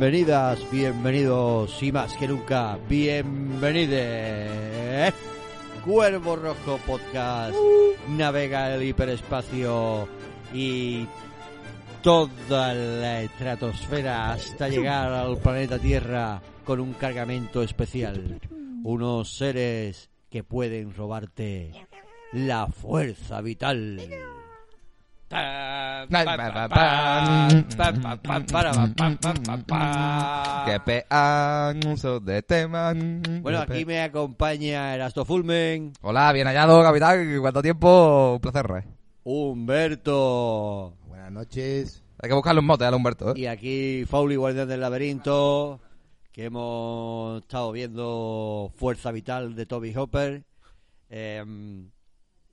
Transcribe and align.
Bienvenidas, 0.00 0.58
bienvenidos 0.70 1.82
y 1.82 1.92
más 1.92 2.14
que 2.14 2.26
nunca, 2.26 2.78
bienvenides. 2.88 5.12
Cuervo 5.84 6.36
Rojo 6.36 6.80
Podcast 6.86 7.54
navega 8.08 8.74
el 8.74 8.82
hiperespacio 8.82 10.08
y 10.54 11.06
toda 12.02 12.72
la 12.72 13.20
estratosfera 13.20 14.32
hasta 14.32 14.70
llegar 14.70 15.12
al 15.12 15.36
planeta 15.36 15.78
Tierra 15.78 16.40
con 16.64 16.80
un 16.80 16.94
cargamento 16.94 17.62
especial. 17.62 18.40
Unos 18.82 19.36
seres 19.36 20.08
que 20.30 20.42
pueden 20.42 20.94
robarte 20.94 21.72
la 22.32 22.68
fuerza 22.68 23.42
vital. 23.42 24.00
Que 30.66 30.80
de 32.24 32.42
tema. 32.42 32.92
Bueno, 33.40 33.60
aquí 33.60 33.84
me 33.84 34.02
acompaña 34.02 34.92
Erasto 34.92 35.24
Fulmen, 35.24 35.92
Hola, 36.02 36.32
bien 36.32 36.48
hallado, 36.48 36.82
capitán. 36.82 37.38
¿Cuánto 37.40 37.62
tiempo? 37.62 38.32
Un 38.34 38.40
placer, 38.40 38.66
eh. 38.76 38.84
Humberto 39.22 40.96
Buenas 41.06 41.30
noches. 41.30 42.02
Hay 42.18 42.28
que 42.28 42.34
buscarle 42.34 42.58
un 42.58 42.66
mote 42.66 42.84
a 42.84 42.90
Humberto, 42.94 43.30
¿eh? 43.30 43.40
y 43.40 43.46
aquí 43.46 44.04
Fauli, 44.06 44.34
Guardián 44.34 44.66
del 44.68 44.80
Laberinto, 44.80 45.80
que 46.32 46.46
hemos 46.46 47.42
estado 47.42 47.70
viendo 47.70 48.72
Fuerza 48.74 49.12
Vital 49.12 49.54
de 49.54 49.64
Toby 49.64 49.94
Hopper. 49.96 50.42
Em, 51.08 51.88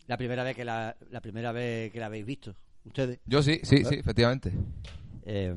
la 0.06 0.16
primera 0.16 0.44
vez 0.44 0.56
que 0.56 0.64
la, 0.64 0.96
la 1.10 1.22
primera 1.22 1.52
vez 1.52 1.92
que 1.92 2.00
la 2.00 2.06
habéis 2.06 2.26
visto, 2.26 2.56
ustedes. 2.88 3.20
Yo 3.26 3.42
sí, 3.44 3.60
sí, 3.64 3.84
sí, 3.86 3.96
efectivamente. 3.96 4.52
Sí, 5.26 5.50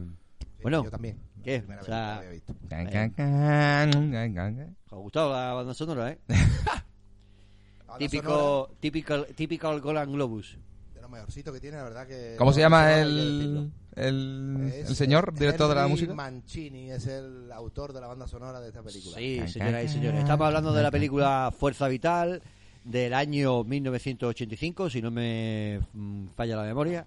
bueno, 0.63 0.85
yo 0.85 0.91
también. 0.91 1.19
¿qué? 1.43 1.65
O 1.67 1.67
sea- 1.67 1.85
que 1.85 1.91
la 1.91 2.17
había 2.19 2.31
visto. 2.31 2.55
Can, 2.69 2.87
can, 2.87 3.11
can, 3.11 4.11
can, 4.13 4.35
can. 4.35 4.77
¿os 4.87 4.93
ha 4.93 4.97
gustado 4.97 5.33
la 5.33 5.53
banda 5.55 5.75
sonora, 5.75 6.11
eh? 6.11 6.19
Típico, 7.99 8.29
sonora, 8.31 8.75
típico, 8.81 9.25
típico 9.35 9.81
Golan 9.81 10.13
Globus. 10.13 10.57
De 10.95 11.01
lo 11.01 11.09
mejorcito 11.09 11.53
que 11.53 11.61
tiene, 11.61 11.77
la 11.79 11.85
verdad 11.85 12.07
que... 12.07 12.35
¿Cómo 12.39 12.51
no, 12.51 12.55
se 12.55 12.61
llama 12.61 12.95
el, 13.01 13.71
el, 13.97 14.71
Es- 14.73 14.89
el 14.91 14.97
señor, 14.97 15.31
es 15.35 15.41
director 15.41 15.69
de 15.69 15.75
la 15.75 15.89
música? 15.89 16.15
Mancini 16.15 16.91
es 16.93 17.07
el 17.09 17.51
autor 17.53 17.93
de 17.93 18.01
la 18.01 18.07
banda 18.07 18.27
sonora 18.29 18.61
de 18.61 18.69
esta 18.69 18.83
película. 18.83 19.17
Sí, 19.17 19.41
señoras 19.49 19.85
y 19.85 19.89
señores. 19.89 20.21
Estamos 20.21 20.47
hablando 20.47 20.73
de 20.73 20.83
la 20.83 20.91
película 20.91 21.53
Fuerza 21.59 21.89
Vital 21.89 22.43
del 22.85 23.13
año 23.13 23.65
1985, 23.65 24.89
si 24.89 25.03
no 25.03 25.11
me 25.11 25.81
mm, 25.93 26.29
falla 26.37 26.57
la 26.57 26.63
memoria. 26.63 27.07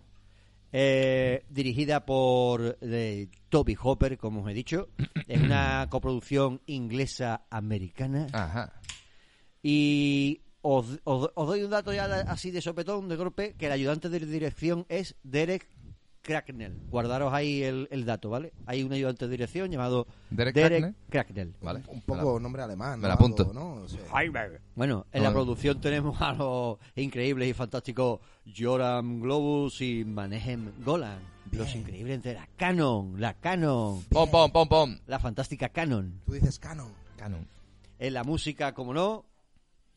Eh, 0.76 1.46
dirigida 1.50 2.04
por 2.04 2.78
eh, 2.82 3.28
Toby 3.50 3.78
Hopper, 3.80 4.18
como 4.18 4.42
os 4.42 4.50
he 4.50 4.54
dicho. 4.56 4.90
Es 5.28 5.40
una 5.40 5.88
coproducción 5.92 6.62
inglesa-americana. 6.66 8.28
Ajá. 8.34 8.74
Y 9.62 10.42
os, 10.62 11.00
os- 11.04 11.30
os 11.36 11.48
doy 11.48 11.62
un 11.64 11.70
dato 11.70 11.94
ya 11.94 12.06
así 12.28 12.50
de 12.52 12.62
sopetón, 12.62 13.08
de 13.08 13.16
golpe, 13.18 13.54
que 13.58 13.68
el 13.68 13.72
ayudante 13.72 14.10
de 14.10 14.20
dirección 14.20 14.86
es 14.90 15.16
Derek 15.24 15.68
Cracknell. 16.24 16.76
Guardaros 16.90 17.34
ahí 17.34 17.62
el, 17.64 17.88
el 17.92 18.06
dato, 18.06 18.30
¿vale? 18.30 18.54
Hay 18.66 18.82
un 18.82 18.92
ayudante 18.94 19.26
de 19.26 19.32
dirección 19.32 19.70
llamado 19.70 20.08
Derek 20.32 20.56
Derek, 20.56 20.70
Cracknell. 20.80 20.96
Cracknell. 21.10 21.54
Vale. 21.62 21.84
Un 21.88 22.02
poco 22.02 22.40
nombre 22.40 22.64
alemán. 22.64 22.98
me 23.00 23.04
¿no? 23.04 23.08
la 23.10 23.14
apunto. 23.16 23.52
¿no? 23.54 23.74
O 23.84 23.88
sea, 23.88 24.00
Bueno, 24.76 25.06
en 25.12 25.20
No, 25.20 25.24
la 25.24 25.30
no. 25.30 25.34
producción 25.36 25.80
tenemos 25.82 26.20
a 26.22 26.34
los 26.34 26.78
increíbles 26.96 27.50
y 27.50 27.54
fantásticos 27.54 28.22
Joram 28.58 29.20
Globus 29.22 29.82
y 29.82 30.04
Manehem 30.06 30.72
Golan. 30.84 31.20
Los 31.52 31.76
increíbles 31.76 32.24
de 32.24 32.34
la 32.34 32.48
Canon, 32.56 33.20
la 33.22 33.34
Canon, 33.36 34.02
Pom, 34.10 34.28
pom, 34.32 34.52
pom, 34.52 34.68
pom. 34.68 34.98
la 35.06 35.20
fantástica 35.20 35.70
Canon. 35.70 36.22
Tú 36.26 36.34
dices 36.34 36.58
canon. 36.58 36.92
Canon. 37.18 37.46
En 38.00 38.14
la 38.14 38.24
música, 38.24 38.74
como 38.74 38.94
no, 38.94 39.26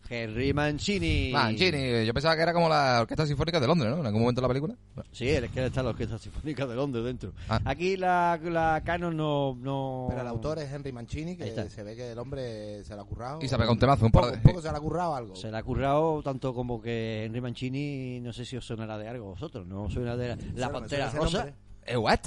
Henry 0.09 0.53
Mancini. 0.53 1.31
Mancini, 1.33 2.05
yo 2.07 2.13
pensaba 2.15 2.37
que 2.37 2.43
era 2.43 2.53
como 2.53 2.69
la 2.69 3.01
Orquesta 3.03 3.27
Sinfónica 3.27 3.59
de 3.61 3.67
Londres, 3.67 3.91
¿no? 3.93 4.01
En 4.01 4.07
algún 4.07 4.21
momento 4.23 4.41
de 4.41 4.43
la 4.43 4.49
película. 4.49 4.75
Sí, 5.13 5.29
es 5.29 5.51
que 5.51 5.67
está 5.67 5.83
la 5.83 5.91
Orquesta 5.91 6.19
Sinfónica 6.19 6.67
de 6.67 6.75
Londres 6.77 7.05
dentro. 7.05 7.33
Ah. 7.49 7.61
Aquí 7.65 7.97
la, 7.97 8.39
la 8.45 8.83
Canon 8.85 9.17
no, 9.17 9.55
no... 9.57 10.07
Pero 10.09 10.21
el 10.23 10.29
autor 10.29 10.59
es 10.59 10.73
Henry 10.73 10.93
Mancini, 10.93 11.37
que 11.37 11.51
se 11.69 11.83
ve 11.83 11.97
que 11.97 12.13
el 12.13 12.19
hombre 12.19 12.85
se 12.85 12.95
la 12.95 13.03
ha 13.03 13.05
currado. 13.05 13.39
Y 13.43 13.49
se 13.49 13.55
ha 13.55 13.59
pegado 13.59 13.73
un 13.73 13.79
temazo, 13.79 14.07
un 14.07 14.13
poco, 14.13 14.31
de- 14.31 14.37
un 14.37 14.43
poco 14.43 14.63
se 14.63 14.71
la 14.73 14.79
ha 14.79 14.81
currado 14.81 15.15
algo. 15.15 15.37
Se 15.37 15.51
le 15.51 15.57
ha 15.57 15.63
currado 15.63 16.23
tanto 16.23 16.55
como 16.55 16.81
que 16.81 17.25
Henry 17.25 17.41
Mancini, 17.41 18.21
no 18.21 18.33
sé 18.33 18.45
si 18.45 18.57
os 18.57 18.65
sonará 18.67 18.99
de 18.99 19.09
algo 19.09 19.27
a 19.29 19.31
vosotros, 19.31 19.67
¿no? 19.67 19.85
os 19.85 19.93
Suena 19.93 20.17
de 20.17 20.37
la, 20.55 20.71
Pantera 20.71 21.11
Rosa. 21.11 21.53
¿Eh, 21.85 21.97
what? 21.97 22.21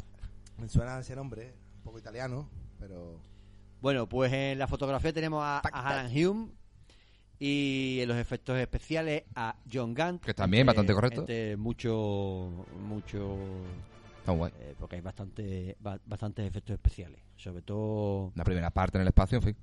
Me 0.58 0.68
suena 0.68 1.00
ese 1.00 1.16
nombre, 1.16 1.54
un 1.78 1.84
poco 1.84 2.00
italiano, 2.00 2.50
pero... 2.80 3.22
Bueno, 3.82 4.10
pues 4.10 4.34
en 4.34 4.60
la 4.60 4.68
fotografía 4.68 5.14
tenemos 5.14 5.42
a. 5.42 5.60
Alan 5.60 6.08
Hume 6.08 6.50
y 7.40 8.00
en 8.02 8.10
los 8.10 8.18
efectos 8.18 8.58
especiales 8.60 9.24
a 9.36 9.56
John 9.72 9.94
Gant. 9.94 10.24
Que 10.24 10.34
también 10.34 10.66
bastante 10.66 10.94
correcto. 10.94 11.22
Entre 11.22 11.56
mucho, 11.58 12.66
mucho, 12.88 13.38
Está 14.20 14.32
guay. 14.34 14.52
eh, 14.60 14.76
porque 14.78 14.98
hay 14.98 15.02
bastante, 15.02 15.78
ba- 15.80 16.00
bastantes 16.06 16.46
efectos 16.48 16.74
especiales. 16.74 17.20
Sobre 17.38 17.62
todo, 17.62 18.32
La 18.36 18.44
primera 18.44 18.70
parte 18.70 18.98
en 18.98 19.04
el 19.04 19.08
espacio, 19.08 19.38
en 19.38 19.44
fin. 19.44 19.56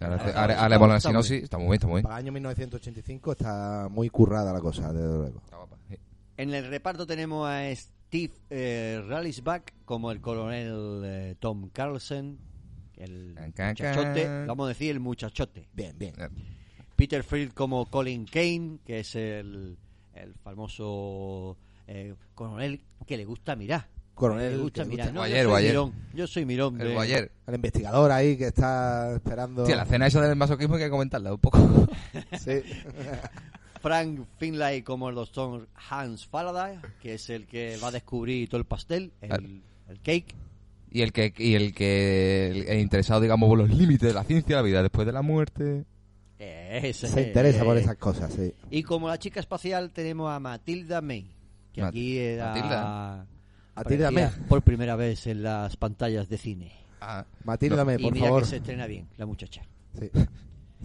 Ahora, 0.00 0.16
Está- 0.16 0.28
ahora- 0.40 0.52
está- 0.54 0.62
ahora 0.64 0.78
la 0.88 0.96
está 0.96 1.08
sinopsis. 1.08 1.42
Está 1.44 1.58
muy 1.58 1.64
bien, 1.66 1.74
está 1.74 1.86
muy 1.86 1.94
bien. 1.96 2.02
Para 2.04 2.14
el 2.16 2.24
año 2.24 2.32
1985 2.32 3.32
está 3.32 3.88
muy 3.90 4.08
currada 4.10 4.52
la 4.52 4.60
cosa, 4.60 4.92
desde 4.92 5.06
luego. 5.18 5.38
Está 5.44 5.56
guapa. 5.56 5.76
Sí. 5.88 5.96
en 6.36 6.52
el 6.54 6.68
reparto 6.68 7.06
tenemos 7.06 7.48
a 7.48 7.62
Steve 7.74 8.32
eh, 8.50 9.02
Rallisback 9.08 9.72
como 9.84 10.10
el 10.12 10.20
coronel 10.20 11.02
eh, 11.04 11.34
Tom 11.40 11.68
Carlson, 11.72 12.38
el 12.96 13.34
Can, 13.36 13.52
can, 13.52 13.68
muchachote, 13.70 14.22
can. 14.24 14.46
vamos 14.46 14.64
a 14.66 14.68
decir 14.68 14.90
el 14.90 15.00
muchachote. 15.00 15.68
Bien, 15.72 15.96
bien. 15.98 16.14
Eh, 16.18 16.28
Peter 17.04 17.22
Field 17.22 17.52
como 17.52 17.84
Colin 17.84 18.24
Kane, 18.24 18.78
que 18.86 19.00
es 19.00 19.14
el, 19.14 19.76
el 20.14 20.32
famoso 20.42 21.54
eh, 21.86 22.14
coronel 22.34 22.80
que 23.06 23.18
le 23.18 23.26
gusta 23.26 23.54
mirar. 23.56 23.86
Coronel 24.14 24.52
le 24.52 24.56
que 24.56 24.62
gusta 24.62 24.82
le 24.84 24.88
mirar. 24.88 25.06
gusta- 25.08 25.12
No, 25.12 25.20
Guayer, 25.20 25.36
yo, 25.36 25.42
soy 25.44 25.50
guayer. 25.50 25.70
mirón, 25.70 25.92
yo 26.14 26.26
soy 26.26 26.44
mirón. 26.46 26.80
El 26.80 26.88
de- 26.88 26.94
Guayer. 26.94 27.32
El 27.46 27.54
investigador 27.56 28.10
ahí 28.10 28.38
que 28.38 28.46
está 28.46 29.12
esperando... 29.16 29.64
Tío, 29.64 29.76
la 29.76 29.82
escena 29.82 30.06
esa 30.06 30.22
del 30.22 30.34
masoquismo 30.34 30.76
hay 30.76 30.82
que 30.84 30.88
comentarla 30.90 31.34
un 31.34 31.40
poco. 31.40 31.58
Sí. 32.40 32.62
Frank 33.82 34.20
Finlay 34.38 34.80
como 34.80 35.10
el 35.10 35.14
doctor 35.14 35.68
Hans 35.90 36.26
Faraday, 36.26 36.78
que 37.02 37.14
es 37.14 37.28
el 37.28 37.46
que 37.46 37.76
va 37.84 37.88
a 37.88 37.90
descubrir 37.90 38.48
todo 38.48 38.58
el 38.60 38.64
pastel, 38.66 39.12
el, 39.20 39.60
el 39.90 40.00
cake. 40.00 40.34
y 40.90 41.02
el 41.02 41.12
que 41.12 41.34
y 41.36 41.54
el 41.54 41.74
que 41.74 42.48
el, 42.50 42.66
el 42.66 42.80
interesado, 42.80 43.20
digamos, 43.20 43.46
por 43.46 43.58
los 43.58 43.68
límites 43.68 44.08
de 44.08 44.14
la 44.14 44.24
ciencia, 44.24 44.56
la 44.56 44.62
vida 44.62 44.80
después 44.82 45.06
de 45.06 45.12
la 45.12 45.20
muerte. 45.20 45.84
Ese, 46.82 47.08
Se 47.08 47.22
interesa 47.28 47.64
por 47.64 47.76
eh, 47.76 47.80
esas 47.80 47.96
cosas, 47.96 48.32
sí. 48.32 48.52
Y 48.70 48.82
como 48.82 49.08
la 49.08 49.18
chica 49.18 49.38
espacial 49.40 49.90
tenemos 49.90 50.30
a 50.30 50.40
Matilda 50.40 51.00
May, 51.00 51.26
que 51.72 51.80
Mat- 51.82 51.90
aquí 51.90 52.18
era... 52.18 52.46
Matilda. 52.54 53.26
Matilda 53.76 54.10
May. 54.10 54.28
Por 54.48 54.62
primera 54.62 54.96
vez 54.96 55.26
en 55.26 55.42
las 55.42 55.76
pantallas 55.76 56.28
de 56.28 56.38
cine. 56.38 56.72
Ah, 57.00 57.24
Matilda, 57.44 57.76
No, 57.76 57.84
me, 57.84 57.94
y 57.94 58.02
por 58.02 58.12
mira 58.12 58.26
favor. 58.26 58.42
que 58.42 58.48
se 58.48 58.56
estrena 58.56 58.86
bien, 58.86 59.08
la 59.18 59.26
muchacha. 59.26 59.62
Sí. 59.98 60.10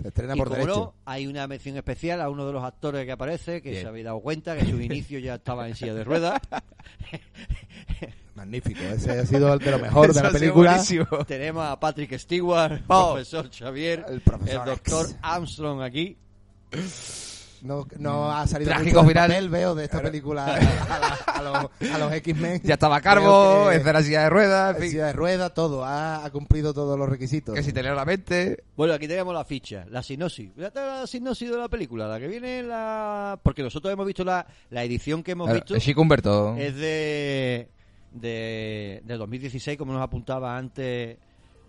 Se 0.01 0.07
estrena 0.07 0.34
y 0.36 0.38
por 0.38 0.48
como 0.48 0.60
derecho. 0.60 0.80
no, 0.80 0.94
hay 1.06 1.28
una 1.28 1.46
mención 1.48 1.75
especial 1.78 2.22
a 2.22 2.30
uno 2.30 2.46
de 2.48 2.54
los 2.54 2.63
actores 2.63 3.06
que 3.06 3.12
aparece, 3.12 3.62
que 3.62 3.72
Bien. 3.72 3.81
se 3.84 3.88
había 3.90 4.06
dado 4.06 4.19
cuenta 4.22 4.56
que 4.57 4.66
su 4.66 4.80
inicio 4.81 5.19
ya 5.19 5.36
estaba 5.36 5.68
en 5.68 5.75
silla 5.75 5.94
de 5.94 6.04
ruedas. 6.04 6.40
Magnífico. 8.36 8.80
Ese 8.84 9.12
ha 9.12 9.25
sido 9.25 9.51
el 9.54 9.60
de 9.60 9.72
lo 9.72 9.80
mejor 9.80 10.13
de 10.13 10.22
la 10.24 10.30
película. 10.31 10.81
Tenemos 11.28 11.66
a 11.68 11.78
Patrick 11.80 12.18
Stewart, 12.18 12.81
Oh. 12.88 13.12
profesor 13.13 13.50
Xavier, 13.54 14.06
El 14.07 14.22
profesor 14.22 14.66
doctor 14.66 15.06
X. 15.07 15.18
Armstrong 15.22 15.81
aquí. 15.81 16.18
No, 17.62 17.86
no 17.98 18.32
ha 18.32 18.48
salido 18.48 18.70
Trágico 18.72 19.00
mucho 19.04 19.10
final. 19.10 19.30
papel, 19.30 19.50
veo, 19.50 19.76
de 19.76 19.84
esta 19.86 20.02
película 20.02 20.46
a, 20.46 21.00
la- 21.00 21.14
a 21.28 21.42
los, 21.42 21.92
a 21.94 21.98
los 21.98 22.14
X-Men. 22.14 22.62
Ya 22.64 22.76
estaba 22.76 23.02
calvo, 23.02 23.62
Veo 23.66 23.70
que- 23.72 23.76
escena 23.78 24.02
silla 24.02 24.24
de 24.24 24.30
ruedas, 24.30 24.76
en 24.76 24.82
fin, 24.82 24.92
silla 24.92 25.06
de 25.08 25.14
rueda, 25.14 25.50
todo. 25.54 25.84
Ha, 25.84 26.24
ha 26.26 26.30
cumplido 26.32 26.74
todos 26.74 26.98
los 26.98 27.10
requisitos. 27.10 27.54
que 27.56 27.64
si 27.64 27.74
te 27.74 27.84
leo 27.84 27.96
la 27.96 28.06
mente. 28.06 28.64
Bueno, 28.78 28.94
aquí 28.94 29.08
tenemos 29.08 29.34
la 29.34 29.44
ficha, 29.44 29.86
la 29.90 30.02
sinopsis. 30.04 30.52
Mira 30.56 30.72
la 30.74 31.06
sinopsis 31.08 31.50
de 31.52 31.58
la 31.58 31.68
película, 31.68 32.08
la 32.08 32.20
que 32.20 32.28
viene 32.28 32.60
en 32.60 32.70
la... 32.70 33.40
Porque 33.44 33.62
nosotros 33.64 33.92
hemos 33.92 34.06
visto 34.06 34.24
la, 34.24 34.46
la 34.70 34.84
edición 34.84 35.22
que 35.24 35.32
hemos 35.32 35.52
visto. 35.52 35.78
Chico 35.80 36.02
Humberto. 36.02 36.56
es 36.58 36.76
de, 36.76 37.68
de, 38.14 39.02
de 39.06 39.18
2016, 39.18 39.78
como 39.78 39.94
nos 39.94 40.02
apuntaba 40.02 40.58
antes 40.58 41.18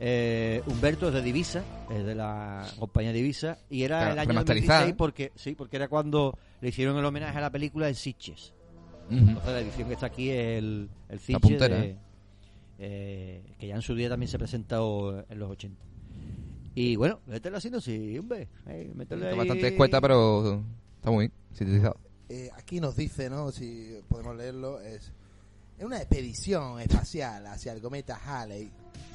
eh, 0.00 0.62
Humberto, 0.66 1.08
es 1.08 1.14
de 1.14 1.22
Divisa, 1.22 1.62
es 1.90 2.04
de 2.04 2.14
la 2.14 2.66
compañía 2.78 3.12
Divisa, 3.12 3.58
y 3.68 3.82
era 3.82 3.98
Claro, 3.98 4.12
el 4.14 4.18
año 4.20 4.28
remasterizada. 4.28 4.78
2016 4.80 4.96
porque, 4.96 5.32
sí, 5.36 5.54
porque 5.54 5.76
era 5.76 5.88
cuando 5.88 6.36
le 6.62 6.68
hicieron 6.70 6.96
el 6.96 7.04
homenaje 7.04 7.36
a 7.36 7.40
la 7.42 7.50
película 7.50 7.88
en 7.88 7.94
Sitges. 7.94 8.54
Ujú. 9.10 9.18
Entonces 9.18 9.52
la 9.52 9.60
edición 9.60 9.88
que 9.88 9.94
está 9.94 10.06
aquí 10.06 10.30
es 10.30 10.58
el, 10.58 10.88
el 11.08 11.16
La 11.16 11.18
Sitges 11.18 11.40
puntera, 11.40 11.76
de- 11.76 11.86
¿eh? 11.90 11.96
eh, 12.78 13.54
que 13.58 13.66
ya 13.66 13.74
en 13.76 13.82
su 13.82 13.94
día 13.94 14.08
también 14.08 14.28
se 14.28 14.38
presentó 14.38 15.24
en 15.28 15.38
los 15.38 15.50
80. 15.50 15.84
Y 16.74 16.96
bueno, 16.96 17.20
métele 17.26 17.54
la 17.54 17.60
sinopsis, 17.60 18.18
hombre. 18.18 18.48
Eh, 18.66 18.90
métele 18.94 19.22
Está 19.22 19.32
ahí- 19.32 19.36
bastante 19.38 19.68
escueta, 19.68 20.00
pero 20.00 20.62
está 20.96 21.10
muy 21.10 21.24
bien 21.26 21.32
sintetizado. 21.52 21.96
Eh, 22.28 22.48
aquí 22.56 22.80
nos 22.80 22.94
dice, 22.96 23.28
¿no? 23.28 23.50
Si 23.50 23.98
podemos 24.08 24.36
leerlo, 24.36 24.80
es 24.80 25.12
En 25.80 25.86
una 25.86 25.96
expedición 25.96 26.78
espacial 26.78 27.46
hacia 27.46 27.72
el 27.72 27.80
cometa 27.80 28.20
Halley, 28.22 28.70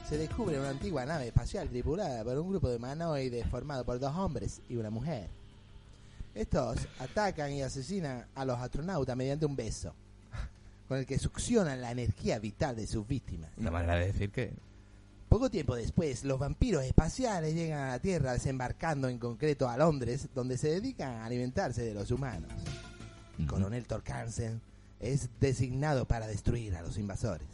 se 0.09 0.17
descubre 0.17 0.59
una 0.59 0.71
antigua 0.71 1.05
nave 1.05 1.27
espacial 1.27 1.69
tripulada 1.69 2.23
por 2.23 2.39
un 2.39 2.49
grupo 2.49 2.67
de 2.67 2.77
humanoides 2.77 3.45
formado 3.45 3.85
por 3.85 3.99
dos 3.99 4.15
hombres 4.15 4.63
y 4.67 4.75
una 4.75 4.89
mujer. 4.89 5.29
Estos 6.33 6.79
atacan 6.97 7.51
y 7.51 7.61
asesinan 7.61 8.25
a 8.33 8.45
los 8.45 8.57
astronautas 8.57 9.15
mediante 9.15 9.45
un 9.45 9.55
beso, 9.55 9.93
con 10.87 10.97
el 10.97 11.05
que 11.05 11.19
succionan 11.19 11.81
la 11.81 11.91
energía 11.91 12.39
vital 12.39 12.75
de 12.75 12.87
sus 12.87 13.07
víctimas. 13.07 13.51
Una 13.57 13.69
manera 13.69 13.97
de 13.97 14.07
decir 14.07 14.31
que... 14.31 14.51
Poco 15.29 15.51
tiempo 15.51 15.75
después, 15.75 16.23
los 16.23 16.39
vampiros 16.39 16.83
espaciales 16.83 17.53
llegan 17.53 17.83
a 17.83 17.89
la 17.89 17.99
Tierra 17.99 18.33
desembarcando 18.33 19.07
en 19.07 19.19
concreto 19.19 19.69
a 19.69 19.77
Londres, 19.77 20.29
donde 20.33 20.57
se 20.57 20.69
dedican 20.69 21.13
a 21.13 21.25
alimentarse 21.25 21.83
de 21.83 21.93
los 21.93 22.09
humanos. 22.09 22.51
Ujú. 23.37 23.49
Coronel 23.49 23.85
Torcansen 23.85 24.59
es 24.99 25.29
designado 25.39 26.05
para 26.05 26.27
destruir 26.27 26.75
a 26.75 26.81
los 26.81 26.97
invasores. 26.97 27.47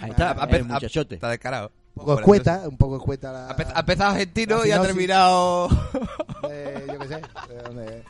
Ahí 0.00 0.10
está, 0.10 0.32
Ah, 0.32 0.48
el 0.50 0.64
muchachote. 0.64 1.16
Está 1.16 1.28
descarado. 1.28 1.70
Un 1.94 2.06
poco 2.06 2.18
escueta, 2.20 2.62
un 2.68 2.76
poco 2.78 2.96
escueta 2.96 3.32
la... 3.32 3.50
Ha 3.50 3.56
empe- 3.56 3.72
ha 3.74 3.80
empezado 3.80 4.10
argentino 4.12 4.64
y 4.64 4.70
ha 4.70 4.80
terminado... 4.80 5.68
de- 6.48 6.84
yo 6.92 6.98
qué 6.98 7.08
sé, 7.08 7.22
de 7.54 7.62
dónde- 7.62 8.02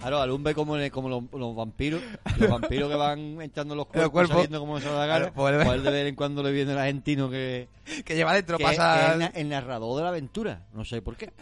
Claro, 0.00 0.20
alumbre 0.20 0.54
como, 0.54 0.76
le- 0.76 0.90
como 0.90 1.08
los, 1.08 1.24
los 1.32 1.56
vampiros, 1.56 2.00
los 2.38 2.48
vampiros 2.50 2.88
que 2.88 2.96
van 2.96 3.40
entrando 3.42 3.74
en 3.74 3.78
los 3.78 3.86
cuerpos, 3.86 4.04
el 4.04 4.10
cuerpo. 4.10 4.32
saliendo 4.34 4.60
como 4.60 4.78
se. 4.78 4.86
Claro, 4.86 5.32
pues, 5.34 5.64
Pues 5.64 5.82
de 5.82 5.90
vez 5.90 6.06
en 6.08 6.14
cuando 6.14 6.42
le 6.42 6.52
viene 6.52 6.72
el 6.72 6.78
argentino 6.78 7.28
que, 7.28 7.68
que 8.04 8.14
lleva 8.14 8.32
dentro, 8.34 8.56
que- 8.56 8.64
pasa... 8.64 9.16
que 9.18 9.24
es 9.24 9.30
el 9.34 9.48
narrador 9.48 9.96
de 9.96 10.02
la 10.04 10.08
aventura. 10.10 10.62
No 10.74 10.84
sé 10.84 11.02
por 11.02 11.16
qué. 11.16 11.32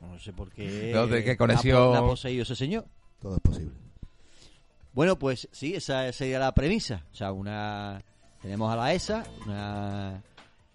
No 0.00 0.18
sé 0.18 0.32
por 0.32 0.50
qué. 0.52 0.92
Sé 1.10 1.24
qué 1.24 1.36
conexión- 1.36 1.96
ha 1.96 2.00
poseído 2.00 2.42
ese 2.44 2.56
señor. 2.56 2.86
Todo 3.20 3.34
es 3.36 3.40
posible. 3.42 3.72
Bueno, 4.94 5.18
pues 5.18 5.48
sí, 5.52 5.74
esa 5.74 6.10
sería 6.12 6.38
la 6.38 6.54
premisa. 6.54 7.04
O 7.12 7.14
sea, 7.14 7.32
una 7.32 8.02
tenemos 8.40 8.72
a 8.72 8.76
la 8.76 8.92
ESA, 8.94 9.24
una 9.44 10.22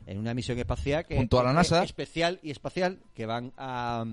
en 0.05 0.17
una 0.17 0.33
misión 0.33 0.57
espacial 0.57 1.05
que 1.05 1.15
Junto 1.17 1.39
a 1.39 1.43
la 1.43 1.53
NASA. 1.53 1.83
especial 1.83 2.39
y 2.41 2.49
espacial 2.51 2.99
que 3.13 3.25
van 3.27 3.53
a, 3.57 4.05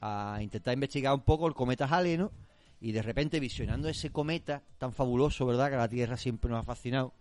a 0.00 0.38
intentar 0.40 0.72
investigar 0.74 1.12
un 1.12 1.20
poco 1.20 1.46
el 1.46 1.54
cometa 1.54 1.86
Halley, 1.86 2.16
¿no? 2.16 2.32
Y 2.80 2.92
de 2.92 3.02
repente 3.02 3.38
visionando 3.38 3.88
ese 3.88 4.10
cometa 4.10 4.62
tan 4.78 4.92
fabuloso, 4.92 5.46
¿verdad? 5.46 5.68
Que 5.68 5.74
a 5.76 5.78
la 5.78 5.88
Tierra 5.88 6.16
siempre 6.16 6.50
nos 6.50 6.60
ha 6.60 6.64
fascinado. 6.64 7.12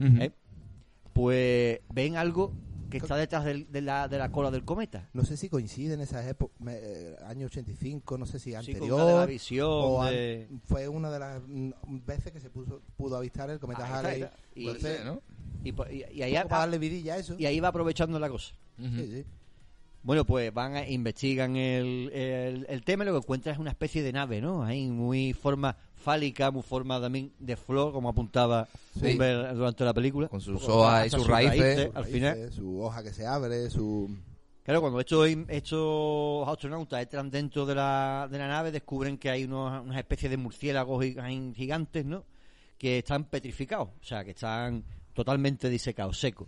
¿eh? 0.00 0.30
Pues 1.12 1.80
ven 1.92 2.16
algo 2.16 2.52
que 2.90 2.98
está 2.98 3.16
detrás 3.16 3.44
del- 3.44 3.70
de, 3.70 3.80
la, 3.82 4.08
de 4.08 4.18
la 4.18 4.30
cola 4.32 4.50
del 4.50 4.64
cometa. 4.64 5.08
No 5.12 5.24
sé 5.24 5.36
si 5.36 5.48
coincide 5.48 5.94
en 5.94 6.00
esas 6.00 6.26
épocas, 6.26 6.56
año 7.26 7.46
85, 7.46 8.16
no 8.18 8.26
sé 8.26 8.38
si 8.38 8.50
Sí, 8.50 8.52
con 8.52 8.58
anterior. 8.60 8.92
una 8.94 9.04
de 9.06 9.14
la 9.14 9.26
visión 9.26 9.68
o 9.70 10.02
an- 10.02 10.60
Fue 10.64 10.88
una 10.88 11.10
de 11.10 11.18
las 11.18 11.42
mm, 11.46 11.70
veces 12.06 12.32
que 12.32 12.40
se 12.40 12.50
puso, 12.50 12.80
pudo 12.96 13.16
avistar 13.16 13.50
el 13.50 13.58
cometa 13.58 13.84
está, 13.84 13.98
Halley. 14.00 14.26
Y- 14.54 14.68
Sí, 14.74 14.86
¿no? 15.04 15.20
y, 15.64 15.70
y- 15.70 16.04
y 16.14 16.22
ahí, 16.22 16.34
para 16.34 16.58
darle 16.60 16.78
vidilla 16.78 17.14
a 17.14 17.18
eso. 17.18 17.34
y 17.38 17.46
ahí 17.46 17.60
va 17.60 17.68
aprovechando 17.68 18.18
la 18.18 18.28
cosa. 18.28 18.54
Sí, 18.78 18.90
sí. 19.12 19.24
Bueno, 20.02 20.24
pues 20.24 20.54
van 20.54 20.76
a 20.76 20.88
investigan 20.88 21.56
el, 21.56 22.10
el, 22.12 22.66
el 22.68 22.84
tema 22.84 23.04
y 23.04 23.06
lo 23.08 23.12
que 23.14 23.18
encuentran 23.18 23.54
es 23.54 23.58
una 23.60 23.70
especie 23.70 24.02
de 24.02 24.12
nave, 24.12 24.40
¿no? 24.40 24.62
Ahí 24.64 24.86
muy 24.88 25.32
forma 25.32 25.76
fálica, 25.96 26.50
muy 26.50 26.62
forma 26.62 27.00
también 27.00 27.32
de 27.38 27.56
flor, 27.56 27.92
como 27.92 28.08
apuntaba 28.08 28.68
Sí. 28.98 29.12
Humber 29.12 29.54
durante 29.54 29.84
la 29.84 29.92
película. 29.92 30.28
Con 30.28 30.40
sus 30.40 30.66
hojas 30.68 31.06
y 31.08 31.10
sus 31.10 31.26
raíces. 31.26 31.90
al 31.94 32.04
Su 32.04 32.10
final. 32.10 32.34
raíces, 32.36 32.54
Su 32.54 32.80
hoja 32.80 33.02
que 33.02 33.12
se 33.12 33.26
abre, 33.26 33.68
su... 33.70 34.08
Claro, 34.62 34.80
cuando 34.82 35.00
estos, 35.00 35.26
estos 35.48 36.46
astronautas 36.48 37.02
entran 37.02 37.30
dentro 37.30 37.64
de 37.66 37.74
la, 37.74 38.28
de 38.30 38.38
la 38.38 38.48
nave, 38.48 38.70
descubren 38.70 39.16
que 39.18 39.30
hay 39.30 39.44
unos, 39.44 39.82
unas 39.82 39.96
especies 39.98 40.30
de 40.30 40.36
murciélagos 40.36 41.04
gi- 41.04 41.52
gigantes, 41.54 42.04
¿no? 42.04 42.24
Que 42.76 42.98
están 42.98 43.24
petrificados, 43.24 43.88
o 43.88 44.04
sea, 44.04 44.24
que 44.24 44.32
están 44.32 44.84
totalmente 45.14 45.68
disecados, 45.70 46.18
secos. 46.20 46.46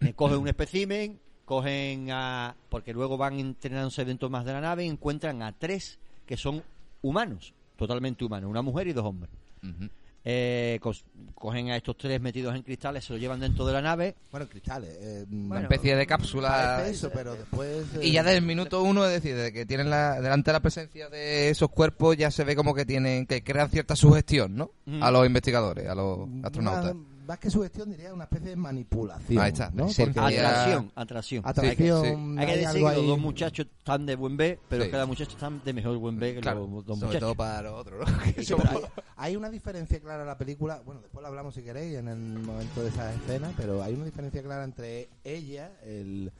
Eh, 0.00 0.12
cogen 0.14 0.38
un 0.38 0.48
espécimen, 0.48 1.20
cogen 1.50 2.12
a... 2.12 2.54
porque 2.68 2.92
luego 2.92 3.16
van 3.16 3.40
entrenándose 3.40 4.04
dentro 4.04 4.30
más 4.30 4.44
de 4.44 4.52
la 4.52 4.60
nave 4.60 4.84
y 4.84 4.88
encuentran 4.88 5.42
a 5.42 5.50
tres 5.50 5.98
que 6.24 6.36
son 6.36 6.62
humanos, 7.02 7.52
totalmente 7.74 8.24
humanos, 8.24 8.48
una 8.48 8.62
mujer 8.62 8.86
y 8.86 8.92
dos 8.92 9.04
hombres. 9.04 9.32
Eh, 10.22 10.78
cogen 11.34 11.70
a 11.72 11.76
estos 11.76 11.96
tres 11.96 12.20
metidos 12.20 12.54
en 12.54 12.62
cristales, 12.62 13.04
se 13.04 13.14
los 13.14 13.20
llevan 13.20 13.40
dentro 13.40 13.66
de 13.66 13.72
la 13.72 13.82
nave. 13.82 14.14
Bueno, 14.30 14.46
cristales. 14.48 14.96
eh, 15.00 15.26
Una 15.28 15.62
especie 15.62 15.96
de 15.96 16.06
cápsula. 16.06 16.76
parece 16.76 16.90
eso, 16.92 17.10
pero 17.12 17.34
después... 17.34 17.84
eh, 17.96 18.00
Y 18.06 18.12
ya 18.12 18.22
desde 18.22 18.38
el 18.38 18.44
minuto 18.44 18.82
uno, 18.84 19.04
es 19.04 19.10
decir, 19.10 19.34
desde 19.34 19.52
que 19.52 19.66
tienen 19.66 19.90
la, 19.90 20.20
delante 20.20 20.50
de 20.50 20.52
la 20.52 20.60
presencia 20.60 21.08
de 21.08 21.48
esos 21.50 21.70
cuerpos, 21.70 22.16
ya 22.16 22.30
se 22.30 22.44
ve 22.44 22.54
como 22.54 22.74
que 22.76 22.84
tienen, 22.84 23.26
que 23.26 23.42
crean 23.42 23.70
cierta 23.70 23.96
sugestión, 23.96 24.54
¿no? 24.54 24.70
Mm. 24.86 25.02
A 25.02 25.10
los 25.10 25.26
investigadores, 25.26 25.88
a 25.88 25.96
los 25.96 26.28
astronautas. 26.44 26.94
Más 27.30 27.38
que 27.38 27.48
sugestión, 27.48 27.88
diría 27.90 28.12
una 28.12 28.24
especie 28.24 28.50
de 28.50 28.56
manipulación. 28.56 29.40
Atracción, 29.40 30.90
atracción. 30.96 31.42
Atracción. 31.44 32.04
Sí, 32.04 32.40
Hay 32.40 32.46
que 32.46 32.56
decir 32.56 32.74
que 32.84 32.96
los 32.96 33.06
dos 33.06 33.18
muchachos 33.20 33.66
están 33.78 34.04
de 34.04 34.16
buen 34.16 34.36
B, 34.36 34.58
pero 34.68 34.84
Sí. 34.84 34.90
cada 34.90 35.06
muchacho 35.06 35.30
está 35.30 35.48
de 35.48 35.72
mejor 35.72 35.96
buen 35.98 36.18
B 36.18 36.34
que 36.34 36.40
Claro, 36.40 36.66
los 36.66 36.84
dos 36.84 36.98
sobre 36.98 37.06
muchachos. 37.06 37.20
todo 37.20 37.34
para 37.36 37.62
los 37.62 37.80
otros, 37.80 38.00
¿no? 38.00 38.16
Hay, 38.24 38.82
hay 39.16 39.36
una 39.36 39.48
diferencia 39.48 40.00
clara 40.00 40.22
en 40.22 40.26
la 40.26 40.36
película. 40.38 40.82
Bueno, 40.84 41.00
después 41.02 41.22
lo 41.22 41.28
hablamos 41.28 41.54
si 41.54 41.62
queréis 41.62 41.96
en 41.98 42.08
el 42.08 42.18
momento 42.18 42.82
de 42.82 42.88
esa 42.88 43.14
escena, 43.14 43.52
pero 43.56 43.82
hay 43.82 43.94
una 43.94 44.06
diferencia 44.06 44.42
clara 44.42 44.64
entre 44.64 45.08
ella, 45.22 45.70
el, 45.84 46.32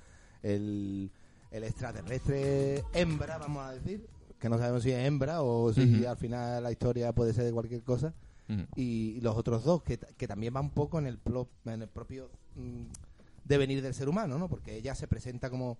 el, 0.43 1.11
el 1.53 1.65
extraterrestre 1.65 2.83
hembra, 2.95 3.39
vamos 3.39 3.65
a 3.65 3.73
decir, 3.73 4.07
que 4.41 4.49
no 4.49 4.59
sabemos 4.59 4.83
si 4.83 4.91
es 4.91 5.07
hembra 5.07 5.43
o 5.43 5.73
si 5.73 6.05
al 6.05 6.17
final 6.17 6.63
la 6.65 6.73
historia 6.73 7.13
puede 7.13 7.33
ser 7.33 7.45
de 7.45 7.53
cualquier 7.53 7.83
cosa, 7.83 8.13
Y 8.75 9.21
los 9.21 9.37
otros 9.37 9.65
dos, 9.65 9.83
que, 9.83 9.99
que 9.99 10.27
también 10.29 10.55
va 10.55 10.61
un 10.61 10.71
poco 10.71 10.99
en 10.99 11.07
el, 11.07 11.23
plo- 11.23 11.49
en 11.67 11.83
el 11.83 11.89
propio 11.89 12.31
mm, 12.57 12.85
devenir 13.45 13.83
del 13.83 13.95
ser 13.95 14.09
humano, 14.09 14.39
¿no? 14.39 14.49
Porque 14.49 14.77
ella 14.77 14.95
se 14.95 15.07
presenta 15.09 15.51
como 15.51 15.79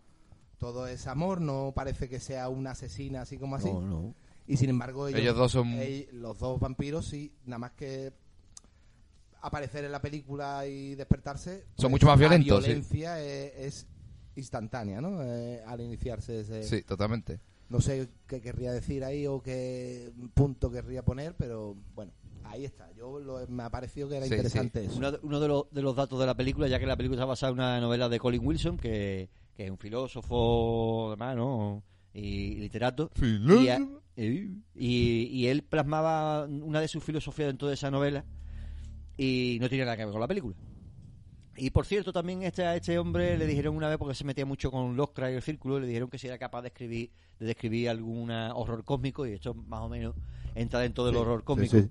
todo 0.59 0.87
es 0.87 1.07
amor, 1.07 1.41
no 1.41 1.73
parece 1.75 2.09
que 2.09 2.21
sea 2.21 2.49
una 2.49 2.73
asesina 2.73 3.23
así 3.23 3.39
como 3.39 3.57
así. 3.57 3.73
No, 3.73 3.81
no. 3.81 4.15
Y 4.47 4.57
sin 4.57 4.71
embargo, 4.71 5.09
ellos, 5.09 5.21
Ellos 5.21 5.37
dos 5.37 5.53
son- 5.53 5.77
los 6.13 6.39
dos 6.39 6.61
vampiros, 6.61 7.07
sí, 7.07 7.33
nada 7.47 7.59
más 7.59 7.73
que 7.73 8.13
aparecer 9.43 9.85
en 9.85 9.93
la 9.93 10.03
película 10.03 10.67
y 10.67 10.95
despertarse. 10.95 11.65
pues, 11.75 11.81
Son 11.83 11.91
mucho 11.91 12.07
más 12.07 12.19
violentos, 12.19 12.59
La 12.59 12.61
sí. 12.61 12.67
violencia 12.67 13.21
es, 13.23 13.53
es 13.57 13.87
instantánea, 14.37 15.01
¿no? 15.01 15.23
Eh, 15.23 15.63
al 15.67 15.81
iniciarse 15.81 16.41
ese. 16.41 16.63
Sí, 16.65 16.83
totalmente. 16.83 17.41
No 17.69 17.81
sé 17.81 18.09
qué 18.27 18.41
querría 18.41 18.73
decir 18.73 19.05
ahí 19.05 19.27
o 19.27 19.41
qué 19.43 20.13
punto 20.35 20.71
querría 20.71 21.05
poner, 21.05 21.35
pero 21.37 21.77
bueno, 21.95 22.13
ahí 22.45 22.65
está. 22.65 22.91
Yo 22.93 23.19
lo- 23.21 23.47
me 23.49 23.63
ha 23.63 23.71
parecido 23.71 24.09
que 24.09 24.17
era 24.17 24.27
Sí, 24.27 24.33
interesante 24.35 24.85
eso. 24.85 24.97
Uno, 24.97 25.13
de- 25.13 25.19
uno 25.23 25.41
de, 25.41 25.49
los, 25.49 25.71
de 25.71 25.83
los 25.83 25.95
datos 25.97 26.19
de 26.19 26.27
la 26.27 26.35
película, 26.37 26.69
ya 26.69 26.79
que 26.79 26.87
la 26.87 26.97
película 26.97 27.17
está 27.19 27.27
basada 27.27 27.51
en 27.53 27.59
una 27.59 27.81
novela 27.81 28.09
de 28.09 28.19
Colin 28.19 28.45
Wilson, 28.47 28.77
que, 28.77 29.29
que 29.55 29.65
es 29.65 29.71
un 29.71 29.79
filósofo, 29.79 31.09
además, 31.09 31.37
¿no? 31.37 31.83
Y 32.13 32.57
literato. 32.57 33.11
Y, 33.63 33.69
a- 33.69 33.79
y, 34.17 35.29
y 35.31 35.47
él 35.47 35.63
plasmaba 35.63 36.45
una 36.47 36.81
de 36.81 36.89
sus 36.89 37.03
filosofías 37.05 37.49
dentro 37.49 37.69
de 37.69 37.75
esa 37.75 37.91
novela 37.91 38.25
y 39.17 39.59
no 39.61 39.69
tiene 39.69 39.85
nada 39.85 39.97
que 39.97 40.05
ver 40.05 40.13
con 40.13 40.21
la 40.21 40.29
película. 40.29 40.57
Y 41.57 41.71
por 41.71 41.85
cierto, 41.85 42.13
también 42.13 42.43
este, 42.43 42.65
a 42.65 42.75
este 42.77 42.99
hombre 42.99 43.37
le 43.37 43.47
dijeron 43.47 43.77
una 43.77 43.89
vez, 43.89 43.99
porque 43.99 44.15
se 44.15 44.25
metía 44.25 44.47
mucho 44.47 44.71
con 44.71 44.97
Lovecraft 44.97 45.33
y 45.33 45.37
el 45.37 45.43
círculo, 45.43 45.79
le 45.79 45.87
dijeron 45.87 46.09
que 46.09 46.19
si 46.19 46.27
era 46.27 46.39
capaz 46.39 46.63
de 46.63 46.69
escribir, 46.69 47.11
de 47.39 47.47
describir 47.47 47.89
algún 47.91 48.31
horror 48.31 48.83
cósmico, 48.85 49.27
y 49.27 49.33
esto 49.33 49.53
más 49.55 49.81
o 49.83 49.89
menos 49.89 50.15
entra 50.55 50.81
dentro 50.81 51.05
del 51.05 51.15
Sí, 51.15 51.21
horror 51.21 51.41
sí, 51.41 51.45
cósmico. 51.45 51.77
sí. 51.81 51.89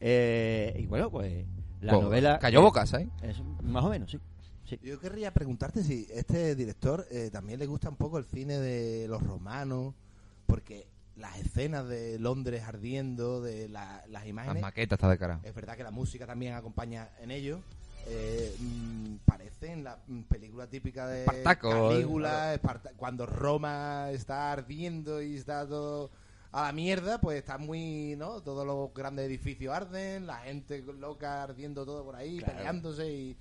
Eh, 0.00 0.76
y 0.78 0.86
bueno, 0.86 1.10
pues 1.10 1.44
la 1.80 1.92
novela... 1.92 2.38
Cayó 2.38 2.62
bocas, 2.62 2.92
¿eh? 2.94 3.08
es 3.22 3.36
más 3.62 3.84
o 3.84 3.88
menos, 3.90 4.10
sí. 4.10 4.18
sí. 4.68 4.78
Yo 4.82 4.98
querría 5.00 5.32
preguntarte 5.32 5.82
si 5.82 6.06
este 6.12 6.54
director 6.54 7.06
eh, 7.10 7.30
también 7.32 7.58
le 7.58 7.66
gusta 7.66 7.88
un 7.88 7.96
poco 7.96 8.18
el 8.18 8.24
cine 8.24 8.58
de 8.58 9.06
los 9.08 9.22
romanos, 9.22 9.94
porque 10.46 10.86
las 11.16 11.36
escenas 11.38 11.88
de 11.88 12.18
Londres 12.18 12.62
ardiendo, 12.64 13.40
de 13.42 13.68
la- 13.68 14.02
las 14.02 14.10
Las 14.22 14.26
imágenes, 14.26 14.62
maquetas 14.62 14.96
está 14.98 15.08
de 15.10 15.18
cara. 15.18 15.40
es 15.42 15.54
verdad 15.54 15.76
que 15.76 15.82
la 15.82 15.90
música 15.90 16.26
también 16.26 16.54
acompaña 16.54 17.08
en 17.20 17.30
ello. 17.32 17.60
Eh, 18.10 18.54
mm, 18.58 19.14
parecen 19.26 19.84
la 19.84 19.98
mm, 20.06 20.20
película 20.22 20.66
típica 20.68 21.06
de 21.08 21.20
Espartaco, 21.24 21.70
Calígula, 21.70 22.54
Esparta- 22.54 22.92
cuando 22.96 23.26
Roma 23.26 24.10
está 24.12 24.52
ardiendo 24.52 25.20
y 25.20 25.36
está 25.36 25.66
todo 25.66 26.10
a 26.52 26.64
la 26.66 26.72
mierda, 26.72 27.20
pues 27.20 27.38
está 27.38 27.58
muy, 27.58 28.14
¿no? 28.16 28.40
Todos 28.42 28.66
los 28.66 28.92
grandes 28.94 29.26
edificios 29.26 29.74
arden, 29.74 30.26
la 30.26 30.38
gente 30.38 30.82
loca 30.82 31.42
ardiendo 31.42 31.84
todo 31.84 32.04
por 32.04 32.16
ahí, 32.16 32.38
Claro. 32.38 32.54
peleándose 32.54 33.12
y 33.12 33.36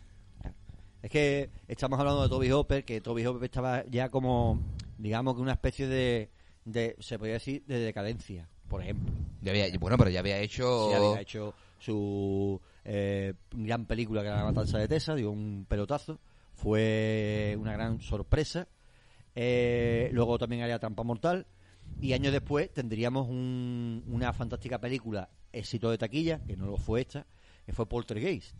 Es 1.01 1.11
que 1.11 1.49
estamos 1.67 1.99
hablando 1.99 2.23
de 2.23 2.29
Toby 2.29 2.51
Hopper, 2.51 2.83
que 2.83 2.99
Toby 3.01 3.25
Hopper 3.25 3.43
estaba 3.45 3.85
ya 3.85 4.09
como, 4.09 4.59
digamos 4.97 5.35
que 5.35 5.41
una 5.41 5.53
especie 5.53 5.87
de, 5.87 6.29
de 6.65 6.95
se 6.99 7.17
podría 7.17 7.35
decir, 7.35 7.63
de 7.65 7.79
decadencia, 7.79 8.49
por 8.67 8.81
ejemplo. 8.81 9.13
Ya 9.41 9.51
había, 9.51 9.65
bueno, 9.79 9.97
pero 9.97 10.09
ya 10.09 10.19
había 10.19 10.39
hecho... 10.39 10.89
Sí, 10.89 10.95
había 10.95 11.21
hecho 11.21 11.53
su 11.79 12.59
eh, 12.83 13.33
gran 13.51 13.85
película 13.85 14.21
que 14.21 14.27
era 14.27 14.37
La 14.37 14.45
Matanza 14.45 14.79
de 14.79 14.87
Tessa, 14.87 15.13
dio 15.15 15.29
un 15.31 15.65
pelotazo, 15.69 16.19
fue 16.55 17.55
una 17.59 17.73
gran 17.73 18.01
sorpresa. 18.01 18.67
Eh, 19.35 20.09
luego 20.11 20.39
también 20.39 20.63
haría 20.63 20.79
Trampa 20.79 21.03
Mortal. 21.03 21.45
Y 22.01 22.13
años 22.13 22.31
después 22.31 22.71
tendríamos 22.73 23.27
un- 23.27 24.03
una 24.07 24.31
fantástica 24.33 24.79
película, 24.79 25.29
éxito 25.51 25.89
de 25.89 25.97
taquilla, 25.97 26.39
que 26.45 26.55
no 26.55 26.67
lo 26.67 26.77
fue 26.77 27.01
esta, 27.01 27.25
que 27.65 27.73
fue 27.73 27.87
Poltergeist, 27.87 28.55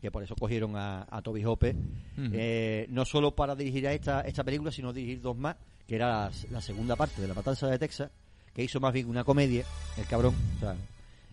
que 0.00 0.10
por 0.10 0.22
eso 0.22 0.36
cogieron 0.36 0.76
a, 0.76 1.06
a 1.10 1.22
Toby 1.22 1.44
Hopper, 1.44 1.74
Ujú. 1.74 2.28
eh, 2.32 2.86
no 2.90 3.04
solo 3.06 3.34
para 3.34 3.56
dirigir 3.56 3.86
a 3.88 3.94
esta, 3.94 4.20
esta 4.20 4.44
película, 4.44 4.70
sino 4.70 4.92
dirigir 4.92 5.20
dos 5.22 5.36
más, 5.36 5.56
que 5.86 5.94
era 5.94 6.08
la, 6.08 6.32
la 6.50 6.60
segunda 6.60 6.94
parte 6.96 7.22
de 7.22 7.28
La 7.28 7.34
Matanza 7.34 7.66
de 7.68 7.78
Texas, 7.78 8.10
que 8.52 8.62
hizo 8.62 8.78
más 8.80 8.92
bien 8.92 9.08
una 9.08 9.24
comedia, 9.24 9.64
el 9.96 10.06
cabrón, 10.06 10.34
o 10.56 10.60
sea, 10.60 10.76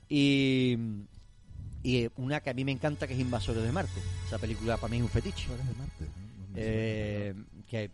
y, 0.07 0.77
y 1.83 1.97
eh, 1.97 2.09
una 2.15 2.39
que 2.39 2.49
a 2.49 2.53
mí 2.53 2.63
me 2.63 2.71
encanta, 2.71 3.05
que 3.07 3.13
es 3.13 3.19
Invasores 3.19 3.63
de 3.63 3.71
Marte. 3.71 3.99
Esa 4.25 4.37
película 4.37 4.77
para 4.77 4.89
mí 4.91 4.97
es 4.97 5.03
un 5.03 5.09
fetiche. 5.09 5.49
De 5.49 5.57
Marte, 5.77 6.05
¿no? 6.05 6.47
No 6.47 6.47
me 6.53 6.59
Eh, 6.61 7.33
que 7.69 7.91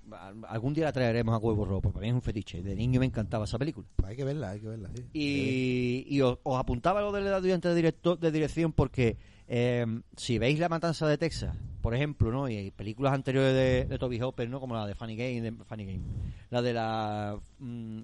algún 0.47 0.73
día 0.73 0.85
la 0.85 0.91
traeremos 0.93 1.35
a 1.35 1.37
Huevo 1.37 1.65
Rojo, 1.65 1.81
porque 1.81 1.93
para 1.95 2.03
mí 2.05 2.09
es 2.09 2.15
un 2.15 2.21
fetiche. 2.21 2.63
De 2.63 2.75
niño 2.75 2.99
me 2.99 3.05
encantaba 3.05 3.43
esa 3.45 3.59
película. 3.59 3.85
suena. 3.95 4.09
Hay 4.09 4.15
que 4.15 4.23
verla, 4.23 4.49
hay 4.51 4.59
que 4.61 4.67
verla, 4.67 4.89
sí. 4.95 5.03
Y, 5.13 6.05
y 6.15 6.21
os, 6.21 6.39
os 6.43 6.57
apuntaba 6.59 7.01
lo 7.01 7.11
del 7.11 7.31
ayudante 7.31 7.67
de, 7.69 7.75
director, 7.75 8.17
de 8.19 8.31
dirección 8.31 8.71
porque 8.73 9.17
eh, 9.47 9.85
si 10.17 10.39
veis 10.39 10.57
La 10.59 10.69
Matanza 10.69 11.07
de 11.07 11.17
Texas, 11.19 11.55
por 11.81 11.93
ejemplo, 11.93 12.31
¿no? 12.31 12.49
y 12.49 12.71
películas 12.71 13.13
anteriores 13.13 13.53
de, 13.53 13.85
de 13.85 13.99
Toby 13.99 14.19
Hopper, 14.21 14.49
¿no? 14.49 14.59
como 14.59 14.73
la 14.73 14.87
de 14.87 14.95
Funny 14.95 15.15
Game, 15.15 15.41
de 15.41 15.51
Funny 15.51 15.85
Game 15.85 16.01
la 16.49 16.61
de 16.63 16.73
la, 16.73 17.39
mm, 17.59 17.99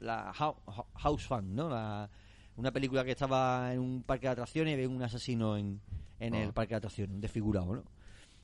la 0.00 0.32
Hou- 0.34 0.56
House 0.94 1.24
Fun, 1.26 1.54
¿no? 1.56 1.68
La- 1.68 2.08
una 2.56 2.72
película 2.72 3.04
que 3.04 3.12
estaba 3.12 3.72
en 3.72 3.78
un 3.80 4.02
parque 4.02 4.26
de 4.26 4.32
atracciones 4.32 4.74
y 4.74 4.76
ve 4.76 4.86
un 4.86 5.00
asesino 5.02 5.56
en, 5.56 5.80
en 6.20 6.34
el 6.34 6.48
Ah. 6.48 6.52
parque 6.52 6.74
de 6.74 6.78
atracciones, 6.78 7.14
un 7.14 7.20
desfigurado, 7.20 7.74
¿no? 7.74 7.84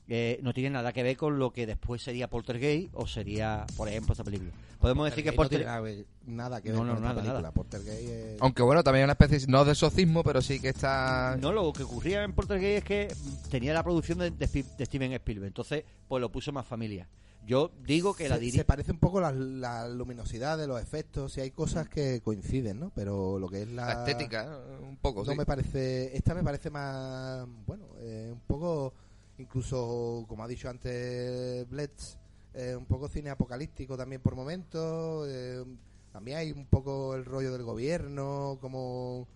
Eh, 0.07 0.39
no 0.43 0.53
tiene 0.53 0.69
nada 0.69 0.93
que 0.93 1.01
ver 1.01 1.17
con 1.17 1.39
lo 1.39 1.51
que 1.51 1.65
después 1.65 2.01
sería 2.03 2.29
Poltergeist 2.29 2.91
o 2.93 3.07
sería, 3.07 3.65
por 3.75 3.87
ejemplo, 3.89 4.11
esta 4.13 4.23
película. 4.23 4.51
Podemos 4.79 5.05
decir 5.09 5.23
que 5.23 5.33
Poltergeist 5.33 5.67
Polter- 5.71 5.97
no 5.97 6.03
tiene 6.23 6.37
nada 6.37 6.61
que 6.61 6.69
ver 6.69 6.77
No, 6.77 6.83
no, 6.85 6.93
con 6.93 6.97
esta 6.97 7.07
nada, 7.07 7.15
película. 7.21 7.39
nada. 7.41 7.51
Poltergeist 7.51 8.01
es... 8.09 8.41
Aunque 8.41 8.61
bueno, 8.61 8.83
también 8.83 9.01
hay 9.01 9.03
una 9.05 9.13
especie, 9.13 9.47
no 9.47 9.65
de 9.65 9.71
exorcismo, 9.71 10.23
pero 10.23 10.43
sí 10.43 10.59
que 10.59 10.69
está... 10.69 11.35
No, 11.41 11.51
lo 11.51 11.73
que 11.73 11.81
ocurría 11.83 12.23
en 12.23 12.33
Poltergeist 12.33 12.77
es 12.77 12.83
que 12.83 13.15
tenía 13.49 13.73
la 13.73 13.81
producción 13.81 14.19
de, 14.19 14.29
de 14.29 14.45
Spi- 14.47 14.75
de 14.77 14.85
Steven 14.85 15.11
Spielberg, 15.13 15.47
entonces 15.47 15.83
pues 16.07 16.21
lo 16.21 16.31
puso 16.31 16.51
más 16.51 16.67
familia. 16.67 17.07
Yo 17.47 17.71
digo 17.83 18.15
que 18.15 18.27
la 18.29 18.35
se, 18.35 18.41
dirige... 18.41 18.57
se 18.59 18.65
parece 18.65 18.91
un 18.91 18.99
poco 18.99 19.21
la, 19.21 19.31
la 19.31 19.87
luminosidad 19.87 20.57
de 20.57 20.67
los 20.67 20.79
efectos 20.81 21.35
y 21.37 21.41
hay 21.41 21.51
cosas 21.51 21.87
que 21.89 22.21
coinciden, 22.21 22.79
¿no? 22.79 22.91
Pero 22.93 23.37
lo 23.39 23.47
que 23.49 23.63
es 23.63 23.69
la, 23.69 23.85
La 23.85 23.93
estética, 24.05 24.59
un 24.81 24.97
poco, 24.97 25.23
no 25.23 25.31
sí. 25.31 25.37
me 25.37 25.45
parece 25.45 26.15
esta 26.15 26.33
me 26.35 26.43
parece 26.43 26.69
más 26.71 27.47
bueno 27.67 27.85
eh, 27.99 28.29
un 28.33 28.39
poco 28.47 28.93
incluso 29.37 30.25
como 30.27 30.43
ha 30.43 30.47
dicho 30.47 30.69
antes 30.69 31.69
Blitz 31.69 32.17
eh, 32.53 32.75
un 32.75 32.85
poco 32.85 33.09
cine 33.09 33.29
apocalíptico 33.29 33.97
también 33.97 34.21
por 34.21 34.35
momentos 34.35 35.27
eh, 35.29 35.63
también 36.11 36.37
hay 36.37 36.51
un 36.51 36.65
poco 36.65 37.15
el 37.15 37.25
rollo 37.25 37.51
del 37.51 37.63
gobierno 37.63 38.57
cómo 38.61 39.27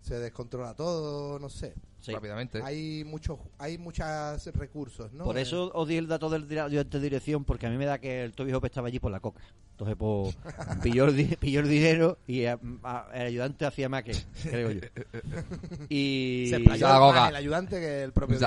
se 0.00 0.18
descontrola 0.18 0.74
todo 0.74 1.38
no 1.38 1.48
sé 1.48 1.74
Sí. 2.04 2.12
Rápidamente. 2.12 2.60
hay 2.62 3.02
muchos 3.04 3.38
hay 3.58 3.78
muchos 3.78 4.44
recursos 4.54 5.10
no 5.14 5.24
Por 5.24 5.38
eso 5.38 5.70
os 5.72 5.88
di 5.88 5.96
el 5.96 6.06
dato 6.06 6.28
del 6.28 6.42
ayudante 6.58 6.98
de 6.98 7.02
dirección, 7.04 7.44
porque 7.46 7.66
a 7.66 7.70
mí 7.70 7.78
me 7.78 7.86
da 7.86 7.98
que 7.98 8.24
el 8.24 8.32
Toby 8.32 8.52
Hope 8.52 8.66
estaba 8.66 8.88
allí 8.88 8.98
por 8.98 9.10
la 9.10 9.20
coca. 9.20 9.40
Entonces, 9.70 9.96
pues, 9.96 10.36
pilló 10.82 11.06
el, 11.06 11.16
di- 11.16 11.36
pilló 11.36 11.60
el 11.60 11.68
dinero 11.68 12.18
y 12.26 12.44
a- 12.44 12.58
a- 12.82 13.08
el 13.14 13.28
ayudante 13.28 13.64
hacía 13.64 13.88
más 13.88 14.02
que, 14.02 14.12
creo 14.42 14.70
yo. 14.70 14.80
Y, 15.88 16.48
se 16.50 16.58
más 16.58 17.28
el 17.30 17.36
ayudante 17.36 17.80
que 17.80 18.02
el 18.02 18.12
propio 18.12 18.38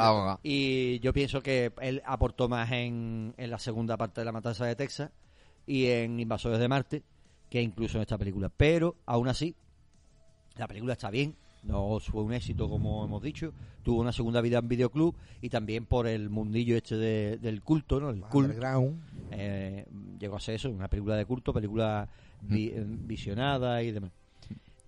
y 0.43 0.99
yo 0.99 1.11
pienso 1.11 1.41
que 1.41 1.73
él 1.81 2.03
aportó 2.05 2.47
más 2.47 2.71
en, 2.71 3.33
en 3.37 3.49
la 3.49 3.57
segunda 3.57 3.97
parte 3.97 4.21
de 4.21 4.25
La 4.25 4.31
Matanza 4.31 4.65
de 4.65 4.75
Texas 4.75 5.09
y 5.65 5.87
en 5.87 6.19
Invasores 6.19 6.59
de 6.59 6.67
Marte 6.67 7.03
que 7.49 7.59
incluso 7.59 7.97
en 7.97 8.03
esta 8.03 8.17
película. 8.19 8.49
Pero, 8.55 8.97
aún 9.07 9.27
así, 9.29 9.55
la 10.57 10.67
película 10.67 10.93
está 10.93 11.09
bien. 11.09 11.35
No 11.63 11.99
fue 11.99 12.23
un 12.23 12.33
éxito, 12.33 12.69
como 12.69 13.03
hemos 13.05 13.21
dicho. 13.21 13.53
Tuvo 13.83 14.01
una 14.01 14.11
segunda 14.11 14.41
vida 14.41 14.59
en 14.59 14.67
videoclub 14.67 15.15
y 15.41 15.49
también 15.49 15.85
por 15.85 16.07
el 16.07 16.29
mundillo 16.29 16.75
este 16.77 16.95
de- 16.97 17.37
del 17.37 17.61
culto, 17.61 17.99
¿no? 17.99 18.09
El 18.09 18.17
Más 18.17 18.29
cult. 18.29 18.47
underground. 18.49 19.01
Eh, 19.31 19.85
llegó 20.19 20.35
a 20.37 20.39
ser 20.39 20.55
eso, 20.55 20.69
una 20.69 20.87
película 20.87 21.15
de 21.15 21.25
culto, 21.25 21.53
película 21.53 22.07
vi- 22.41 22.69
eh, 22.69 22.83
visionada 22.85 23.81
y 23.83 23.91
demás. 23.91 24.11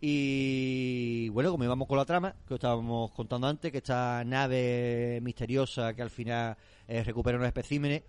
Y 0.02 1.28
bueno, 1.30 1.52
como 1.52 1.66
íbamos 1.66 1.88
con 1.88 1.98
la 1.98 2.06
trama, 2.06 2.34
que 2.48 2.54
os 2.54 2.58
estábamos 2.58 3.12
contando 3.12 3.48
antes, 3.48 3.72
que 3.72 3.80
esta 3.80 4.24
nave 4.26 5.20
misteriosa 5.22 5.94
que 5.94 6.02
al 6.02 6.10
final 6.10 6.56
eh, 6.88 7.04
recupera 7.04 7.38
unos 7.38 7.48
especímenes, 7.48 8.04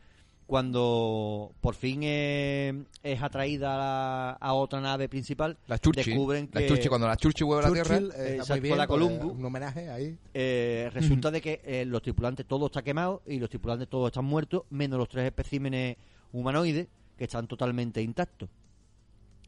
cuando 0.50 1.52
por 1.60 1.76
fin 1.76 2.00
eh, 2.02 2.82
es 3.04 3.22
atraída 3.22 4.32
a, 4.32 4.52
otra 4.54 4.80
nave 4.80 5.08
principal, 5.08 5.56
La 5.68 5.76
descubren 5.76 6.50
La 6.52 6.66
que 6.66 6.88
cuando 6.88 7.06
la 7.06 7.16
Churchill 7.16 7.46
vuelve 7.46 7.66
a 7.66 7.68
la 7.68 7.72
Tierra... 7.72 7.98
Eh, 8.16 8.34
Exacto, 8.40 8.60
bien, 8.60 8.76
la 8.76 8.88
porque 8.88 9.04
Columbo. 9.04 9.32
un 9.32 9.44
homenaje 9.44 9.88
ahí 9.90 10.18
eh, 10.34 10.90
resulta 10.92 11.30
de 11.30 11.40
que 11.40 11.60
eh, 11.64 11.84
los 11.84 12.02
tripulantes 12.02 12.46
todo 12.46 12.66
está 12.66 12.82
quemado 12.82 13.22
y 13.26 13.38
los 13.38 13.48
tripulantes 13.48 13.86
todos 13.86 14.08
están 14.08 14.24
muertos, 14.24 14.64
menos 14.70 14.98
los 14.98 15.08
tres 15.08 15.24
especímenes 15.26 15.96
humanoides 16.32 16.88
que 17.16 17.24
están 17.24 17.46
totalmente 17.46 18.02
intactos. 18.02 18.48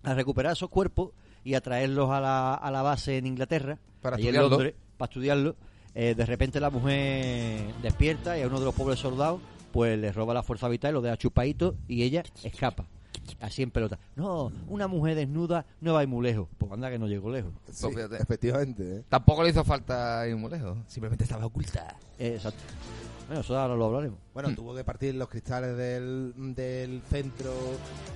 A 0.05 0.15
recuperar 0.15 0.53
esos 0.53 0.69
cuerpos 0.69 1.11
y 1.43 1.55
a 1.55 1.61
traerlos 1.61 2.13
a 2.13 2.21
la, 2.21 2.55
a 2.55 2.71
la 2.71 2.83
base 2.83 3.19
en 3.19 3.27
Inglaterra, 3.27 3.77
Para 4.01 4.15
allí 4.15 4.29
en 4.29 4.37
estudiarlo. 4.37 4.51
Londres, 4.51 4.75
para 4.97 5.11
estudiarlo, 5.11 5.57
eh, 5.97 6.15
de 6.15 6.27
repente 6.27 6.61
la 6.61 6.71
mujer 6.71 7.75
despierta 7.83 8.39
y 8.39 8.43
a 8.43 8.47
uno 8.47 8.61
de 8.61 8.67
los 8.67 8.75
pobres 8.75 9.01
soldados 9.01 9.41
pues 9.73 9.99
le 9.99 10.13
roba 10.13 10.35
la 10.35 10.43
fuerza 10.43 10.69
vital, 10.69 10.95
lo 10.95 11.01
deja 11.01 11.17
chupadito 11.17 11.75
y 11.89 12.03
ella 12.03 12.23
escapa. 12.45 12.87
Así 13.41 13.63
en 13.63 13.71
pelota. 13.71 13.99
No, 14.17 14.51
una 14.69 14.89
mujer 14.89 15.15
desnuda 15.15 15.65
no 15.81 15.93
va 15.95 16.01
a 16.01 16.03
ir 16.03 16.09
muy 16.09 16.23
lejos. 16.25 16.49
Pues 16.59 16.71
anda 16.73 16.91
que 16.91 16.99
no 16.99 17.07
llegó 17.07 17.31
lejos. 17.31 17.53
Sí, 17.71 17.87
fíjate. 17.89 18.17
efectivamente 18.17 18.97
¿eh? 18.97 19.05
Tampoco 19.09 19.43
le 19.45 19.51
hizo 19.51 19.65
falta 19.65 20.27
ir 20.29 20.37
muy 20.37 20.51
lejos. 20.51 20.79
Simplemente 20.89 21.25
estaba 21.25 21.47
oculta. 21.47 21.97
Exacto. 22.19 22.63
Bueno, 23.29 23.41
eso 23.43 23.57
ahora 23.57 23.77
lo 23.77 23.85
hablaremos. 23.87 24.19
Bueno, 24.35 24.51
Hmm. 24.51 24.55
tuvo 24.57 24.75
que 24.75 24.83
partir 24.85 25.15
los 25.15 25.29
cristales 25.29 25.77
del, 25.77 26.33
del 26.55 27.01
centro 27.03 27.53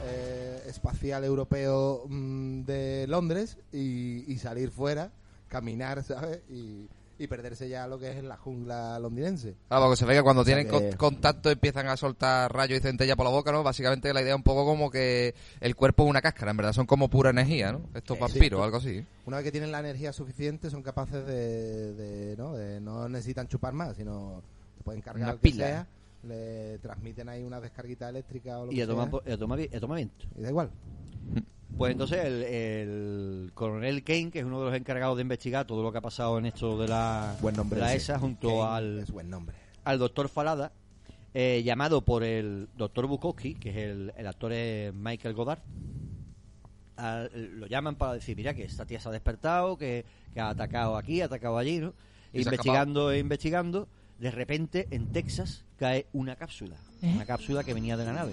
eh, 0.07 0.63
espacial 0.67 1.25
europeo 1.25 2.05
mm, 2.09 2.63
de 2.63 3.07
Londres 3.09 3.59
y, 3.73 4.31
y 4.31 4.39
salir 4.39 4.71
fuera, 4.71 5.13
caminar, 5.49 6.03
¿sabes? 6.03 6.41
Y, 6.51 6.89
y 7.19 7.27
perderse 7.29 7.69
ya 7.69 7.87
lo 7.87 7.99
que 7.99 8.11
es 8.11 8.23
la 8.23 8.37
jungla 8.37 8.99
londinense. 8.99 9.55
Claro, 9.69 9.85
porque 9.85 9.97
se 9.97 10.05
ve 10.05 10.15
que 10.15 10.23
cuando 10.23 10.43
O 10.43 10.45
sea 10.45 10.55
tienen 10.55 10.71
que- 10.71 10.91
con- 10.97 11.13
contacto 11.15 11.51
empiezan 11.51 11.87
a 11.89 11.97
soltar 11.97 12.53
rayos 12.53 12.79
y 12.79 12.83
centella 12.83 13.17
por 13.17 13.25
la 13.25 13.31
boca, 13.33 13.53
¿no? 13.53 13.63
Básicamente 13.63 14.13
la 14.13 14.21
idea 14.21 14.33
es 14.33 14.37
un 14.37 14.43
poco 14.43 14.65
como 14.67 14.91
que 14.91 15.35
el 15.61 15.75
cuerpo 15.77 16.05
es 16.05 16.11
una 16.11 16.21
cáscara, 16.21 16.51
en 16.51 16.57
verdad 16.59 16.73
son 16.75 16.87
como 16.87 17.09
pura 17.09 17.31
energía, 17.31 17.73
¿no? 17.73 17.81
Estos 17.95 18.19
Eh, 18.19 18.21
vampiros 18.21 18.59
sí. 18.59 18.61
o 18.61 18.65
algo 18.65 18.77
así. 18.77 19.05
Una 19.25 19.39
vez 19.39 19.45
que 19.45 19.53
tienen 19.53 19.73
la 19.73 19.81
energía 19.81 20.13
suficiente, 20.13 20.69
son 20.71 20.83
capaces 20.83 21.27
de, 21.27 21.95
de, 21.95 22.37
¿no? 22.37 22.55
De- 22.55 22.81
no 22.81 23.09
necesitan 23.09 23.49
chupar 23.49 23.73
más, 23.73 23.97
sino 23.97 24.43
te 24.77 24.85
pueden 24.85 25.01
cargar 25.01 25.23
Una 25.23 25.33
lo 25.33 25.39
que 25.41 25.43
pila. 25.51 25.67
sea, 25.67 25.87
le 26.25 26.79
transmiten 26.81 27.29
ahí 27.29 27.43
una 27.45 27.61
descarguita 27.61 28.09
eléctrica 28.09 28.59
o 28.59 28.67
lo 28.67 28.73
Y 28.73 28.77
que 28.77 28.83
a 28.83 28.87
sea, 28.87 28.95
y 28.95 29.33
a 29.33 29.39
tomar, 29.39 29.59
vi- 29.59 29.69
y 29.73 29.77
a 29.77 29.81
tomar 29.81 29.97
viento. 29.97 30.27
y 30.37 30.43
da 30.43 30.49
igual. 30.51 30.71
Pues 31.77 31.93
entonces 31.93 32.25
el, 32.25 32.43
el 32.43 33.51
coronel 33.55 34.03
Kane, 34.03 34.31
que 34.31 34.39
es 34.39 34.45
uno 34.47 34.61
de 34.61 34.67
los 34.71 34.75
encargados 34.75 35.17
de 35.17 35.23
investigar 35.23 35.67
todo 35.67 35.83
lo 35.83 35.93
que 35.93 35.99
ha 35.99 36.03
pasado 36.03 36.39
en 36.39 36.47
esto 36.47 36.79
de 36.79 36.89
la, 36.89 37.37
Buen 37.43 37.55
nombre. 37.55 37.79
de 37.79 37.85
la. 37.85 37.95
ESA 37.95 38.19
junto 38.19 38.49
Kane 38.49 38.63
al, 38.63 38.99
Es 39.01 39.11
buen 39.11 39.29
nombre. 39.29 39.55
al 39.85 39.99
doctor 39.99 40.29
Falada, 40.31 40.73
eh, 41.35 41.63
llamado 41.65 42.01
por 42.01 42.25
el 42.25 42.69
doctor 42.79 43.07
Bukowski, 43.07 43.57
que 43.57 43.69
es 43.71 43.77
el, 43.77 44.13
el 44.17 44.27
actor 44.27 44.53
es 44.55 44.95
Michael 44.95 45.35
Goddard. 45.35 45.61
Al- 46.97 47.31
lo 47.61 47.67
llaman 47.67 47.97
para 47.97 48.15
decir, 48.15 48.35
mira, 48.39 48.55
que 48.55 48.65
esta 48.65 48.87
tía 48.87 48.99
se 48.99 49.11
ha 49.11 49.13
despertado, 49.13 49.77
que, 49.77 50.07
que 50.33 50.41
ha 50.41 50.49
atacado 50.49 50.97
aquí, 50.97 51.21
ha 51.21 51.27
atacado 51.27 51.59
allí, 51.59 51.79
¿no? 51.79 51.93
Investigando 52.33 53.11
e 53.13 53.19
investigando, 53.19 53.87
de 54.19 54.31
repente 54.31 54.89
en 54.91 55.13
Texas 55.13 55.66
cae 55.79 56.07
una 56.13 56.37
cápsula, 56.37 56.77
una 57.03 57.25
cápsula 57.27 57.63
que 57.65 57.75
venía 57.75 57.97
de 57.97 58.05
la 58.05 58.13
nave. 58.13 58.33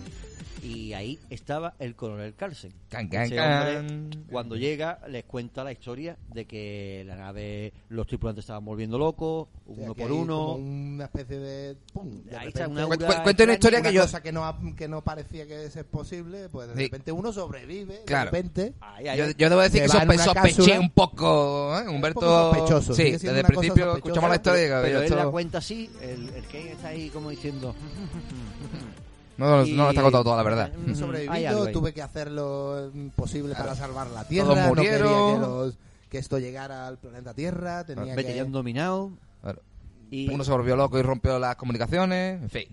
Y 0.62 0.94
ahí 0.94 1.20
estaba 1.30 1.74
el 1.78 1.94
coronel 1.94 2.36
Carlsen. 2.36 2.72
Can, 2.88 3.10
can, 3.10 3.24
Ese 3.24 3.36
can. 3.36 3.78
hombre, 3.86 4.20
cuando 4.32 4.56
llega, 4.56 5.00
les 5.10 5.26
cuenta 5.26 5.62
la 5.62 5.74
historia 5.74 6.16
de 6.34 6.46
que 6.46 7.04
la 7.06 7.18
nave, 7.18 7.74
los 7.90 8.08
tripulantes 8.08 8.44
estaban 8.44 8.64
volviendo 8.64 8.98
locos, 8.98 9.50
O 9.68 9.76
sea, 9.76 9.84
uno 9.84 9.94
por 9.94 10.12
uno. 10.14 10.54
una 10.54 11.04
especie 11.06 11.38
de. 11.40 11.76
¡pum! 11.92 12.24
De 12.24 12.38
Ahí 12.38 12.48
está, 12.48 12.62
repente, 12.62 12.86
una 12.86 12.86
Cu- 12.96 13.04
aura 13.04 13.18
cu- 13.18 13.24
cuenta 13.24 13.44
una 13.44 13.54
historia 13.54 13.82
que 13.82 13.88
una 13.90 13.96
yo- 13.96 14.02
cosa 14.04 14.24
que 14.24 14.32
no, 14.32 14.46
ha- 14.46 14.58
que 14.78 14.88
no 14.88 15.04
parecía 15.04 15.46
que 15.46 15.66
es 15.66 15.76
posible, 15.84 16.48
pues 16.48 16.70
de 16.70 16.76
Sí. 16.76 16.84
repente 16.84 17.12
uno 17.12 17.34
sobrevive, 17.34 18.04
Claro. 18.06 18.32
de 18.32 18.38
repente. 18.38 18.74
Ahí, 18.80 19.08
ahí, 19.10 19.18
Yo, 19.18 19.26
yo 19.38 19.50
debo 19.50 19.62
decir 19.62 19.82
Que 19.82 19.88
sospe- 19.90 20.18
sospeché 20.18 20.56
cápsula. 20.56 20.80
un 20.80 20.90
poco, 20.92 21.78
¿eh? 21.78 21.90
Humberto. 21.90 22.20
poco 22.22 22.54
sospechoso, 22.54 22.94
Sí, 22.94 23.12
desde 23.12 23.38
el 23.40 23.46
principio 23.46 23.96
escuchamos 23.98 24.30
la 24.30 24.36
historia 24.38 24.82
pero 24.82 24.82
oye, 24.82 24.98
él 24.98 25.04
esto 25.04 25.16
la 25.18 25.30
cuenta 25.30 25.58
así, 25.58 25.90
el, 26.02 26.30
el 26.30 26.46
está 26.72 26.88
ahí 26.90 27.10
como 27.10 27.30
diciendo... 27.36 27.74
no, 29.38 29.50
no, 29.58 29.66
y- 29.66 29.74
no 29.74 29.90
está 29.90 30.02
contado 30.02 30.24
toda 30.24 30.38
la 30.38 30.44
verdad. 30.44 30.72
Sobrevivido, 30.96 31.68
tuve 31.72 31.94
que 31.94 32.02
hacer 32.02 32.32
lo 32.32 32.92
posible 33.16 33.50
Claro. 33.54 33.66
para 33.66 33.76
salvar 33.76 34.08
la 34.08 34.24
Todos 34.24 34.28
Tierra. 34.30 34.48
No 34.48 34.56
quería 34.56 34.92
murieron. 35.00 35.34
que, 35.34 35.40
los- 35.40 35.78
que 36.10 36.18
esto 36.20 36.38
llegara 36.40 36.88
al 36.88 36.98
planeta 36.98 37.34
Tierra. 37.34 37.84
Tenía 37.86 38.16
Vete 38.16 38.34
que... 38.34 38.40
han 38.40 38.52
dominado. 38.52 39.12
Claro. 39.42 39.62
Y 40.12 40.30
Uno 40.30 40.44
se 40.44 40.52
volvió 40.52 40.76
loco 40.76 41.00
y 41.00 41.02
rompió 41.02 41.40
las 41.40 41.56
comunicaciones, 41.56 42.40
en 42.44 42.50
fin. 42.52 42.68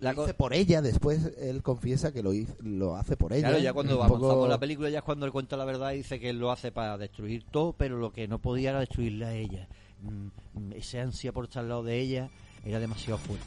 la 0.00 0.12
Lo 0.12 0.24
hice 0.24 0.34
por 0.34 0.52
ella, 0.52 0.82
después 0.82 1.32
él 1.40 1.62
confiesa 1.62 2.12
que 2.12 2.22
lo, 2.22 2.34
hizo- 2.34 2.52
lo 2.60 2.94
hace 2.96 3.16
por 3.16 3.32
ella. 3.32 3.48
Claro, 3.48 3.62
ya 3.62 3.72
cuando 3.72 3.94
avanzamos 3.94 4.20
poco- 4.34 4.48
la 4.48 4.60
película, 4.60 4.90
ya 4.90 4.98
es 4.98 5.04
cuando 5.04 5.24
él 5.24 5.32
cuenta 5.32 5.56
la 5.56 5.64
verdad 5.64 5.92
y 5.92 5.98
dice 5.98 6.20
que 6.20 6.28
él 6.28 6.38
lo 6.38 6.50
hace 6.52 6.72
para 6.72 6.98
destruir 6.98 7.42
todo, 7.50 7.72
pero 7.72 7.96
lo 7.96 8.12
que 8.12 8.28
no 8.28 8.38
podía 8.38 8.68
era 8.70 8.80
destruirla 8.80 9.28
a 9.28 9.32
ella. 9.34 9.66
mm, 10.02 10.58
mm, 10.58 10.72
ese 10.74 11.00
ansia 11.00 11.32
por 11.32 11.44
estar 11.46 11.62
al 11.62 11.70
lado 11.70 11.82
de 11.84 11.98
ella 11.98 12.28
era 12.66 12.78
demasiado 12.80 13.16
fuerte. 13.16 13.46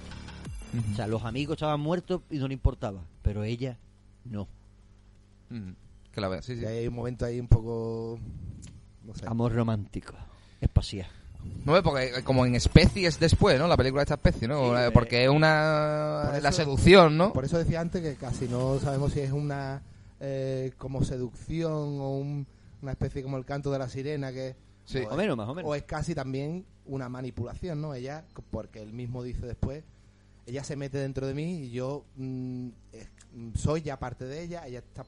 O 0.92 0.96
sea, 0.96 1.08
los 1.08 1.24
amigos 1.24 1.56
estaban 1.56 1.80
muertos 1.80 2.22
y 2.30 2.38
no 2.38 2.48
le 2.48 2.54
importaba, 2.54 3.02
pero 3.22 3.44
ella 3.44 3.78
no. 4.26 4.42
Ujú. 5.52 5.74
Que 6.12 6.22
la 6.22 6.28
vea, 6.28 6.42
sí, 6.42 6.56
sí. 6.56 6.62
Y 6.62 6.66
hay 6.66 6.88
un 6.88 6.96
momento 6.96 7.26
ahí 7.26 7.40
un 7.40 7.48
poco... 7.48 8.20
No 9.06 9.16
sé. 9.16 9.26
Amor 9.28 9.54
romántico, 9.54 10.14
espacial. 10.60 11.08
No 11.64 11.72
ve, 11.74 11.82
porque 11.82 12.06
eh, 12.18 12.24
como 12.24 12.46
en 12.46 12.56
especies 12.56 13.20
después, 13.20 13.58
¿no? 13.58 13.68
La 13.68 13.78
película 13.78 14.02
de 14.02 14.04
esta 14.04 14.16
especie, 14.16 14.48
¿no? 14.48 14.76
Sí, 14.76 14.84
Eh, 14.84 14.92
porque 14.94 15.24
es 15.24 15.30
una... 15.30 16.30
por 16.34 16.42
la 16.44 16.52
seducción, 16.52 17.18
¿no? 17.18 17.32
Por 17.32 17.46
eso 17.46 17.58
decía 17.58 17.80
antes 17.80 18.02
que 18.02 18.16
casi 18.16 18.48
no 18.50 18.78
sabemos 18.80 19.14
si 19.14 19.22
es 19.22 19.32
una 19.32 19.82
eh, 20.20 20.74
como 20.78 21.04
seducción 21.06 21.72
o 21.72 22.18
un- 22.18 22.48
una 22.82 22.92
especie 22.92 23.24
como 23.24 23.38
el 23.38 23.46
canto 23.46 23.72
de 23.72 23.80
la 23.80 23.88
sirena 23.88 24.32
que 24.34 24.56
Sí. 24.86 25.00
o, 25.00 25.04
Más 25.04 25.14
o 25.14 25.18
menos, 25.18 25.38
más 25.38 25.50
o 25.50 25.54
menos. 25.54 25.70
o 25.72 25.76
es 25.76 25.84
casi 25.84 26.16
también 26.16 26.66
una 26.86 27.08
manipulación, 27.10 27.82
¿no? 27.82 27.94
Ella, 27.94 28.24
porque 28.52 28.82
él 28.82 28.94
mismo 28.94 29.22
dice 29.24 29.46
después, 29.46 29.84
ella 30.48 30.64
se 30.64 30.76
mete 30.76 30.98
dentro 30.98 31.28
de 31.28 31.34
mí 31.36 31.60
y 31.66 31.70
yo 31.72 32.06
mm, 32.16 32.68
mm, 33.34 33.54
soy 33.56 33.82
ya 33.84 34.00
parte 34.00 34.26
de 34.26 34.44
ella, 34.44 34.66
ella 34.66 34.80
está 34.80 35.06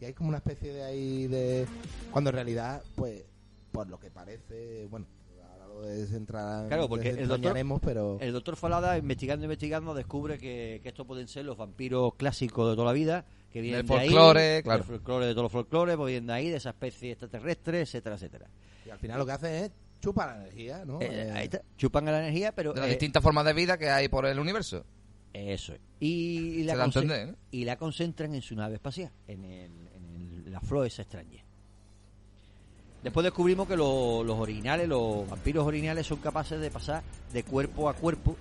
y 0.00 0.04
hay 0.06 0.14
como 0.14 0.28
una 0.30 0.38
especie 0.38 0.72
de 0.72 0.82
ahí 0.82 1.26
de 1.28 1.66
cuando 2.12 2.30
en 2.30 2.34
realidad 2.34 2.82
pues 2.96 3.24
por 3.72 3.88
lo 3.88 4.00
que 4.00 4.10
parece, 4.10 4.86
bueno, 4.86 5.06
ahora 5.52 5.66
lo 5.66 5.82
desentrar 5.82 6.66
Claro, 6.68 6.88
porque 6.88 7.10
el 7.10 7.28
doctor- 7.28 7.80
pero 7.84 8.16
El 8.20 8.32
doctor 8.32 8.56
Falada, 8.56 8.96
investigando, 8.96 9.44
investigando, 9.44 9.92
descubre 9.94 10.38
que, 10.38 10.80
que 10.82 10.88
estos 10.88 11.06
pueden 11.06 11.28
ser 11.28 11.44
los 11.44 11.56
vampiros 11.58 12.14
clásicos 12.14 12.70
de 12.70 12.74
toda 12.76 12.86
la 12.86 12.92
vida, 12.94 13.26
que 13.52 13.60
vienen 13.60 13.80
Del 13.80 13.88
de 13.88 13.94
ahí, 14.02 14.08
folclore, 14.08 14.62
claro. 14.62 14.78
del 14.78 14.86
folclore 14.86 15.26
de 15.26 15.32
todos 15.32 15.42
los 15.44 15.52
folclores, 15.52 15.96
pues 15.96 16.06
vienen 16.12 16.26
de 16.28 16.32
ahí, 16.32 16.48
de 16.48 16.56
esa 16.56 16.70
especie 16.70 17.10
extraterrestre, 17.12 17.82
etcétera, 17.82 18.14
etcétera. 18.16 18.46
y 18.86 18.90
al 18.90 18.98
final 18.98 19.18
lo 19.18 19.26
que 19.26 19.32
hace 19.32 19.64
es 19.66 19.70
chupar 20.00 20.28
la 20.36 20.42
energía, 20.44 20.84
¿no? 20.84 21.00
Eh, 21.00 21.08
Eh, 21.10 21.30
ahí 21.32 21.44
está, 21.44 21.62
chupan 21.76 22.04
la 22.06 22.18
energía, 22.20 22.52
pero 22.52 22.72
De 22.72 22.80
las 22.80 22.88
eh, 22.88 22.92
distintas 22.92 23.22
formas 23.22 23.44
de 23.44 23.52
vida 23.52 23.76
que 23.78 23.90
hay 23.90 24.08
por 24.08 24.26
el 24.26 24.38
universo. 24.38 24.84
eso 25.32 25.74
es. 25.74 25.80
Y, 26.00 26.62
la 26.64 26.84
entender, 26.84 27.34
y 27.50 27.64
la 27.64 27.76
concentran 27.76 28.34
en 28.34 28.42
su 28.42 28.54
nave 28.54 28.74
espacial, 28.76 29.10
en, 29.26 29.44
el, 29.44 29.70
en 29.96 30.44
el- 30.46 30.52
la 30.52 30.60
flor 30.60 30.86
esa 30.86 31.02
extraña. 31.02 31.42
Después 33.02 33.24
descubrimos 33.24 33.68
que 33.68 33.76
lo- 33.76 34.24
los 34.24 34.38
originales, 34.38 34.88
los 34.88 35.28
vampiros 35.28 35.66
originales 35.66 36.06
son 36.06 36.18
capaces 36.18 36.60
de 36.60 36.70
pasar 36.70 37.02
de 37.32 37.42
cuerpo 37.44 37.88
a 37.88 37.94
cuerpo 37.94 38.36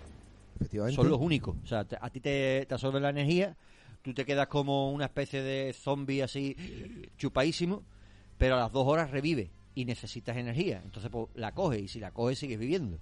efectivamente. 0.55 0.95
son 0.95 1.09
los 1.09 1.19
únicos. 1.19 1.55
O 1.63 1.67
sea, 1.67 1.83
te- 1.85 1.97
a 1.99 2.09
ti 2.09 2.19
te, 2.19 2.65
te 2.67 2.73
absorbe 2.73 2.99
la 2.99 3.09
energía, 3.09 3.55
tú 4.01 4.13
te 4.13 4.25
quedas 4.25 4.47
como 4.47 4.91
una 4.91 5.05
especie 5.05 5.41
de 5.43 5.73
zombie 5.73 6.21
así 6.23 6.55
chupadísimo, 7.17 7.83
pero 8.37 8.55
a 8.55 8.59
las 8.59 8.71
dos 8.71 8.87
horas 8.87 9.11
revive 9.11 9.49
y 9.79 9.85
necesitas 9.85 10.35
energía. 10.37 10.81
Entonces 10.83 11.11
pues, 11.11 11.27
la 11.35 11.51
coges 11.53 11.81
y 11.83 11.87
si 11.87 11.99
la 11.99 12.11
coges 12.11 12.39
sigues 12.39 12.57
viviendo. 12.59 12.97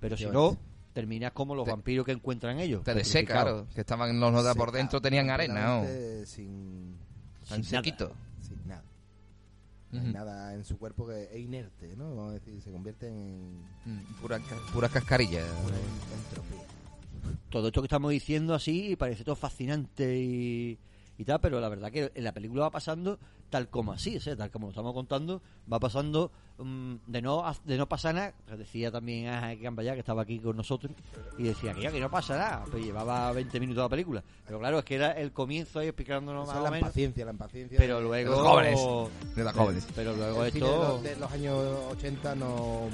Pero 0.00 0.16
si 0.16 0.26
no, 0.26 0.56
terminas 0.92 1.32
como 1.32 1.54
los 1.56 1.64
Te- 1.64 1.72
vampiros 1.72 2.06
que 2.06 2.12
encuentran 2.12 2.60
ellos. 2.60 2.84
Te 2.84 2.94
deseca, 2.94 3.32
claro. 3.32 3.66
Que 3.74 3.80
estaban 3.80 4.20
los 4.20 4.32
notas 4.32 4.54
por 4.56 4.70
dentro, 4.70 5.00
tenían 5.00 5.28
arena, 5.30 5.82
Sin, 6.24 6.96
Tan 7.48 7.64
sin 7.64 7.72
nada. 7.72 7.84
sequito. 7.84 8.12
sin 8.40 8.66
nada. 8.68 8.84
No 9.90 9.98
Ujú. 9.98 10.06
hay 10.08 10.12
nada 10.12 10.54
en 10.54 10.64
su 10.64 10.78
cuerpo 10.78 11.06
que 11.06 11.24
es 11.32 11.38
inerte, 11.40 11.94
¿no? 11.96 12.14
Vamos 12.14 12.30
a 12.30 12.34
decir, 12.34 12.60
se 12.62 12.70
convierte 12.70 13.08
en 13.08 13.58
Mm, 13.84 14.20
Puras 14.20 14.40
ca- 14.42 14.72
puras 14.72 14.90
cascarillas. 14.90 15.44
entropía. 15.48 16.66
Todo 17.50 17.68
esto 17.68 17.80
que 17.80 17.86
estamos 17.86 18.10
diciendo 18.10 18.54
así 18.54 18.96
parece 18.96 19.24
todo 19.24 19.36
fascinante 19.36 20.16
y, 20.18 20.78
y 21.18 21.24
tal, 21.24 21.40
pero 21.40 21.60
la 21.60 21.68
verdad 21.68 21.90
que 21.92 22.10
en 22.14 22.24
la 22.24 22.32
película 22.32 22.62
va 22.62 22.70
pasando 22.70 23.18
tal 23.50 23.68
como 23.68 23.92
así, 23.92 24.16
o 24.16 24.20
sea, 24.20 24.36
tal 24.36 24.50
como 24.50 24.66
lo 24.66 24.70
estamos 24.70 24.92
contando, 24.94 25.40
va 25.72 25.78
pasando 25.78 26.30
mm, 26.58 26.94
de 27.06 27.22
no 27.22 27.44
de 27.64 27.76
no 27.78 27.88
pasar 27.88 28.14
nada. 28.14 28.34
Decía 28.58 28.90
también 28.90 29.28
a 29.28 29.54
Gambaya 29.54 29.94
que 29.94 30.00
estaba 30.00 30.22
aquí 30.22 30.38
con 30.38 30.56
nosotros 30.56 30.92
y 31.38 31.44
decía 31.44 31.72
que 31.74 31.82
ya 31.82 31.92
que 31.92 32.00
no 32.00 32.10
pasa 32.10 32.36
nada, 32.36 32.64
pero 32.66 32.78
llevaba 32.78 33.30
20 33.32 33.60
minutos 33.60 33.82
la 33.84 33.88
película. 33.88 34.22
Pero 34.46 34.58
claro, 34.58 34.78
es 34.78 34.84
que 34.84 34.96
era 34.96 35.12
el 35.12 35.32
comienzo 35.32 35.78
ahí 35.78 35.88
explicándonos 35.88 36.46
más 36.46 36.56
es 36.56 36.60
o 36.60 36.64
la 36.64 36.70
menos. 36.70 36.86
impaciencia, 36.88 37.24
la 37.24 37.30
impaciencia. 37.32 37.78
Pero 37.78 37.96
de- 37.98 38.02
luego. 38.04 38.30
los 38.30 38.40
jóvenes. 38.42 39.34
De 39.36 39.44
las 39.44 39.54
jóvenes. 39.54 39.86
Pero 39.94 40.14
luego 40.16 40.44
el 40.44 40.52
cine 40.52 40.66
de 40.66 40.72
esto. 40.72 40.88
los, 40.88 41.02
de 41.02 41.16
los 41.16 41.32
años 41.32 41.56
80 41.92 42.34
no 42.34 42.88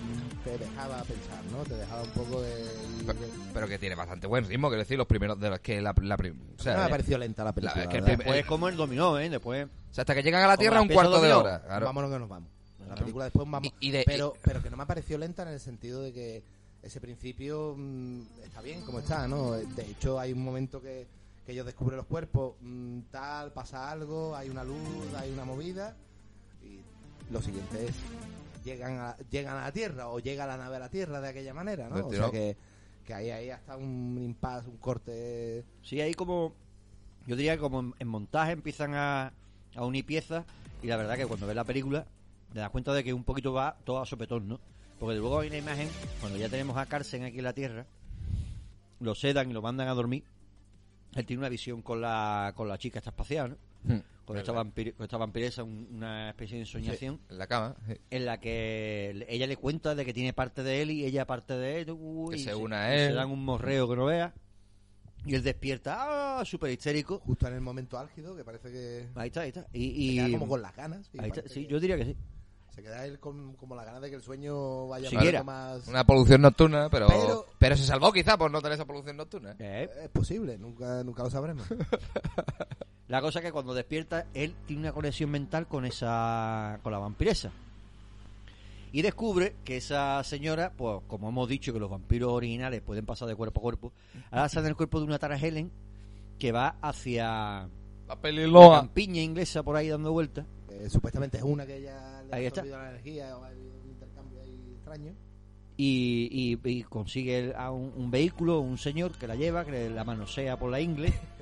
te 0.45 0.59
dejaba 0.59 1.03
pensar, 1.03 1.45
¿no? 1.51 1.63
Te 1.65 1.75
dejaba 1.75 2.03
un 2.03 2.11
poco 2.11 2.41
de... 2.43 2.67
Pero, 3.07 3.19
de- 3.21 3.29
pero 3.53 3.67
que 3.69 3.79
tiene 3.79 3.95
bastante 3.95 4.27
buen 4.27 4.45
ritmo, 4.47 4.69
quiero 4.69 4.83
decir, 4.83 4.97
los 4.97 5.07
primeros 5.07 5.39
de 5.41 5.51
los 5.51 5.61
que 5.61 5.81
la, 5.81 5.95
la 6.03 6.15
o, 6.15 6.63
sea, 6.63 6.75
no 6.75 6.81
me 6.83 6.87
eh, 6.87 6.91
pareció 6.91 7.19
lenta 7.19 7.43
la 7.45 7.53
película. 7.53 7.83
es 7.83 7.89
que 7.89 7.97
el 7.97 8.05
primer- 8.05 8.19
Después 8.19 8.47
como 8.47 8.69
el 8.69 8.77
dominó, 8.77 9.19
¿eh? 9.19 9.29
Después. 9.29 9.67
O 9.91 9.95
sea, 9.95 10.03
hasta 10.03 10.15
que 10.15 10.23
llegan 10.23 10.43
a 10.43 10.47
la 10.47 10.57
Tierra 10.57 10.81
un 10.81 10.89
cuarto 10.89 11.21
de 11.21 11.33
hora. 11.33 11.63
claro. 11.63 11.87
Vámonos 11.87 12.11
que 12.11 12.19
nos 12.19 12.29
vamos. 12.29 12.49
La 12.89 12.95
película 12.95 13.25
después 13.25 13.49
vamos. 13.49 13.69
Y- 13.81 13.89
y 13.89 13.91
de- 13.91 14.05
pero, 14.07 14.35
pero 14.43 14.63
que 14.63 14.71
no 14.71 14.77
me 14.77 14.87
pareció 14.87 15.17
lenta 15.19 15.43
en 15.43 15.49
el 15.51 15.61
sentido 15.61 16.03
de 16.03 16.13
que 16.13 16.43
ese 16.83 17.01
principio 17.01 17.75
mm, 17.77 18.21
está 18.45 18.63
bien 18.63 18.81
como 18.83 18.99
está, 19.01 19.29
¿no? 19.29 19.53
De 19.53 19.83
hecho, 19.91 20.19
hay 20.19 20.33
un 20.33 20.43
momento 20.43 20.81
que, 20.81 21.07
que 21.47 21.53
ellos 21.53 21.67
descubren 21.67 21.99
los 21.99 22.07
cuerpos, 22.07 22.55
mm, 22.61 23.01
tal, 23.11 23.53
pasa 23.53 23.91
algo, 23.91 24.35
hay 24.35 24.49
una 24.49 24.65
luz, 24.65 24.79
hay 25.17 25.31
una 25.31 25.45
movida. 25.45 25.95
Y 26.65 26.81
lo 27.33 27.41
siguiente 27.43 27.87
es. 27.87 27.95
Llegan 28.65 28.99
a, 28.99 29.17
llegan 29.31 29.57
a 29.57 29.63
la 29.63 29.73
Tierra 29.73 30.09
o 30.09 30.19
llega 30.19 30.47
la 30.47 30.57
nave 30.57 30.77
a 30.77 30.81
la 30.81 30.89
Tierra 30.91 31.21
de 31.21 31.29
aquella 31.29 31.55
manera, 31.55 31.89
¿no? 31.89 32.07
O 32.07 32.13
sea 32.13 32.31
que, 32.31 32.57
que 33.07 33.15
ahí 33.15 33.31
hay 33.31 33.51
hasta 33.51 33.77
un 33.77 34.19
impasse, 34.23 34.69
un 34.69 34.77
corte. 34.79 35.65
Sí, 35.83 36.01
ahí 36.01 36.13
como. 36.15 36.55
Yo 37.27 37.37
diría 37.37 37.55
que 37.55 37.61
como 37.61 37.81
en, 37.81 37.95
en 37.99 38.09
montaje 38.09 38.53
empiezan 38.53 38.95
a, 38.95 39.33
a 39.75 39.85
unir 39.85 40.05
piezas 40.05 40.45
y 40.83 40.87
la 40.87 40.97
verdad 40.97 41.17
que 41.17 41.27
cuando 41.27 41.47
ves 41.47 41.57
la 41.57 41.65
película 41.65 42.07
te 42.53 42.59
das 42.59 42.71
cuenta 42.71 42.93
de 42.93 43.05
que 43.05 43.13
un 43.13 43.25
poquito 43.25 43.53
va 43.53 43.77
todo 43.85 44.01
a 44.01 44.07
sopetón, 44.07 44.49
¿no? 44.49 44.61
Porque 44.99 45.17
luego 45.17 45.41
hay 45.41 45.49
una 45.49 45.59
imagen, 45.59 45.89
cuando 46.21 46.39
ya 46.39 46.49
tenemos 46.49 46.77
a 46.77 46.87
Carsen 46.87 47.25
aquí 47.25 47.39
en 47.39 47.45
la 47.45 47.53
Tierra, 47.55 47.87
lo 49.01 49.15
sedan 49.15 49.51
y 49.51 49.55
lo 49.55 49.63
mandan 49.63 49.89
a 49.89 49.95
dormir. 49.95 50.25
Él 51.15 51.25
tiene 51.27 51.41
una 51.41 51.49
visión 51.49 51.83
con 51.83 52.01
la, 52.01 52.53
con 52.55 52.69
la 52.69 52.79
chica 52.79 52.99
esta 52.99 53.11
espacial, 53.11 53.57
¿no? 53.85 53.95
Hmm. 53.97 54.01
Con 54.27 54.37
esta, 54.37 54.53
vampiri- 54.53 54.95
con 54.95 55.05
esta 55.05 55.17
vampiresa, 55.17 55.65
un- 55.65 55.89
una 55.93 56.31
especie 56.31 56.57
de 56.57 56.63
ensoñación 56.63 57.19
En 57.31 57.39
la 57.39 57.47
cama. 57.49 57.75
sí. 57.89 57.95
en 58.11 58.27
la 58.27 58.39
que 58.39 59.27
ella 59.29 59.47
le 59.49 59.57
cuenta 59.57 59.95
de 59.97 60.05
que 60.05 60.13
tiene 60.13 60.33
parte 60.33 60.63
de 60.63 60.83
él 60.83 60.91
y 60.93 61.05
ella 61.05 61.27
parte 61.27 61.55
de 61.55 61.81
él. 61.81 61.91
uy, 61.91 62.35
Que 62.37 62.39
se 62.43 62.51
y 62.51 62.55
una 62.55 62.83
a 62.83 62.95
él. 62.95 63.09
Se 63.09 63.15
dan 63.15 63.31
un 63.31 63.45
morreo 63.45 63.89
que 63.89 63.97
no 63.97 64.05
vea. 64.05 64.33
Y 65.27 65.35
él 65.35 65.43
despierta, 65.43 66.39
¡ah! 66.41 66.45
Súper 66.45 66.71
histérico. 66.71 67.19
Justo 67.21 67.47
en 67.49 67.55
el 67.55 67.61
momento 67.61 67.99
álgido, 67.99 68.35
que 68.37 68.45
parece 68.45 68.71
que. 68.71 69.09
Ahí 69.15 69.29
está, 69.29 69.43
ahí 69.43 69.49
está. 69.49 69.63
se 69.63 69.69
Y, 69.79 70.17
queda 70.17 70.29
y 70.29 70.33
como 70.33 70.49
con 70.49 70.63
las 70.63 70.75
ganas. 70.75 71.11
y 71.13 71.21
ahí 71.21 71.29
está, 71.31 71.43
sí, 71.49 71.67
que- 71.67 71.73
yo 71.73 71.79
diría 71.81 71.97
que 71.97 72.05
sí. 72.07 72.17
Se 72.75 72.83
queda 72.85 73.05
él 73.05 73.19
con 73.19 73.55
como 73.55 73.75
la 73.75 73.85
ganas 73.85 74.01
de 74.01 74.11
que 74.11 74.17
el 74.17 74.23
sueño 74.23 74.87
vaya 74.89 75.11
poco 75.11 75.45
más... 75.45 75.89
Una 75.89 76.05
polución 76.05 76.41
nocturna, 76.41 76.89
pero, 76.89 77.09
pero... 77.09 77.47
Pero- 77.59 77.77
se 77.77 77.85
salvó 77.85 78.13
quizá 78.13 78.39
por 78.39 78.49
no 78.51 78.63
tener 78.63 78.77
esa 78.77 78.85
polución 78.87 79.17
nocturna. 79.17 79.57
Eh, 79.59 79.91
Es 80.05 80.09
posible, 80.09 80.57
nunca, 80.57 81.03
nunca 81.03 81.25
lo 81.25 81.31
sabremos. 81.31 81.67
La 83.09 83.21
cosa 83.21 83.41
es 83.41 83.45
que 83.47 83.53
cuando 83.53 83.75
despierta, 83.75 84.27
él 84.35 84.55
tiene 84.67 84.83
una 84.83 84.93
conexión 84.93 85.31
mental 85.31 85.67
con 85.67 85.85
esa 85.85 86.79
con 86.83 86.93
la 86.93 86.99
vampiresa. 86.99 87.51
Y 88.93 89.03
descubre 89.03 89.55
que 89.65 89.77
esa 89.77 90.23
señora, 90.25 90.73
pues 90.77 91.01
como 91.07 91.29
hemos 91.29 91.49
dicho 91.49 91.73
que 91.73 91.79
los 91.79 91.91
vampiros 91.91 92.31
originales 92.33 92.81
pueden 92.83 93.07
pasar 93.07 93.29
de 93.29 93.37
cuerpo 93.37 93.61
a 93.61 93.63
cuerpo, 93.63 93.93
ahora 94.31 94.47
está 94.47 94.61
en 94.61 94.67
el 94.67 94.77
cuerpo 94.77 94.99
de 94.99 95.07
una 95.07 95.19
Tara 95.19 95.39
Helen 95.39 95.71
que 96.39 96.51
va 96.53 96.77
hacia 96.83 97.69
La 98.09 98.17
la 98.47 98.71
campiña 98.81 99.23
inglesa 99.23 99.63
por 99.63 99.77
ahí 99.77 99.89
dando 99.89 100.11
vueltas. 100.13 100.45
Eh, 100.71 100.89
supuestamente 100.91 101.37
es 101.39 101.45
una 101.45 101.67
que 101.67 101.83
ya 101.83 102.23
le 102.29 102.35
Ahí 102.37 102.45
ha 102.45 102.49
está. 102.49 102.65
la 102.65 102.91
energía 102.91 103.37
o 103.39 103.45
hay 103.45 103.55
un 103.57 103.91
intercambio 103.91 104.41
ahí 104.43 104.73
extraño. 104.75 105.13
y, 105.77 106.29
y- 106.65 106.69
y 106.71 106.83
consigue 106.83 107.55
a 107.57 107.71
un, 107.71 107.93
un 107.97 108.11
vehículo, 108.11 108.61
un 108.61 108.77
señor 108.79 109.17
que 109.19 109.27
la 109.29 109.37
lleva, 109.37 109.65
que 109.65 109.89
la 109.91 110.05
manosea 110.05 110.59
por 110.59 110.71
la 110.71 110.81
ingle. 110.81 111.13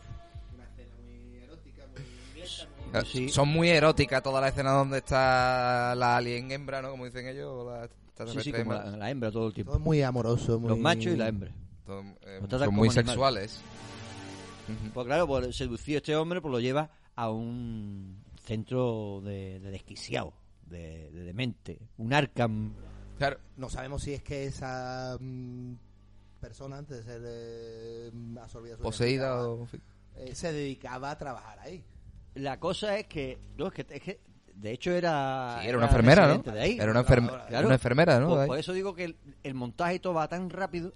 Sí. 3.05 3.29
Son 3.29 3.48
muy 3.48 3.68
eróticas 3.70 4.22
toda 4.22 4.40
la 4.40 4.48
escena 4.48 4.72
donde 4.72 4.98
está 4.98 5.94
la 5.94 6.16
alien 6.16 6.51
hembra, 6.51 6.81
¿no? 6.83 6.90
Como 6.90 7.05
dicen 7.05 7.27
ellos. 7.27 7.51
o 7.53 7.70
la 7.70 7.87
Sí, 7.87 7.92
sí, 8.40 8.51
extraterrestre 8.51 8.53
como 8.64 8.72
hembra. 8.74 8.90
la, 8.90 8.96
la 8.96 9.11
hembra 9.11 9.31
todo 9.31 9.46
el 9.48 9.55
tiempo. 9.55 9.72
Todo 9.72 9.81
muy 9.81 10.03
amoroso, 10.03 10.59
muy... 10.59 10.70
Los 10.70 10.79
machos 10.79 11.12
y 11.12 11.16
la 11.16 11.29
hembra. 11.29 11.53
Todo, 11.87 12.01
eh, 12.22 12.40
son 12.51 12.74
muy 12.74 12.90
sexuales. 12.90 13.61
Pues 14.92 15.07
claro, 15.07 15.27
pues 15.27 15.57
seducido 15.57 15.98
este 15.98 16.16
hombre, 16.16 16.40
pues 16.40 16.51
lo 16.53 16.61
lleva 16.61 16.90
a 17.14 17.31
un 17.31 18.22
centro 18.44 19.20
de, 19.24 19.61
de 19.61 19.70
desquiciado, 19.70 20.33
de, 20.66 21.11
de 21.11 21.22
demente, 21.24 21.79
un 21.96 22.12
Arkham. 22.12 22.72
Claro, 23.18 23.38
No 23.57 23.70
sabemos 23.70 24.03
si 24.03 24.12
es 24.14 24.22
que 24.22 24.44
esa 24.46 25.16
mm, 25.20 25.74
persona, 26.40 26.79
antes 26.79 26.98
de 26.98 27.03
ser 27.12 27.22
eh, 27.24 28.11
absorbida 28.40 28.77
su 28.77 28.83
poseída 28.83 29.42
o... 29.48 29.66
eh, 30.16 30.35
se 30.35 30.53
dedicaba 30.53 31.12
a 31.12 31.18
trabajar 31.18 31.59
ahí. 31.61 31.83
La 32.35 32.59
cosa 32.61 32.97
es 32.99 33.07
que, 33.07 33.38
no, 33.57 33.67
es 33.69 33.73
que, 33.73 33.87
es 33.91 34.03
que 34.03 34.21
de 34.55 34.73
hecho 34.73 34.91
era... 34.93 35.59
Sí, 35.62 35.69
era 35.69 35.79
una 35.79 35.87
enfermera, 35.87 36.23
¿no? 36.23 36.29
residente 36.35 36.53
de 36.53 36.61
ahí. 36.61 36.79
Era 36.81 36.91
una, 36.91 37.05
enferme- 37.05 37.29
Claro, 37.29 37.47
claro. 37.49 37.67
una 37.67 37.75
enfermera, 37.75 38.21
¿no? 38.21 38.47
Por 38.47 38.59
eso 38.59 38.73
digo 38.73 38.95
que 38.95 39.05
el, 39.05 39.17
el 39.43 39.55
montaje 39.55 39.95
y 39.97 39.99
todo 39.99 40.14
va 40.14 40.29
tan 40.29 40.51
rápido 40.51 40.93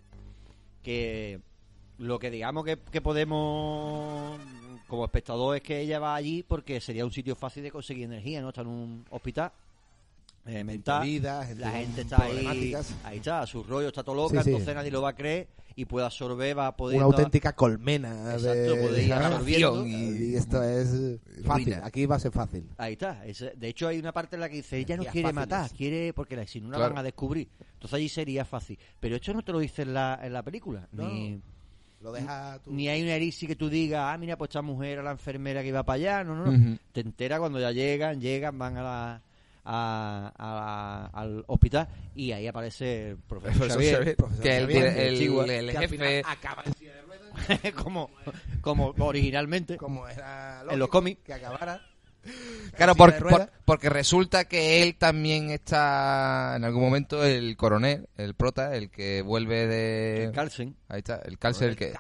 que 0.83 1.41
lo 1.99 2.19
que 2.19 2.31
digamos 2.31 2.65
que, 2.65 2.79
que 2.91 3.01
podemos 3.01 4.39
como 4.89 5.05
espectador 5.05 5.57
es 5.57 5.63
que 5.63 5.81
ella 5.81 5.99
va 6.01 6.15
allí 6.15 6.43
porque 6.43 6.81
sería 6.81 7.05
un 7.05 7.13
sitio 7.13 7.35
fácil 7.37 7.63
de 7.63 7.71
conseguir 7.71 8.05
energía, 8.05 8.41
¿no? 8.41 8.49
Está 8.49 8.63
en 8.63 8.67
un 8.69 9.05
hospital 9.11 9.53
eh, 10.47 10.65
mental. 10.65 11.23
la 11.23 11.71
gente 11.73 12.01
está 12.03 12.23
ahí, 12.25 12.75
ahí 13.05 13.17
está, 13.19 13.47
su 13.47 13.63
rollo 13.63 13.89
está 13.89 14.03
todo 14.03 14.15
loca, 14.17 14.39
Sí, 14.39 14.45
sí. 14.45 14.51
entonces 14.51 14.75
nadie 14.75 14.91
lo 14.91 15.03
va 15.03 15.11
a 15.11 15.15
creer 15.15 15.49
y 15.75 15.87
puede 15.87 16.05
absorber, 16.05 16.59
va 16.59 16.67
a 16.67 16.77
poder... 16.77 16.97
Una 16.99 17.07
auténtica 17.07 17.55
colmena 17.55 18.33
Exacto, 18.35 18.75
de 18.75 18.75
puede 18.83 19.05
ir 19.05 19.13
absorbiendo. 19.15 19.87
y, 19.87 20.35
esto 20.37 20.63
es 20.63 20.89
fácil. 21.45 21.65
Ruina. 21.75 21.81
Aquí 21.87 22.05
va 22.05 22.17
a 22.17 22.19
ser 22.19 22.31
fácil. 22.31 22.69
Ahí 22.77 22.93
está. 22.93 23.23
de 23.23 23.69
hecho, 23.69 23.89
hay 23.89 23.99
una 23.99 24.13
parte 24.13 24.37
en 24.37 24.41
la 24.41 24.49
que 24.51 24.57
dice, 24.57 24.77
ella 24.79 24.97
no 24.99 25.05
quiere 25.05 25.29
fáciles. 25.29 25.35
matar, 25.35 25.71
quiere 25.71 26.13
porque 26.13 26.47
si 26.47 26.61
no 26.61 26.69
la 26.71 26.77
Claro. 26.77 26.91
van 26.95 26.99
a 26.99 27.03
descubrir. 27.05 27.49
Entonces 27.75 27.95
allí 27.95 28.09
sería 28.11 28.45
fácil. 28.45 28.79
Pero 29.01 29.17
esto 29.17 29.33
no 29.33 29.43
te 29.43 29.53
lo 29.53 29.61
dice 29.61 29.83
en 29.83 29.95
la, 29.95 30.21
en 30.23 30.33
la 30.35 30.43
película. 30.43 30.87
No. 30.93 31.09
Ni, 31.09 31.41
Lo 32.03 32.13
deja 32.13 32.59
tú. 32.63 32.71
ni 32.71 32.89
hay 32.89 33.01
una 33.03 33.15
erisi 33.15 33.47
que 33.47 33.57
tú 33.57 33.71
digas, 33.71 34.03
ah, 34.13 34.19
mira, 34.19 34.37
pues 34.37 34.51
esta 34.51 34.61
mujer 34.61 34.91
era 34.91 35.03
la 35.03 35.13
enfermera 35.13 35.63
que 35.63 35.69
iba 35.69 35.83
para 35.85 35.95
allá. 35.97 36.25
No, 36.25 36.35
no, 36.35 36.51
no. 36.53 36.79
Te 36.93 37.01
entera 37.01 37.39
cuando 37.39 37.59
ya 37.61 37.71
llegan, 37.73 38.21
llegan, 38.21 38.59
van 38.59 38.77
a 38.77 38.83
la... 38.83 39.23
a- 39.65 40.33
a 40.37 41.21
al 41.21 41.45
hospital 41.47 41.89
y 42.15 42.33
ahí 42.33 42.47
aparece 42.47 43.11
el 43.11 43.17
profesor, 43.19 43.59
Profesor 43.69 43.79
Xavier, 43.79 43.97
Xavier, 43.99 44.17
profesor 44.17 44.43
que 44.43 44.57
el, 44.57 44.63
Xavier, 44.65 44.85
el- 44.99 45.51
el- 45.51 45.69
el 45.71 45.79
jefe 45.79 46.23
acaba 46.27 46.63
en 46.67 46.75
silla 46.75 46.95
de 46.95 47.03
ruedas, 47.03 47.23
como, 47.85 48.11
como 48.61 48.95
originalmente 48.99 49.77
como 49.77 50.09
era 50.09 50.65
En 50.71 50.79
los 50.79 50.89
cómics. 50.89 51.21
que 51.25 51.35
acabara. 51.35 51.81
Claro, 52.77 52.95
por- 52.95 53.51
porque 53.65 53.89
resulta 53.91 54.45
que 54.45 54.85
él 54.85 54.95
también 54.97 55.51
está 55.51 56.55
en 56.57 56.65
algún 56.65 56.81
momento 56.83 57.25
el 57.25 57.57
coronel, 57.57 58.09
el 58.17 58.35
prota, 58.35 58.77
el 58.77 58.91
que 58.91 59.23
vuelve 59.23 59.67
de 59.67 60.31
Carlsen. 60.33 60.77
ahí 60.89 60.99
está, 60.99 61.17
el 61.25 61.37
cárcel 61.39 61.71
el 61.71 61.77
que 61.77 61.93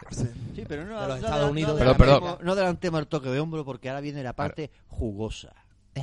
Sí, 0.54 0.64
pero 0.68 0.84
no, 0.84 1.00
De 1.02 1.08
los 1.08 1.20
no 1.20 1.26
Estados 1.26 1.50
Unidos 1.50 1.80
no 1.80 1.90
América. 1.90 2.38
No 2.40 2.52
adelantemos 2.52 3.00
el 3.00 3.08
toque 3.08 3.30
de 3.30 3.40
hombro 3.40 3.64
porque 3.64 3.88
ahora 3.88 4.00
viene 4.00 4.22
la 4.22 4.32
parte 4.32 4.70
jugosa. 4.86 5.52
Mm, 5.96 6.00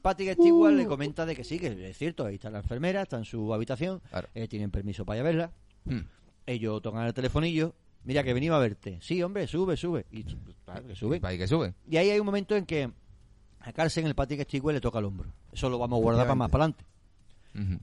Patrick 0.00 0.34
Stewart 0.34 0.72
le 0.74 0.86
comenta 0.86 1.26
de 1.26 1.34
que 1.34 1.44
sí, 1.44 1.58
que 1.58 1.90
es 1.90 1.98
cierto, 1.98 2.24
ahí 2.26 2.36
está 2.36 2.50
la 2.50 2.58
enfermera, 2.60 3.02
está 3.02 3.16
en 3.18 3.24
su 3.24 3.52
habitación, 3.52 4.00
Claro. 4.10 4.28
eh, 4.34 4.46
tienen 4.48 4.70
permiso 4.70 5.04
para 5.04 5.16
ir 5.18 5.20
a 5.20 5.24
verla, 5.24 5.52
Hmm. 5.84 6.00
ellos 6.46 6.80
tocan 6.80 7.04
el 7.06 7.12
telefonillo, 7.14 7.74
mira 8.04 8.22
que 8.22 8.32
venimos 8.32 8.56
a 8.56 8.60
verte, 8.60 8.98
sí, 9.02 9.22
hombre, 9.22 9.46
sube, 9.46 9.76
sube, 9.76 10.06
y 10.12 10.22
claro 10.64 10.86
que 10.86 10.94
sube. 10.94 11.20
ahí 11.22 11.36
que 11.38 11.46
sube. 11.48 11.74
Y 11.88 11.96
ahí 11.96 12.10
hay 12.10 12.20
un 12.20 12.26
momento 12.26 12.54
en 12.56 12.64
que 12.66 12.90
a 13.60 13.72
Carlsen 13.72 14.06
el 14.06 14.14
Patrick 14.14 14.42
Stewart 14.44 14.74
le 14.74 14.80
toca 14.80 14.98
el 15.00 15.04
hombro, 15.06 15.32
eso 15.52 15.68
lo 15.68 15.78
vamos 15.78 15.98
a 15.98 16.02
guardar 16.02 16.24
para 16.24 16.34
más 16.36 16.50
para 16.50 16.64
adelante. 16.64 16.84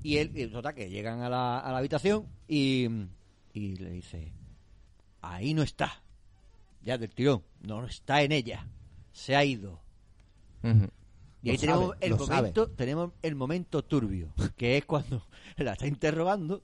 Y 0.03 0.17
él, 0.17 0.31
y 0.35 0.47
total, 0.47 0.73
que 0.75 0.89
llegan 0.89 1.21
a 1.21 1.29
la, 1.29 1.59
a 1.59 1.71
la 1.71 1.77
habitación 1.77 2.25
y, 2.47 2.87
y 3.53 3.75
le 3.77 3.89
dice, 3.91 4.31
ahí 5.21 5.53
no 5.53 5.61
está, 5.61 6.01
ya 6.81 6.97
del 6.97 7.11
tirón, 7.11 7.43
no 7.61 7.85
está 7.85 8.21
en 8.21 8.31
ella, 8.33 8.67
se 9.13 9.35
ha 9.35 9.45
ido. 9.45 9.79
Ujú. 10.63 10.87
Y 11.43 11.49
ahí 11.49 11.57
tenemos 11.57 11.93
sabe, 11.93 12.05
el 12.05 12.15
momento, 12.15 12.69
tenemos 12.69 13.11
el 13.21 13.35
momento 13.35 13.83
turbio, 13.83 14.33
que 14.57 14.77
es 14.77 14.85
cuando 14.85 15.25
la 15.57 15.73
está 15.73 15.87
interrogando 15.87 16.63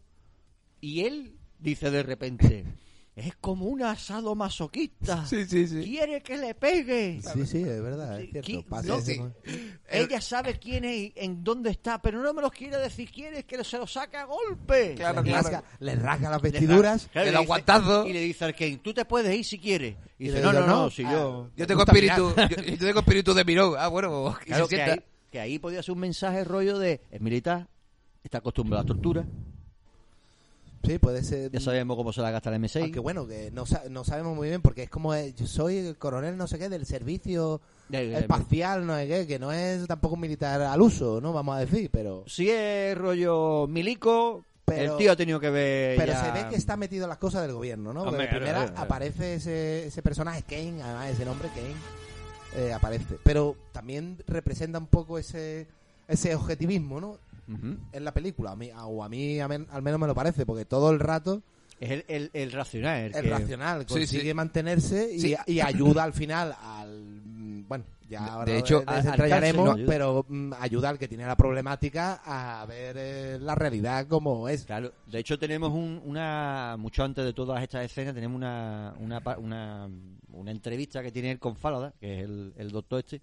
y 0.81 1.01
él 1.01 1.35
dice 1.59 1.89
de 1.89 2.03
repente, 2.03 2.65
es 3.17 3.35
como 3.41 3.65
un 3.65 3.81
asado 3.81 4.35
masoquista, 4.35 5.25
sí, 5.27 5.43
sí. 5.47 5.67
quiere 5.83 6.21
que 6.21 6.37
le 6.37 6.53
pegue. 6.53 7.19
Sí, 7.33 7.45
sí, 7.47 7.57
es 7.63 7.81
verdad, 7.81 8.21
es 8.21 8.29
Sí, 8.45 8.63
cierto. 8.69 9.01
Sí. 9.01 9.19
Ella 9.89 10.21
sabe 10.21 10.59
quién 10.59 10.85
es 10.85 10.95
y 10.95 11.13
en 11.15 11.43
dónde 11.43 11.71
está, 11.71 11.99
pero 11.99 12.21
no 12.21 12.31
me 12.33 12.43
lo 12.43 12.51
quiere 12.51 12.77
decir. 12.77 13.09
Quiere 13.11 13.43
que 13.43 13.63
se 13.63 13.77
lo 13.79 13.87
saque 13.87 14.17
a 14.17 14.25
golpe. 14.25 14.93
Claro, 14.95 15.23
le, 15.23 15.29
claro. 15.31 15.43
rasga, 15.43 15.63
le 15.79 15.95
rasga 15.95 16.29
las 16.29 16.41
vestiduras. 16.43 17.09
Claro, 17.11 17.25
Le 17.25 17.31
y 17.31 17.33
da 17.33 17.39
dice- 17.39 17.47
guantazo. 17.47 18.07
Y 18.07 18.13
le 18.13 18.21
dice 18.21 18.45
al 18.45 18.55
Kane, 18.55 18.77
tú 18.83 18.93
te 18.93 19.03
puedes 19.05 19.35
ir 19.35 19.43
si 19.43 19.57
quieres. 19.57 19.95
Y 20.19 20.25
Y 20.25 20.27
dice, 20.29 20.41
no, 20.41 20.53
no, 20.53 20.59
no, 20.61 20.67
no, 20.67 20.89
si 20.91 21.03
ah, 21.03 21.11
yo... 21.11 21.49
Yo 21.57 21.65
tengo 21.65 21.83
espíritu, 21.83 22.33
yo, 22.35 22.47
yo 22.63 22.77
tengo 22.77 22.99
espíritu 22.99 23.33
de 23.33 23.43
Miró. 23.45 23.75
Ah, 23.79 23.87
bueno, 23.87 24.37
Claro 24.45 24.67
que 24.67 24.79
ahí, 24.81 24.99
que 25.31 25.39
ahí 25.39 25.57
podía 25.57 25.81
ser 25.81 25.93
un 25.93 25.99
mensaje 26.01 26.43
rollo 26.43 26.77
de, 26.77 27.01
es 27.09 27.19
militar, 27.21 27.67
está 28.23 28.37
acostumbrado 28.39 28.81
a 28.81 28.83
la 28.83 28.87
tortura, 28.87 29.25
Sí, 30.87 30.97
puede 30.99 31.23
ser. 31.23 31.51
ya 31.51 31.59
sabemos 31.59 31.95
cómo 31.97 32.11
se 32.13 32.21
la 32.21 32.31
gasta 32.31 32.49
el 32.53 32.61
M6. 32.61 32.81
Aunque 32.81 32.99
bueno, 32.99 33.27
que 33.27 33.51
no, 33.51 33.65
sa- 33.65 33.83
no 33.89 34.03
sabemos 34.03 34.35
muy 34.35 34.47
bien 34.49 34.61
porque 34.61 34.83
es 34.83 34.89
como 34.89 35.13
eh, 35.13 35.33
yo 35.37 35.45
soy 35.45 35.77
el 35.77 35.97
coronel 35.97 36.37
no 36.37 36.47
sé 36.47 36.57
qué 36.57 36.69
del 36.69 36.85
servicio 36.85 37.61
De- 37.89 38.07
de- 38.07 38.19
espacial, 38.19 38.85
no 38.87 38.95
sé 38.95 39.07
qué, 39.07 39.27
que 39.27 39.37
no 39.39 39.51
es 39.51 39.85
tampoco 39.87 40.15
un 40.15 40.21
militar 40.21 40.61
al 40.61 40.81
uso, 40.81 41.19
¿no? 41.21 41.33
Vamos 41.33 41.57
a 41.57 41.59
decir, 41.59 41.89
pero 41.91 42.23
Si 42.27 42.49
es 42.49 42.97
rollo 42.97 43.67
milico, 43.67 44.43
Pero- 44.65 44.93
el 44.93 44.97
tío 44.97 45.11
ha 45.11 45.15
tenido 45.15 45.39
que 45.39 45.49
ver 45.49 45.97
pero 45.97 46.13
ya- 46.13 46.25
se 46.25 46.31
ve 46.31 46.49
que 46.49 46.55
está 46.55 46.75
metido 46.77 47.03
en 47.05 47.09
las 47.09 47.17
cosas 47.19 47.41
del 47.43 47.53
gobierno, 47.53 47.93
¿no? 47.93 48.03
Porque 48.05 48.15
Hombre, 48.15 48.25
de 48.27 48.35
primera 48.35 48.73
aparece 48.75 49.35
ese, 49.35 49.87
ese 49.87 50.01
personaje 50.01 50.43
Kane, 50.43 50.81
además 50.81 51.09
ese 51.11 51.25
nombre 51.25 51.49
Kane 51.49 51.75
eh, 52.55 52.73
aparece, 52.73 53.17
pero 53.23 53.55
también 53.73 54.17
representa 54.27 54.79
un 54.79 54.87
poco 54.87 55.17
ese 55.19 55.67
ese 56.07 56.33
objetivismo, 56.35 57.01
¿no? 57.01 57.17
En 57.47 58.03
la 58.03 58.13
película, 58.13 58.51
a 58.51 58.55
mí, 58.55 58.69
o 58.83 59.03
a 59.03 59.09
mí 59.09 59.39
a 59.39 59.47
men- 59.47 59.67
al 59.71 59.81
menos 59.81 59.99
me 59.99 60.07
lo 60.07 60.13
parece, 60.15 60.45
porque 60.45 60.65
todo 60.65 60.91
el 60.91 60.99
rato 60.99 61.41
Es 61.79 61.91
el, 61.91 62.05
el, 62.07 62.29
el 62.33 62.51
racional. 62.51 63.05
El, 63.05 63.15
el 63.15 63.23
que- 63.23 63.29
racional 63.29 63.85
consigue 63.85 64.29
sí. 64.29 64.33
mantenerse 64.33 65.09
y, 65.13 65.19
Sí. 65.19 65.35
y 65.45 65.59
ayuda 65.61 66.03
al 66.03 66.13
final 66.13 66.55
al 66.61 67.21
mm, 67.23 67.67
bueno 67.67 67.85
ya 68.09 68.23
De- 68.23 68.29
ahora 68.29 68.51
de 68.53 68.57
hecho, 68.59 68.83
pero 69.85 70.25
mm, 70.27 70.53
ayuda 70.59 70.89
al 70.89 70.97
que 70.97 71.07
tiene 71.07 71.25
la 71.25 71.35
problemática 71.35 72.21
a 72.25 72.65
ver 72.65 72.95
eh, 72.97 73.37
la 73.39 73.53
realidad 73.55 74.07
como 74.07 74.47
es 74.47 74.63
Claro, 74.65 74.91
de 75.05 75.19
hecho 75.19 75.37
tenemos 75.37 75.71
un- 75.71 76.01
una, 76.05 76.75
mucho 76.79 77.03
antes 77.03 77.23
de 77.25 77.33
todas 77.33 77.61
estas 77.61 77.85
escenas, 77.85 78.13
tenemos 78.13 78.35
una, 78.37 78.93
una, 78.99 79.19
pa- 79.21 79.37
una, 79.37 79.89
una 80.33 80.51
entrevista 80.51 81.01
que 81.03 81.11
tiene 81.11 81.31
él 81.31 81.39
con 81.39 81.55
Falada, 81.57 81.93
que 81.99 82.19
es 82.19 82.23
el, 82.25 82.53
el 82.57 82.71
doctor 82.71 82.99
este, 82.99 83.21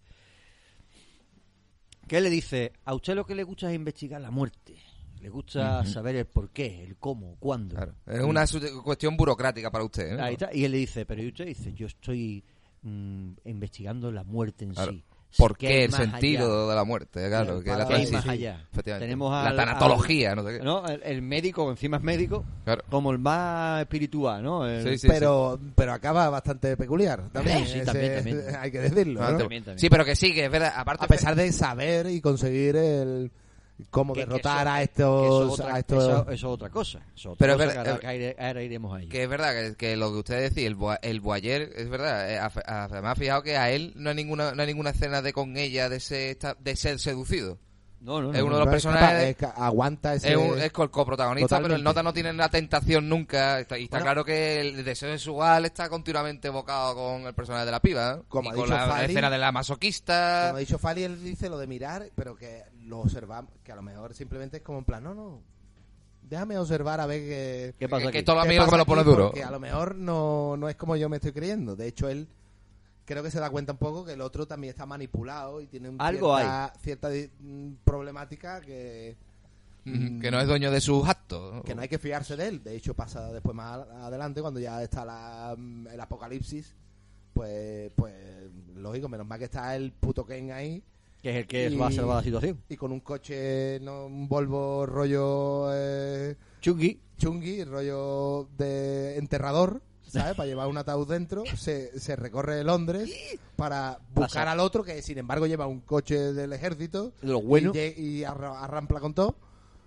que 2.07 2.17
él 2.17 2.25
le 2.25 2.31
dice, 2.31 2.73
a 2.85 2.95
usted 2.95 3.15
lo 3.15 3.27
que 3.27 3.35
le 3.35 3.45
gusta 3.45 3.69
es 3.69 3.77
investigar 3.77 4.21
la 4.21 4.31
muerte, 4.31 4.77
le 5.21 5.29
gusta 5.29 5.85
saber 5.87 6.17
el 6.17 6.27
por 6.27 6.51
qué, 6.51 6.85
el 6.85 6.97
cómo, 6.97 7.37
cuándo. 7.39 7.77
Claro. 7.77 7.95
Es 8.07 8.21
una 8.21 8.45
cuestión 8.83 9.17
burocrática 9.17 9.71
para 9.71 9.85
usted. 9.85 10.19
¿eh? 10.19 10.21
Ahí 10.21 10.35
está, 10.35 10.55
y 10.55 10.65
él 10.65 10.73
le 10.73 10.79
dice, 10.79 11.07
pero 11.07 11.23
¿y 11.23 11.29
usted 11.29 11.47
dice, 11.47 11.73
yo 11.73 11.87
estoy 11.87 12.45
mm, 12.83 13.33
investigando 13.47 14.13
la 14.13 14.25
muerte 14.25 14.65
en 14.65 14.75
Claro. 14.75 14.93
sí. 14.93 15.05
¿Por 15.37 15.57
¿Qué 15.57 15.67
qué 15.67 15.85
el 15.85 15.93
sentido 15.93 16.47
allá? 16.63 16.71
de 16.71 16.75
la 16.77 16.85
muerte? 16.85 17.29
Claro, 17.29 17.61
que 17.63 17.71
la 17.71 17.87
¿Qué 17.89 17.95
hay 17.95 18.07
sí, 18.07 18.13
más 18.13 18.23
sí. 18.25 18.31
allá? 18.31 18.65
Efectivamente. 18.73 19.05
Tenemos 19.07 19.33
la 19.33 19.47
al- 19.49 19.57
tanatología, 19.57 20.35
no 20.35 20.45
sé 20.47 20.59
qué. 20.59 20.65
¿no? 20.65 20.87
El, 20.87 21.03
el 21.03 21.23
médico, 21.23 21.71
encima 21.71 21.97
es 21.97 22.03
médico, 22.03 22.45
Claro. 22.65 22.83
como 22.91 23.11
el 23.11 23.19
más 23.19 23.81
espiritual, 23.83 24.43
¿no? 24.43 24.67
El- 24.67 24.83
Sí, 24.85 24.99
sí, 24.99 25.09
pero 25.09 25.59
pero 25.75 25.93
acaba 25.93 26.29
bastante 26.31 26.77
peculiar 26.77 27.29
también, 27.33 27.67
Sí, 27.67 27.79
ese- 27.79 27.85
también, 27.85 28.15
también. 28.17 28.43
hay 28.61 28.71
que 28.71 28.81
decirlo 28.81 29.23
Ah, 29.23 29.33
¿no? 29.33 29.39
También, 29.39 29.65
también. 29.65 29.79
Sí, 29.81 29.89
pero 29.91 30.05
que 30.05 30.15
sí, 30.17 30.33
que 30.35 30.45
es 30.45 30.51
verdad. 30.51 30.73
Aparte, 30.77 31.05
a 31.05 31.09
pesar 31.09 31.35
de 31.35 31.51
saber 31.53 32.07
y 32.07 32.21
conseguir 32.21 32.77
el 32.77 33.31
cómo 33.91 34.13
Que- 34.13 34.21
que 34.21 34.27
derrotar 34.27 34.67
eso- 34.67 34.71
a 34.75 34.83
estos 34.83 35.25
eso, 35.27 35.45
es 35.47 35.61
otra, 35.61 35.75
a 35.75 35.79
estos 35.79 36.03
eso- 36.05 36.23
eso 36.23 36.33
es 36.33 36.45
otra 36.45 36.71
cosa. 36.71 36.99
Otra 37.17 37.35
Pero 37.39 37.53
es 37.53 37.59
verdad- 37.59 37.73
que 37.73 37.79
ahora, 37.91 38.01
que 38.01 38.07
aire- 38.07 38.37
ahora 38.39 38.63
iremos 38.63 38.97
a 38.97 39.01
ello. 39.01 39.09
Que 39.11 39.23
es 39.25 39.29
verdad 39.29 39.53
que, 39.55 39.75
que 39.77 39.97
lo 39.97 40.13
que 40.13 40.19
usted 40.19 40.41
decía, 40.41 40.67
el, 40.69 40.77
el 41.03 41.21
Boyer, 41.21 41.73
es 41.77 41.89
verdad. 41.89 42.31
eh, 42.31 42.39
Además, 42.67 43.13
ha 43.13 43.17
fijado 43.17 43.43
que 43.43 43.57
a 43.57 43.71
él 43.71 43.93
no 43.97 44.11
hay 44.11 44.17
ninguna, 44.17 44.53
no 44.55 44.63
hay 44.63 44.69
ninguna 44.69 44.91
escena 44.91 45.23
de 45.23 45.33
con 45.33 45.57
ella 45.57 45.89
de, 45.89 46.01
ser 46.01 46.31
esta- 46.31 46.57
de 46.59 46.77
ser 46.77 46.99
seducido. 46.99 47.59
No, 48.01 48.21
no, 48.21 48.29
no, 48.29 48.35
es 48.35 48.41
no. 48.41 48.47
uno 48.49 48.55
de 48.57 48.65
los 48.67 48.69
es 48.69 48.73
personajes- 48.85 49.37
es 49.41 49.49
aguanta 49.57 50.13
ese 50.13 50.33
Es, 50.33 50.37
un, 50.37 50.59
es 50.61 50.71
coprotagonista, 50.73 51.59
pero 51.63 51.75
el 51.75 51.83
nota 51.83 52.03
no 52.03 52.13
tiene 52.13 52.35
la 52.35 52.51
tentación 52.51 53.09
nunca. 53.09 53.61
Está- 53.61 53.79
y 53.79 53.85
está 53.85 53.97
Bueno. 53.97 54.05
claro 54.05 54.25
que 54.27 54.61
el 54.61 54.85
deseo 54.85 55.11
sexual 55.11 55.65
está 55.65 55.89
continuamente 55.89 56.49
evocado 56.49 56.95
con 56.95 57.23
el 57.27 57.33
personaje 57.33 57.65
de 57.65 57.71
la 57.71 57.81
piba. 57.81 58.19
¿eh? 58.21 58.23
Como 58.29 58.51
y 58.51 58.53
ha 58.53 58.55
con 58.57 58.65
dicho 58.67 58.77
la 58.77 58.87
Fari, 58.89 59.07
escena 59.07 59.31
de 59.31 59.39
la 59.39 59.53
masoquista. 59.53 60.43
Como 60.49 60.57
ha 60.59 60.61
dicho 60.61 60.79
Fali, 60.79 61.03
él 61.03 61.25
dice 61.25 61.49
lo 61.49 61.57
de 61.57 61.67
mirar, 61.67 62.11
pero 62.15 62.37
que 62.37 62.63
lo 62.87 63.01
observamos, 63.01 63.51
que 63.63 63.73
a 63.73 63.77
lo 63.77 63.83
mejor 63.83 64.15
simplemente 64.15 64.59
es 64.59 64.63
como 64.63 64.79
en 64.79 64.85
plan, 64.85 65.03
no, 65.05 65.15
no, 65.15 65.41
déjame 66.29 66.59
observar 66.59 67.01
a 67.01 67.07
ver 67.07 67.21
qué, 67.21 67.75
¿Qué 67.79 67.89
pasa 67.89 68.11
que, 68.11 68.25
que 68.25 68.31
amigos 68.31 68.67
que 68.67 68.73
me 68.73 68.79
lo 68.79 68.87
pone 68.87 69.05
duro. 69.05 69.27
Porque 69.27 69.43
a 69.45 69.51
lo 69.51 69.61
mejor 69.61 69.95
no, 69.95 70.57
no 70.57 70.69
es 70.69 70.77
como 70.77 70.97
yo 70.97 71.09
me 71.09 71.17
estoy 71.17 71.33
creyendo. 71.33 71.77
De 71.77 71.87
hecho, 71.87 72.09
él 72.09 72.29
creo 73.05 73.23
que 73.23 73.31
se 73.31 73.41
da 73.41 73.51
cuenta 73.51 73.73
un 73.73 73.79
poco 73.79 74.05
que 74.05 74.13
el 74.15 74.21
otro 74.21 74.47
también 74.47 74.71
está 74.71 74.87
manipulado 74.87 75.61
y 75.61 75.67
tiene 75.67 75.91
un 75.91 76.01
Algo 76.01 76.37
cierta, 76.37 76.73
cierta 76.81 77.09
di- 77.11 77.31
mm, 77.41 77.73
problemática 77.85 78.61
que, 78.61 79.17
Mm, 79.87 80.21
que 80.23 80.31
no 80.31 80.41
es 80.41 80.47
dueño 80.49 80.71
de 80.71 80.81
sus 80.81 81.07
actos. 81.07 81.63
que 81.65 81.75
no 81.75 81.83
hay 81.83 81.89
que 81.89 81.99
fiarse 81.99 82.37
de 82.37 82.49
él. 82.49 82.65
De 82.65 82.75
hecho, 82.75 82.95
pasa 82.95 83.31
después 83.31 83.55
más 83.55 83.87
adelante, 83.87 84.41
cuando 84.41 84.59
ya 84.59 84.83
está 84.83 85.05
la, 85.05 85.55
mm, 85.59 85.89
el 85.89 86.01
apocalipsis, 86.01 86.75
pues, 87.35 87.91
pues 87.95 88.15
lógico, 88.77 89.11
menos 89.11 89.27
mal 89.27 89.39
que 89.39 89.45
está 89.45 89.77
el 89.77 89.93
puto 89.93 90.25
Ken 90.25 90.53
ahí 90.53 90.83
Que 91.25 91.31
es 91.31 91.37
el 91.37 91.47
que 91.47 91.71
Y- 91.71 91.77
va 91.79 91.87
a 91.87 91.91
salvar 91.91 92.17
la 92.19 92.23
situación. 92.23 92.61
y 92.69 92.77
con 92.77 92.93
un 92.93 93.01
coche, 93.01 93.81
no, 93.81 94.05
un 94.05 94.29
Volvo 94.29 94.85
rollo 94.85 95.71
eh, 95.73 96.37
Chungi. 96.61 97.01
chungui, 97.17 97.65
rollo 97.65 98.47
de 98.59 99.17
enterrador, 99.17 99.81
¿sabes? 100.07 100.35
Para 100.37 100.47
llevar 100.47 100.69
un 100.69 100.77
ataúd 100.77 101.09
dentro, 101.09 101.45
se, 101.57 101.99
se 101.99 102.15
recorre 102.15 102.63
Londres 102.63 103.11
para 103.57 104.01
buscar 104.15 104.45
Pasa. 104.45 104.53
al 104.53 104.61
otro 104.61 104.85
que 104.85 105.01
sin 105.01 105.17
embargo 105.17 105.47
lleva 105.47 105.67
un 105.67 105.81
coche 105.81 106.35
del 106.35 106.53
ejército 106.53 107.15
De 107.23 107.29
lo 107.29 107.41
bueno. 107.41 107.73
y, 107.75 107.79
y 108.19 108.25
arra- 108.25 108.63
arrampla 108.63 109.01
con 109.01 109.15
todo, 109.15 109.37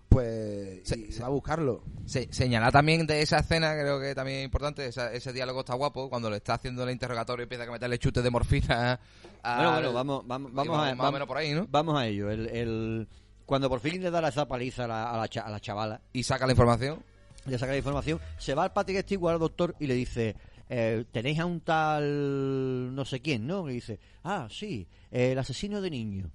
pues 0.10 0.82
sí. 0.84 1.10
va 1.22 1.28
a 1.28 1.30
buscarlo. 1.30 1.84
Se, 2.06 2.32
señalar 2.34 2.72
también 2.72 3.06
de 3.06 3.22
esa 3.22 3.38
escena, 3.40 3.74
creo 3.74 4.00
que 4.00 4.16
también 4.16 4.40
es 4.40 4.46
importante, 4.46 4.86
esa- 4.88 5.12
ese 5.12 5.34
diálogo 5.34 5.60
está 5.62 5.74
guapo, 5.76 6.10
cuando 6.10 6.30
le 6.30 6.38
está 6.38 6.54
haciendo 6.56 6.84
el 6.84 6.92
interrogatorio 6.92 7.44
y 7.44 7.46
empieza 7.46 7.66
a 7.66 7.72
meterle 7.72 8.00
chutes 8.00 8.24
de 8.24 8.30
morfina. 8.32 9.00
a- 9.44 9.56
Bueno, 9.58 9.72
bueno, 9.74 9.94
vamos, 9.94 10.28
vamos, 10.28 10.54
vamos, 10.54 10.78
a, 10.80 10.96
más 10.96 11.10
o 11.10 11.12
menos 11.12 11.28
por 11.28 11.38
ahí, 11.38 11.54
¿no? 11.54 11.68
vamos 11.70 11.98
a 12.00 12.08
ello. 12.08 12.30
El, 12.32 12.48
el- 12.48 13.08
Cuando 13.46 13.70
por 13.70 13.80
fin 13.80 14.02
le 14.02 14.12
da 14.12 14.20
la 14.22 14.30
esa 14.30 14.48
paliza 14.48 14.86
a 14.86 14.88
la, 14.88 15.12
a 15.12 15.18
la 15.18 15.28
cha- 15.28 15.42
a 15.42 15.50
la 15.50 15.60
chavala, 15.60 16.02
Y 16.14 16.24
saca 16.24 16.46
la 16.46 16.54
información. 16.54 17.02
le 17.46 17.58
saca 17.58 17.72
la 17.72 17.78
información, 17.78 18.20
se 18.38 18.54
va 18.54 18.64
al 18.64 18.74
Patrick 18.74 19.02
Stewart 19.04 19.34
al 19.34 19.40
doctor 19.40 19.76
y 19.80 19.88
le 19.88 19.94
dice, 19.94 20.36
eh, 20.70 21.06
tenéis 21.14 21.40
a 21.40 21.46
un 21.46 21.62
tal 21.62 22.94
no 22.96 23.06
sé 23.06 23.22
quién, 23.22 23.48
¿no? 23.48 23.70
Y 23.70 23.74
dice, 23.76 24.00
ah, 24.24 24.48
sí, 24.50 24.88
eh, 25.12 25.32
el 25.32 25.40
asesino 25.40 25.80
de 25.82 25.90
niños. 25.90 26.30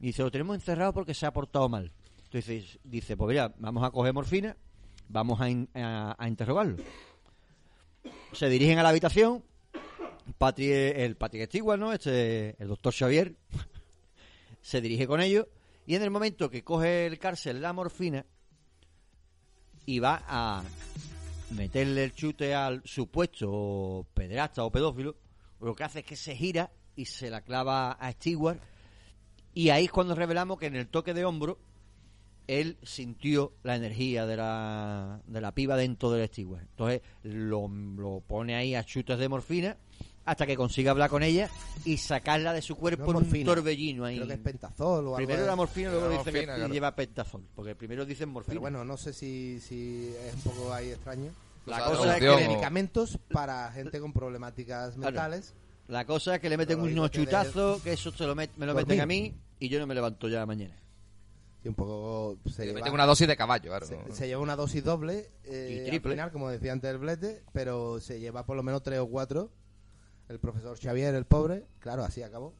Y 0.00 0.06
dice, 0.08 0.22
lo 0.22 0.30
tenemos 0.30 0.56
encerrado 0.56 0.92
porque 0.92 1.14
se 1.14 1.24
ha 1.26 1.32
portado 1.32 1.68
mal. 1.68 1.90
Entonces 2.32 2.78
dice, 2.82 3.14
pues 3.14 3.28
mira, 3.28 3.52
vamos 3.58 3.84
a 3.84 3.90
coger 3.90 4.14
morfina, 4.14 4.56
vamos 5.08 5.38
a, 5.42 6.14
a- 6.18 6.28
interrogarlo. 6.28 6.76
Se 8.32 8.48
dirigen 8.48 8.78
a 8.78 8.82
la 8.82 8.88
habitación, 8.88 9.44
Patri- 10.38 10.72
el 10.96 11.16
Patrick 11.16 11.44
Stewart, 11.50 11.78
¿no? 11.78 11.92
Este, 11.92 12.56
el 12.58 12.68
doctor 12.68 12.94
Xavier, 12.94 13.36
se 14.62 14.80
dirige 14.80 15.06
con 15.06 15.20
ellos 15.20 15.46
y 15.84 15.94
en 15.94 16.00
el 16.02 16.10
momento 16.10 16.48
que 16.48 16.64
coge 16.64 17.04
el 17.04 17.18
cárcel 17.18 17.60
la 17.60 17.74
morfina 17.74 18.24
y 19.84 19.98
va 19.98 20.22
a 20.26 20.62
meterle 21.50 22.04
el 22.04 22.14
chute 22.14 22.54
al 22.54 22.80
supuesto 22.86 24.06
pederasta 24.14 24.64
o 24.64 24.72
pedófilo, 24.72 25.16
lo 25.60 25.74
que 25.74 25.84
hace 25.84 25.98
es 25.98 26.06
que 26.06 26.16
se 26.16 26.34
gira 26.34 26.72
y 26.96 27.04
se 27.04 27.28
la 27.28 27.42
clava 27.42 27.92
a 27.92 28.10
Stewart 28.12 28.58
y 29.52 29.68
ahí 29.68 29.84
es 29.84 29.90
cuando 29.90 30.14
revelamos 30.14 30.58
que 30.58 30.64
en 30.66 30.76
el 30.76 30.88
toque 30.88 31.12
de 31.12 31.26
hombro 31.26 31.58
él 32.46 32.76
sintió 32.82 33.52
la 33.62 33.76
energía 33.76 34.26
de 34.26 34.36
la, 34.36 35.20
de 35.26 35.40
la 35.40 35.52
piba 35.52 35.76
dentro 35.76 36.10
del 36.10 36.26
Stewart. 36.28 36.62
Entonces 36.62 37.00
lo, 37.22 37.68
lo 37.68 38.20
pone 38.26 38.54
ahí 38.54 38.74
a 38.74 38.84
chutes 38.84 39.18
de 39.18 39.28
morfina 39.28 39.76
hasta 40.24 40.46
que 40.46 40.56
consiga 40.56 40.92
hablar 40.92 41.10
con 41.10 41.22
ella 41.24 41.50
y 41.84 41.96
sacarla 41.96 42.52
de 42.52 42.62
su 42.62 42.76
cuerpo 42.76 43.04
No 43.06 43.10
en 43.10 43.16
un 43.16 43.22
morfina. 43.24 43.44
torbellino 43.54 44.04
ahí. 44.04 44.16
Creo 44.16 44.28
que 44.28 44.34
es 44.34 44.38
pentazol 44.40 44.98
o 45.06 45.16
algo 45.16 45.16
Primero 45.16 45.40
de- 45.42 45.46
la 45.48 45.56
morfina, 45.56 45.90
luego 45.90 46.04
La 46.06 46.10
dice 46.12 46.24
morfina, 46.30 46.52
que 46.52 46.58
claro. 46.60 46.72
lleva 46.74 46.94
pentazol. 46.94 47.42
Porque 47.56 47.74
primero 47.74 48.04
dicen 48.06 48.28
morfina. 48.28 48.52
Pero 48.52 48.60
bueno, 48.60 48.84
no 48.84 48.96
sé 48.96 49.12
si, 49.12 49.58
si 49.60 50.12
es 50.26 50.34
un 50.34 50.40
poco 50.52 50.72
ahí 50.72 50.90
extraño. 50.90 51.32
la 51.66 51.76
O 51.76 51.78
sea, 51.88 51.96
cosa 51.96 52.16
es 52.16 52.20
que 52.20 52.46
Medicamentos 52.48 53.18
para 53.32 53.72
gente 53.72 53.98
con 54.00 54.12
problemáticas 54.12 54.94
Claro. 54.94 55.00
mentales. 55.12 55.54
La 55.88 56.04
cosa 56.06 56.36
es 56.36 56.40
que 56.40 56.48
le 56.48 56.56
meten 56.56 56.78
unos 56.78 56.90
digo 56.92 57.10
que 57.10 57.18
de- 57.18 57.24
chutazos, 57.24 57.82
que 57.82 57.92
eso 57.92 58.12
se 58.12 58.24
lo 58.24 58.36
met- 58.36 58.50
me 58.56 58.66
lo 58.66 58.74
Dormir. 58.74 58.86
meten 58.88 59.00
a 59.02 59.06
mí 59.06 59.34
y 59.58 59.68
yo 59.68 59.80
no 59.80 59.86
me 59.88 59.94
levanto 59.94 60.28
ya 60.28 60.46
mañana. 60.46 60.74
Y 61.64 61.68
un 61.68 61.74
poco 61.74 62.38
se 62.50 62.66
Le 62.66 62.74
lleva, 62.74 62.90
una 62.90 63.06
dosis 63.06 63.28
de 63.28 63.36
caballo, 63.36 63.70
claro. 63.70 63.86
se, 63.86 63.96
se 64.12 64.26
lleva 64.26 64.40
una 64.42 64.56
dosis 64.56 64.82
doble 64.82 65.30
eh, 65.44 65.82
Y 65.84 65.88
triple. 65.88 66.10
al 66.10 66.16
final, 66.16 66.32
como 66.32 66.50
decía 66.50 66.72
antes 66.72 66.90
el 66.90 66.98
blete, 66.98 67.44
pero 67.52 68.00
se 68.00 68.18
lleva 68.18 68.44
por 68.44 68.56
lo 68.56 68.62
menos 68.64 68.82
tres 68.82 68.98
o 68.98 69.06
cuatro. 69.08 69.50
El 70.28 70.38
profesor 70.40 70.76
Xavier, 70.80 71.14
el 71.14 71.24
pobre, 71.24 71.66
claro, 71.78 72.02
así 72.04 72.22
acabó. 72.22 72.54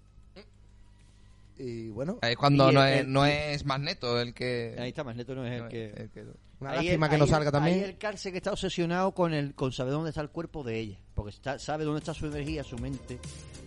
Y 1.59 1.91
bueno, 1.91 2.19
Es 2.23 2.37
cuando 2.37 2.73
no, 2.73 2.83
el- 2.85 2.93
es, 2.95 3.01
el- 3.01 3.12
no 3.12 3.25
es 3.27 3.65
Magneto 3.65 4.21
el 4.21 4.33
que... 4.35 4.75
Ahí 4.79 4.88
está, 4.88 5.05
Magneto 5.05 5.35
no 5.35 5.47
es 5.47 5.53
el 5.53 5.62
no 5.65 5.69
que... 5.69 5.87
es 5.91 5.97
el 6.01 6.11
que- 6.11 6.25
una 6.61 6.71
Ahí 6.71 6.87
lástima 6.87 7.07
el- 7.07 7.12
que 7.12 7.19
no 7.19 7.27
salga 7.27 7.49
el- 7.49 7.53
también. 7.53 7.79
Ahí 7.79 7.85
el 7.85 7.99
cárcel 7.99 8.33
que 8.33 8.38
está 8.38 8.53
obsesionado 8.53 9.12
con 9.12 9.35
el 9.35 9.55
con 9.55 9.73
saber 9.73 9.93
dónde 9.93 10.11
está 10.11 10.23
el 10.23 10.31
cuerpo 10.31 10.62
de 10.65 10.79
ella. 10.79 10.99
Porque 11.15 11.31
está, 11.31 11.59
sabe 11.59 11.85
dónde 11.85 11.99
está 11.99 12.15
su 12.15 12.27
energía, 12.27 12.65
su 12.65 12.79
mente, 12.79 13.19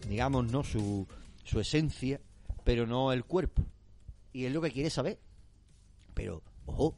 digamos, 0.09 0.49
no 0.51 0.63
su, 0.63 1.07
su 1.43 1.59
esencia, 1.59 2.19
pero 2.63 2.87
no 2.87 3.11
el 3.13 3.23
cuerpo. 3.25 3.63
Y 4.35 4.45
es 4.45 4.51
lo 4.51 4.59
que 4.59 4.69
quiere 4.69 4.89
saber. 4.89 5.17
Pero, 6.13 6.41
ojo, 6.65 6.93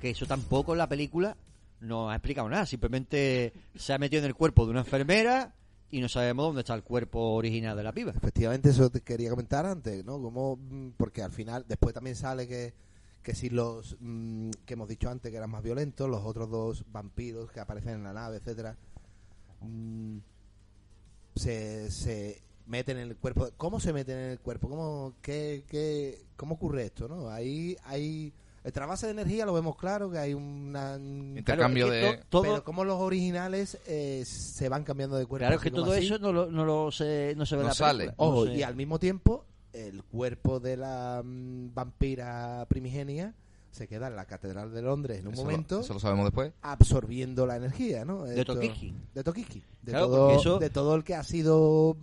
que 0.00 0.10
eso 0.10 0.26
tampoco 0.26 0.74
en 0.74 0.78
la 0.78 0.88
película 0.88 1.36
no 1.80 2.08
ha 2.08 2.14
explicado 2.14 2.48
nada. 2.48 2.64
Simplemente 2.66 3.52
se 3.74 3.92
ha 3.92 3.98
metido 3.98 4.20
en 4.20 4.26
el 4.26 4.36
cuerpo 4.36 4.64
de 4.64 4.70
una 4.70 4.80
enfermera 4.80 5.56
y 5.90 6.00
no 6.00 6.08
sabemos 6.08 6.46
dónde 6.46 6.60
está 6.60 6.74
el 6.74 6.84
cuerpo 6.84 7.34
original 7.34 7.76
de 7.76 7.82
la 7.82 7.92
piba. 7.92 8.12
Efectivamente, 8.12 8.70
eso 8.70 8.88
te 8.90 9.00
quería 9.00 9.30
comentar 9.30 9.66
antes, 9.66 10.04
¿no? 10.04 10.22
Como, 10.22 10.54
mm, 10.54 10.90
porque 10.96 11.20
al 11.20 11.32
final, 11.32 11.64
después 11.66 11.92
también 11.92 12.14
sale 12.14 12.46
que, 12.46 12.74
que 13.24 13.34
si 13.34 13.50
los 13.50 13.96
mm, 13.98 14.50
que 14.64 14.74
hemos 14.74 14.86
dicho 14.86 15.10
antes 15.10 15.32
que 15.32 15.36
eran 15.36 15.50
más 15.50 15.64
violentos, 15.64 16.08
los 16.08 16.24
otros 16.24 16.48
dos 16.48 16.84
vampiros 16.92 17.50
que 17.50 17.58
aparecen 17.58 17.94
en 17.94 18.04
la 18.04 18.12
nave, 18.12 18.36
etcétera, 18.36 18.76
mm, 19.62 20.18
se, 21.34 21.90
se 21.90 22.40
meten 22.66 22.98
en 22.98 23.08
el 23.08 23.16
cuerpo. 23.16 23.48
¿Cómo 23.56 23.80
se 23.80 23.92
meten 23.92 24.18
en 24.18 24.30
el 24.30 24.38
cuerpo? 24.38 24.68
¿Cómo, 24.68 25.14
qué, 25.22 25.64
qué, 25.68 26.25
cómo 26.36 26.54
ocurre 26.56 26.84
esto, 26.86 27.08
no? 27.08 27.28
Ahí 27.30 27.76
hay 27.84 28.32
el 28.64 28.72
trasvase 28.72 29.06
de 29.06 29.12
energía 29.12 29.46
lo 29.46 29.54
vemos 29.54 29.76
claro 29.76 30.10
que 30.10 30.18
hay 30.18 30.34
una 30.34 30.96
Intercambio 30.98 31.86
Claro, 31.86 32.00
es 32.02 32.10
que 32.10 32.16
de... 32.16 32.22
to- 32.22 32.28
todo, 32.30 32.42
pero 32.42 32.64
como 32.64 32.82
los 32.84 33.00
originales 33.00 33.78
eh, 33.86 34.24
se 34.26 34.68
van 34.68 34.82
cambiando 34.82 35.16
de 35.16 35.24
cuerpo 35.26 35.42
claro, 35.42 35.56
es 35.56 35.62
que 35.62 35.70
todo 35.70 35.92
así. 35.92 36.06
eso 36.06 36.18
no 36.18 36.32
lo, 36.32 36.50
no 36.50 36.64
lo 36.64 36.90
se, 36.90 37.34
no 37.36 37.46
se 37.46 37.54
ve 37.56 37.62
No 37.62 37.68
la 37.68 37.74
sale. 37.74 38.06
No 38.08 38.12
Ojo, 38.16 38.46
y 38.48 38.62
al 38.64 38.74
mismo 38.74 38.98
tiempo, 38.98 39.44
el 39.72 40.02
cuerpo 40.02 40.58
de 40.58 40.76
la 40.76 41.22
mm, 41.24 41.74
vampira 41.74 42.66
primigenia 42.68 43.34
se 43.70 43.86
queda 43.86 44.08
en 44.08 44.16
la 44.16 44.24
Catedral 44.24 44.72
de 44.74 44.82
Londres 44.82 45.20
en 45.20 45.28
un 45.28 45.34
Eso 45.34 45.42
lo- 45.42 45.50
momento 45.50 45.80
eso 45.80 45.94
lo 45.94 46.00
sabemos 46.00 46.24
después. 46.24 46.50
absorbiendo 46.62 47.46
la 47.46 47.56
energía, 47.56 48.04
¿no? 48.04 48.24
De 48.24 48.40
Esto- 48.40 48.54
Tokiski. 48.54 48.92
De 49.14 49.22
Tokiski. 49.22 49.62
De, 49.82 49.92
Claro, 49.92 50.06
todo, 50.08 50.30
eso- 50.32 50.58
de 50.58 50.70
todo 50.70 50.94
el 50.96 51.04
que 51.04 51.14
ha 51.14 51.22
sido 51.22 51.96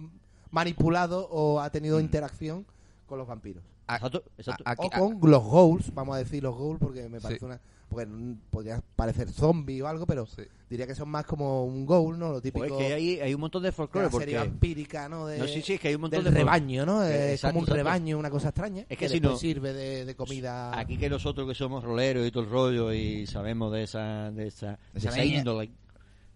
manipulado 0.51 1.27
o 1.29 1.59
ha 1.59 1.69
tenido 1.71 1.97
Mm. 1.97 2.01
interacción 2.01 2.65
con 3.07 3.17
los 3.17 3.27
vampiros. 3.27 3.63
A- 3.87 3.95
Exacto, 3.95 4.23
exacto. 4.37 4.63
a- 4.65 4.71
aquí- 4.71 4.87
o 4.99 5.19
con 5.19 5.29
los 5.31 5.43
ghouls, 5.43 5.93
vamos 5.93 6.15
a 6.15 6.19
decir 6.19 6.41
los 6.43 6.55
ghouls 6.55 6.79
porque 6.79 7.07
me 7.09 7.19
parece 7.21 7.39
Sí. 7.39 7.45
una... 7.45 7.59
Porque 7.89 8.07
podría 8.49 8.81
parecer 8.95 9.29
zombie 9.29 9.79
o 9.83 9.87
algo, 9.87 10.07
pero 10.07 10.25
sí. 10.25 10.41
diría 10.67 10.87
que 10.87 10.95
son 10.95 11.09
más 11.09 11.25
como 11.25 11.63
un 11.63 11.85
ghoul, 11.85 12.17
¿no? 12.17 12.31
Lo 12.31 12.41
típico 12.41 12.65
Pues 12.67 12.71
es 12.81 12.87
que 12.87 12.93
hay, 12.93 13.19
hay 13.19 13.33
un 13.35 13.41
montón 13.41 13.61
de 13.61 13.71
folclore 13.71 14.07
la 14.07 14.11
serie 14.11 14.35
porque 14.37 14.49
vampírica, 14.49 15.07
¿no? 15.09 15.27
De, 15.27 15.37
no 15.37 15.45
sí 15.45 15.61
sí 15.61 15.73
es 15.73 15.79
que 15.79 15.89
hay 15.89 15.95
un 15.95 16.01
montón 16.01 16.23
del 16.23 16.33
de 16.33 16.39
rebaño, 16.39 16.87
¿no? 16.87 17.05
Eh, 17.05 17.33
Es 17.35 17.41
como 17.41 17.59
un 17.59 17.67
rebaño, 17.67 18.17
una 18.17 18.31
cosa 18.31 18.47
extraña. 18.49 18.81
Es 18.81 18.87
que 18.87 18.95
que 18.95 19.09
si 19.09 19.19
no- 19.19 19.37
sirve 19.37 19.73
de, 19.73 20.05
de 20.05 20.15
comida. 20.15 20.75
aquí 20.79 20.97
que 20.97 21.07
nosotros 21.07 21.47
que 21.47 21.53
somos 21.53 21.83
roleros 21.83 22.25
y 22.25 22.31
todo 22.31 22.41
el 22.43 22.49
rollo 22.49 22.91
y 22.93 23.27
sabemos 23.27 23.71
de 23.71 23.83
esa 23.83 24.31
de 24.31 24.47
esa, 24.47 24.79
de 24.93 24.99
esa 24.99 25.23
índole 25.23 25.69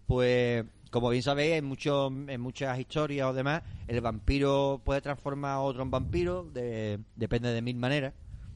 pues 0.06 0.64
como 0.90 1.10
bien 1.10 1.22
sabéis 1.22 1.54
en 1.54 1.64
muchos 1.64 2.10
en 2.28 2.40
muchas 2.40 2.78
historias 2.78 3.26
o 3.28 3.32
demás 3.32 3.62
el 3.86 4.00
vampiro 4.00 4.80
puede 4.84 5.00
transformar 5.00 5.52
a 5.52 5.60
otro 5.60 5.82
en 5.82 5.90
vampiro 5.90 6.44
de- 6.44 6.98
depende 7.16 7.52
de 7.52 7.62
mil 7.62 7.76
maneras. 7.76 8.14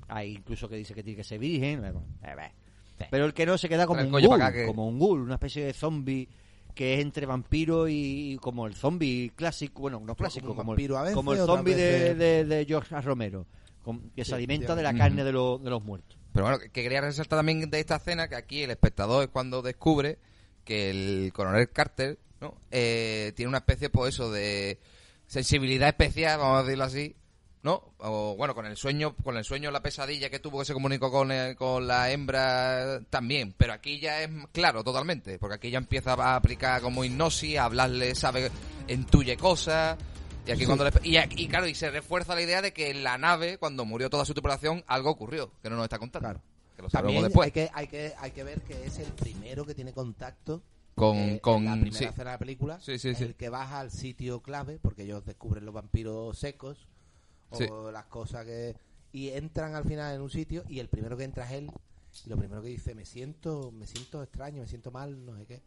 Hay 0.08 0.32
incluso 0.32 0.68
que 0.68 0.76
dice 0.76 0.94
que 0.94 1.02
tiene 1.02 1.16
que 1.16 1.24
ser 1.24 1.38
virgen 1.38 1.84
eh, 1.84 1.92
eh, 2.22 3.06
pero 3.10 3.24
el 3.24 3.32
que 3.34 3.46
no 3.46 3.56
se 3.58 3.68
queda 3.68 3.86
como 3.86 4.00
un 4.02 4.14
el 4.14 4.26
ghoul 4.26 4.52
que- 4.52 4.66
como 4.66 4.86
un 4.86 4.98
ghoul 4.98 5.20
una 5.20 5.34
especie 5.34 5.64
de 5.64 5.72
zombie 5.72 6.28
que 6.74 6.94
es 6.94 7.00
entre 7.00 7.26
vampiro 7.26 7.86
y 7.88 8.38
como 8.40 8.66
el 8.66 8.74
zombie 8.74 9.30
clásico 9.34 9.82
bueno 9.82 10.00
no 10.04 10.14
clásico 10.14 10.48
como 10.54 10.60
el, 10.62 10.66
vampiro 10.76 10.98
a 10.98 11.02
veces, 11.02 11.14
como 11.16 11.32
el 11.32 11.38
zombie 11.40 11.74
de, 11.74 11.92
veces- 12.14 12.18
de, 12.18 12.44
de 12.44 12.64
George. 12.66 13.00
Romero 13.02 13.46
que 14.14 14.24
se 14.24 14.28
Sí, 14.30 14.34
alimenta 14.34 14.74
de 14.76 14.82
la 14.84 14.94
carne 14.94 15.24
de, 15.24 15.32
los 15.32 15.60
de 15.62 15.68
los 15.68 15.82
muertos. 15.84 16.16
Pero 16.32 16.44
bueno, 16.46 16.58
que 16.60 16.70
que 16.70 16.82
quería 16.84 17.00
resaltar 17.00 17.40
también 17.40 17.68
de 17.68 17.80
esta 17.80 17.96
escena 17.96 18.28
que 18.28 18.36
aquí 18.36 18.62
el 18.62 18.70
espectador 18.70 19.24
es 19.24 19.28
cuando 19.28 19.60
descubre 19.60 20.18
que 20.64 20.90
el 20.90 21.32
coronel 21.34 21.70
Carter 21.70 22.18
¿no? 22.40 22.54
Eh, 22.70 23.32
tiene 23.36 23.48
una 23.48 23.58
especie, 23.58 23.88
pues 23.90 24.14
eso, 24.14 24.30
de 24.32 24.78
sensibilidad 25.26 25.88
especial, 25.88 26.38
vamos 26.40 26.58
a 26.58 26.62
decirlo 26.64 26.84
así, 26.84 27.14
¿no? 27.62 27.94
O 27.98 28.34
bueno, 28.36 28.54
con 28.54 28.66
el 28.66 28.76
sueño, 28.76 29.14
con 29.22 29.36
el 29.36 29.44
sueño, 29.44 29.70
la 29.70 29.80
pesadilla 29.82 30.28
que 30.28 30.40
tuvo 30.40 30.58
que 30.58 30.64
se 30.64 30.72
comunicó 30.72 31.10
con, 31.10 31.30
el- 31.30 31.54
con 31.54 31.86
la 31.86 32.10
hembra 32.10 33.00
también, 33.10 33.54
pero 33.56 33.72
aquí 33.72 34.00
ya 34.00 34.22
es 34.22 34.30
claro 34.50 34.82
totalmente, 34.82 35.38
porque 35.38 35.54
aquí 35.56 35.70
ya 35.70 35.78
empieza 35.78 36.14
a 36.14 36.34
aplicar 36.36 36.82
como 36.82 37.04
hipnosis, 37.04 37.58
a 37.58 37.64
hablarle, 37.66 38.14
sabe, 38.16 38.50
entuye 38.88 39.36
cosas. 39.36 39.96
Y 40.44 40.50
aquí 40.50 40.60
Sí. 40.62 40.66
cuando 40.66 40.84
le- 40.84 40.90
y, 41.04 41.16
aquí- 41.18 41.44
y 41.44 41.46
claro, 41.46 41.68
y 41.68 41.74
se 41.76 41.88
refuerza 41.92 42.34
la 42.34 42.42
idea 42.42 42.60
de 42.60 42.72
que 42.72 42.90
en 42.90 43.04
la 43.04 43.16
nave, 43.16 43.58
cuando 43.58 43.84
murió 43.84 44.10
toda 44.10 44.24
su 44.24 44.34
tripulación, 44.34 44.82
algo 44.88 45.10
ocurrió, 45.10 45.52
que 45.62 45.70
no 45.70 45.76
nos 45.76 45.84
está 45.84 46.00
contando. 46.00 46.28
Claro. 46.28 46.40
Que 46.82 46.86
lo 46.86 46.90
sabremos 46.90 47.22
También 47.22 47.22
después. 47.24 47.46
hay 47.46 47.52
que, 47.52 47.70
hay, 47.72 47.86
que, 47.86 48.12
hay 48.18 48.30
que 48.32 48.44
ver 48.44 48.60
que 48.62 48.84
es 48.86 48.98
el 48.98 49.12
primero 49.12 49.64
que 49.64 49.74
tiene 49.74 49.92
contacto 49.92 50.62
Con, 50.96 51.16
eh, 51.16 51.40
con 51.40 51.58
en 51.58 51.64
la 51.66 51.72
primera 51.74 51.96
sí. 51.98 52.04
escena 52.04 52.24
de 52.24 52.30
la 52.34 52.38
película. 52.38 52.80
Sí, 52.80 52.98
sí, 52.98 53.08
el 53.20 53.34
que 53.36 53.48
baja 53.48 53.78
al 53.80 53.90
sitio 53.92 54.40
clave, 54.42 54.78
porque 54.82 55.04
ellos 55.04 55.24
descubren 55.24 55.64
los 55.64 55.72
vampiros 55.74 56.36
secos 56.38 56.88
o 57.50 57.56
Sí. 57.56 57.66
las 57.92 58.06
cosas 58.06 58.44
que... 58.44 58.74
Y 59.12 59.28
entran 59.28 59.74
al 59.74 59.84
final 59.84 60.14
en 60.14 60.22
un 60.22 60.30
sitio 60.30 60.64
y 60.68 60.80
el 60.80 60.88
primero 60.88 61.16
que 61.16 61.24
entra 61.24 61.44
es 61.44 61.52
él. 61.52 61.70
Y 62.26 62.28
lo 62.30 62.36
primero 62.36 62.62
que 62.62 62.68
dice, 62.68 62.94
me 62.94 63.04
siento, 63.04 63.70
me 63.72 63.86
siento 63.86 64.22
extraño, 64.22 64.62
me 64.62 64.68
siento 64.68 64.90
mal, 64.90 65.24
no 65.24 65.36
sé 65.38 65.46
qué. 65.46 65.62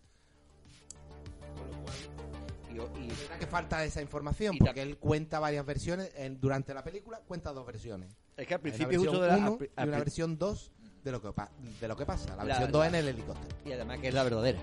Con 1.55 1.71
lo 1.71 1.83
cual, 1.83 2.97
y, 2.97 3.05
y 3.05 3.07
verdad 3.07 3.39
que 3.39 3.47
falta 3.47 3.85
esa 3.85 4.01
información, 4.01 4.57
porque 4.57 4.81
él 4.81 4.97
cuenta 4.97 5.39
varias 5.39 5.65
versiones. 5.65 6.11
en- 6.15 6.39
durante 6.41 6.73
la 6.73 6.83
película 6.83 7.19
cuenta 7.27 7.53
dos 7.53 7.65
versiones. 7.65 8.11
Es 8.35 8.47
que 8.47 8.53
al 8.55 8.59
Hay 8.65 8.69
una 8.69 8.75
principio 8.77 8.99
justo 8.99 9.19
versión 9.19 9.21
de 9.21 9.27
la... 9.41 9.51
uno 9.51 9.59
y 9.63 9.87
una 9.87 9.97
versión 9.99 10.37
2 10.37 10.71
de 11.05 11.11
lo 11.11 11.21
que, 11.21 11.31
pa- 11.31 11.49
de 11.79 11.87
lo 11.87 11.95
que 11.95 12.05
pasa. 12.05 12.29
La 12.31 12.37
La- 12.37 12.43
versión 12.45 12.71
2 12.71 12.81
la- 12.81 12.87
en 12.87 12.95
el 12.95 13.07
helicóptero. 13.09 13.55
Y 13.65 13.71
además 13.71 13.99
que 13.99 14.07
es 14.09 14.13
la 14.13 14.23
verdadera. 14.23 14.59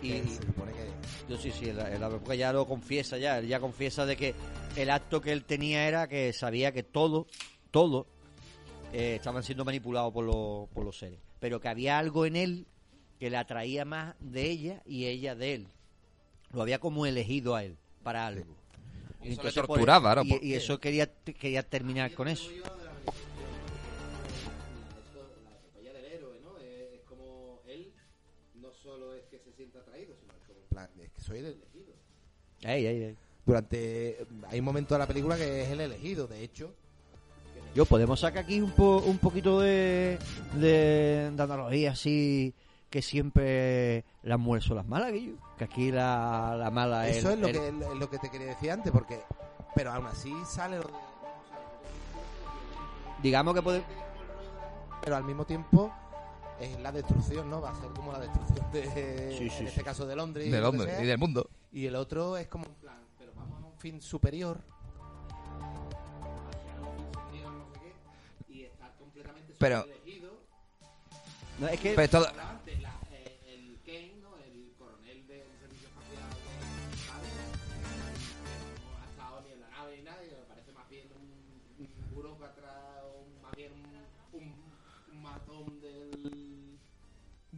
Y, 0.00 0.10
se 0.12 0.42
supone 0.46 0.72
que... 0.72 0.88
yo 1.28 1.36
sí, 1.38 1.52
sí, 1.52 1.72
la, 1.72 1.88
la- 1.90 2.08
porque 2.08 2.36
ya 2.36 2.52
lo 2.52 2.66
confiesa 2.66 3.18
ya, 3.18 3.38
él 3.38 3.46
ya 3.46 3.60
confiesa 3.60 4.04
de 4.06 4.16
que 4.16 4.34
el 4.76 4.90
acto 4.90 5.20
que 5.20 5.30
él 5.30 5.44
tenía 5.44 5.86
era 5.86 6.08
que 6.08 6.32
sabía 6.32 6.72
que 6.72 6.82
todo, 6.82 7.26
todo, 7.70 8.06
eh, 8.92 9.16
estaban 9.16 9.42
siendo 9.44 9.64
manipulados 9.64 10.12
por, 10.12 10.24
los 10.24 10.68
por 10.70 10.84
los 10.84 10.98
seres. 10.98 11.20
Pero 11.38 11.60
que 11.60 11.68
había 11.68 11.98
algo 11.98 12.26
en 12.26 12.36
él 12.36 12.66
que 13.20 13.30
le 13.30 13.36
atraía 13.36 13.84
más 13.84 14.14
de 14.20 14.50
ella 14.50 14.82
y 14.86 15.04
ella 15.06 15.34
de 15.34 15.54
él. 15.54 15.68
Lo 16.52 16.62
había 16.62 16.78
como 16.80 17.06
elegido 17.06 17.54
a 17.54 17.62
él 17.64 17.76
para 18.02 18.26
algo. 18.26 18.56
Y 19.22 19.26
eso 19.26 19.26
le 19.26 19.30
Entonces, 19.34 19.54
por- 19.60 19.66
torturaba, 19.76 20.14
¿no? 20.16 20.22
y, 20.24 20.54
eso 20.54 20.80
quería, 20.80 21.06
quería 21.24 21.62
terminar 21.62 22.12
con 22.14 22.26
eso. 22.26 22.50
Soy 31.22 31.38
el 31.38 31.46
elegido. 31.46 31.94
Ey, 32.62 32.86
ey, 32.86 33.02
ey. 33.04 33.16
Durante. 33.44 34.26
Hay 34.48 34.58
un 34.60 34.64
momento 34.64 34.94
de 34.94 34.98
la 35.00 35.06
película 35.06 35.36
que 35.36 35.62
es 35.62 35.70
el 35.70 35.80
elegido, 35.80 36.26
de 36.26 36.42
hecho. 36.44 36.72
Yo, 37.74 37.86
podemos 37.86 38.20
sacar 38.20 38.44
aquí 38.44 38.60
un, 38.60 38.70
po- 38.72 38.98
un 39.06 39.16
poquito 39.18 39.58
de, 39.60 40.18
de, 40.54 41.30
de 41.34 41.42
analogía 41.42 41.92
así 41.92 42.52
que 42.90 43.00
siempre 43.00 44.04
las 44.22 44.38
mujeres 44.38 44.64
son 44.66 44.76
las 44.76 44.86
malas, 44.86 45.10
Guillo. 45.12 45.36
Que 45.56 45.64
aquí 45.64 45.90
la, 45.90 46.54
la 46.58 46.70
mala 46.70 47.08
es... 47.08 47.16
Eso 47.16 47.30
es 47.30 47.38
lo, 47.38 47.46
el- 47.48 47.52
que, 47.58 47.68
es 47.68 47.74
lo 47.98 48.10
que 48.10 48.18
te 48.18 48.30
quería 48.30 48.48
decir 48.48 48.70
antes, 48.70 48.92
porque. 48.92 49.20
Pero 49.74 49.90
aún 49.90 50.06
así 50.06 50.30
sale 50.46 50.76
lo 50.76 50.82
de. 50.82 50.92
Digamos 53.22 53.54
que 53.54 53.62
puede... 53.62 53.82
Pero 55.02 55.16
al 55.16 55.24
mismo 55.24 55.44
tiempo. 55.46 55.92
Es 56.62 56.80
la 56.80 56.92
destrucción, 56.92 57.50
¿no? 57.50 57.60
Va 57.60 57.70
a 57.70 57.74
ser 57.74 57.90
como 57.90 58.12
la 58.12 58.20
destrucción 58.20 58.70
de. 58.72 59.34
Sí, 59.36 59.50
sí, 59.50 59.56
en 59.58 59.66
este 59.66 59.80
sí. 59.80 59.82
caso 59.84 60.06
de 60.06 60.14
Londres. 60.14 60.46
y 60.46 60.50
De 60.50 60.60
Londres 60.60 60.94
sea. 60.94 61.02
y 61.02 61.06
del 61.06 61.18
mundo. 61.18 61.50
Y 61.72 61.86
el 61.86 61.96
otro 61.96 62.36
es 62.36 62.46
como 62.46 62.66
en 62.66 62.74
plan, 62.74 62.98
pero 63.18 63.32
vamos 63.34 63.60
a 63.62 63.66
un 63.66 63.78
fin 63.78 64.00
superior. 64.00 64.58
Y 68.48 68.62
estar 68.62 68.94
completamente 68.96 69.54
Pero-. 69.58 69.86
No, 71.58 71.68
es 71.68 71.80
que... 71.80 71.92
Pero 71.94 72.08
todo- 72.10 72.26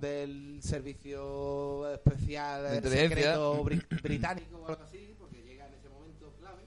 del 0.05 0.62
servicio 0.62 1.90
especial 1.93 2.81
De 2.83 2.88
eh, 2.88 3.09
secreto 3.09 3.64
bri- 3.64 4.03
británico 4.03 4.59
o 4.59 4.69
algo 4.69 4.83
así, 4.85 5.14
porque 5.19 5.43
llega 5.43 5.67
en 5.67 5.75
ese 5.75 5.88
momento 5.88 6.33
clave. 6.38 6.62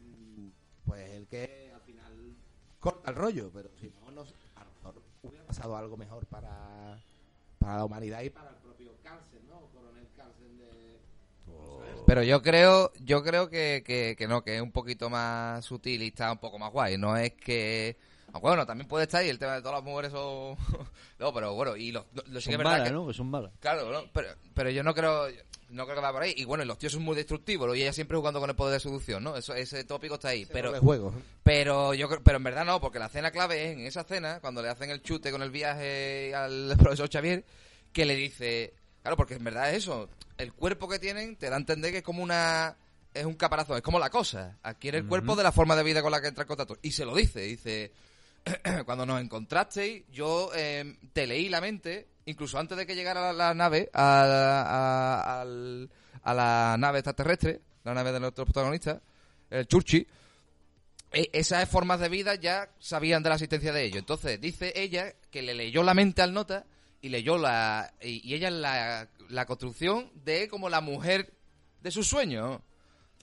Mm, 0.00 0.48
Pues 0.86 1.10
el 1.10 1.26
que 1.26 1.70
al 1.74 1.80
final 1.82 2.12
corta 2.80 3.10
el 3.10 3.16
rollo, 3.16 3.50
pero 3.52 3.70
si 3.80 3.86
no, 4.00 4.10
no 4.10 4.22
a 4.22 4.64
lo 4.64 4.70
mejor 4.92 5.02
hubiera 5.22 5.46
pasado 5.46 5.76
algo 5.76 5.96
mejor 5.96 6.26
para, 6.26 6.98
para 7.58 7.76
la 7.76 7.84
humanidad 7.84 8.22
y 8.22 8.30
para 8.30 8.50
el 8.50 8.56
propio 8.56 8.92
Carlsen, 9.02 9.40
¿no? 9.48 9.60
Coronel 9.72 10.06
Carlsen 10.16 10.58
de... 10.58 10.98
Pero 12.06 12.22
yo 12.22 12.42
creo, 12.42 12.92
yo 13.04 13.22
creo 13.22 13.48
que, 13.48 13.82
que, 13.86 14.16
que 14.18 14.26
no, 14.26 14.42
que 14.42 14.56
es 14.56 14.62
un 14.62 14.72
poquito 14.72 15.08
más 15.10 15.64
sutil 15.64 16.02
y 16.02 16.08
está 16.08 16.32
un 16.32 16.38
poco 16.38 16.58
más 16.58 16.72
guay. 16.72 16.98
No 16.98 17.16
es 17.16 17.32
que. 17.34 17.96
Aunque 18.32 18.40
Bueno, 18.48 18.66
también 18.66 18.88
puede 18.88 19.04
estar 19.04 19.20
ahí 19.22 19.28
el 19.28 19.38
tema 19.38 19.54
de 19.54 19.60
todas 19.62 19.76
las 19.76 19.84
mujeres 19.84 20.12
o. 20.14 20.56
no, 21.18 21.32
pero 21.34 21.54
bueno, 21.54 21.76
y 21.76 21.92
lo, 21.92 22.06
lo, 22.14 22.22
lo 22.26 22.40
sí 22.40 22.46
que 22.48 22.52
es 22.52 22.58
verdad 22.58 22.72
malas, 22.72 22.88
que- 22.88 22.94
¿no? 22.94 23.06
Que 23.06 23.14
son 23.14 23.26
malas. 23.30 23.52
Claro, 23.60 23.90
¿no? 23.92 24.04
pero, 24.12 24.28
pero 24.54 24.70
yo 24.70 24.82
no 24.82 24.94
creo 24.94 25.26
no 25.70 25.84
creo 25.84 25.96
que 25.96 26.02
va 26.02 26.12
por 26.12 26.22
ahí. 26.22 26.34
Y 26.36 26.44
bueno, 26.44 26.64
y 26.64 26.66
los 26.66 26.78
tíos 26.78 26.92
son 26.94 27.02
muy 27.02 27.14
destructivos 27.14 27.68
¿no? 27.68 27.74
y 27.76 27.82
ella 27.82 27.92
siempre 27.92 28.16
jugando 28.16 28.40
con 28.40 28.50
el 28.50 28.56
poder 28.56 28.74
de 28.74 28.80
seducción, 28.80 29.22
¿no? 29.22 29.36
Eso, 29.36 29.54
ese 29.54 29.84
tópico 29.84 30.14
está 30.14 30.28
ahí. 30.30 30.44
Pero, 30.46 30.74
juego. 30.80 31.14
pero 31.44 31.94
yo 31.94 32.08
creo- 32.08 32.22
pero 32.24 32.38
en 32.38 32.42
verdad 32.44 32.64
no, 32.64 32.80
porque 32.80 32.98
la 32.98 33.08
cena 33.08 33.30
clave 33.30 33.66
es 33.66 33.72
en 33.78 33.86
esa 33.86 34.02
cena, 34.02 34.40
cuando 34.40 34.62
le 34.62 34.68
hacen 34.68 34.90
el 34.90 35.00
chute 35.02 35.30
con 35.30 35.42
el 35.42 35.50
viaje 35.50 36.34
al 36.34 36.74
profesor 36.78 37.08
Xavier, 37.08 37.44
que 37.92 38.04
le 38.04 38.16
dice, 38.16 38.74
claro, 39.02 39.16
porque 39.16 39.34
en 39.34 39.44
verdad 39.44 39.70
es 39.70 39.78
eso, 39.84 40.08
el 40.38 40.52
cuerpo 40.54 40.88
que 40.88 40.98
tienen 40.98 41.36
te 41.36 41.48
da 41.50 41.56
a 41.56 41.60
entender 41.60 41.92
que 41.92 41.98
es 41.98 42.04
como 42.04 42.22
una 42.22 42.76
es 43.14 43.24
un 43.24 43.34
caparazón, 43.34 43.76
es 43.76 43.82
como 43.82 43.98
la 43.98 44.08
cosa, 44.10 44.58
adquiere 44.62 44.98
el 44.98 45.06
cuerpo 45.06 45.34
de 45.36 45.42
la 45.42 45.50
forma 45.52 45.74
de 45.76 45.82
vida 45.82 46.00
con 46.02 46.10
la 46.12 46.20
que 46.20 46.28
entra 46.28 46.42
en 46.42 46.48
contacto. 46.48 46.78
Y 46.82 46.92
se 46.92 47.04
lo 47.04 47.14
dice, 47.14 47.40
dice, 47.40 47.92
cuando 48.86 49.06
nos 49.06 49.20
encontrasteis, 49.20 50.04
yo 50.10 50.50
eh, 50.54 50.96
te 51.12 51.26
leí 51.26 51.48
la 51.48 51.60
mente, 51.60 52.08
incluso 52.26 52.58
antes 52.58 52.76
de 52.78 52.86
que 52.86 52.94
llegara 52.94 53.32
la, 53.32 53.54
nave, 53.54 53.90
a, 53.92 54.22
a- 54.22 55.40
al- 55.42 55.90
a 56.22 56.34
la 56.34 56.76
nave 56.78 56.98
extraterrestre, 56.98 57.60
la 57.84 57.94
nave 57.94 58.12
de 58.12 58.20
nuestro 58.20 58.44
protagonista, 58.44 59.00
el 59.50 59.66
Churchi, 59.66 60.06
e- 61.12 61.30
esas 61.32 61.68
formas 61.68 62.00
de 62.00 62.08
vida 62.08 62.34
ya 62.36 62.70
sabían 62.78 63.22
de 63.22 63.28
la 63.30 63.34
existencia 63.36 63.72
de 63.72 63.84
ellos. 63.84 63.98
Entonces, 63.98 64.40
dice 64.40 64.72
ella 64.76 65.12
que 65.30 65.42
le 65.42 65.54
leyó 65.54 65.82
la 65.82 65.94
mente 65.94 66.22
al 66.22 66.32
nota 66.32 66.64
y 67.02 67.08
leyó 67.08 67.38
la. 67.38 67.92
Y, 68.02 68.28
y 68.28 68.34
ella 68.34 68.50
la, 68.50 69.08
la 69.28 69.46
construcción 69.46 70.10
de 70.24 70.48
como 70.48 70.68
la 70.68 70.80
mujer 70.80 71.32
de 71.82 71.90
sus 71.90 72.06
sueños. 72.06 72.60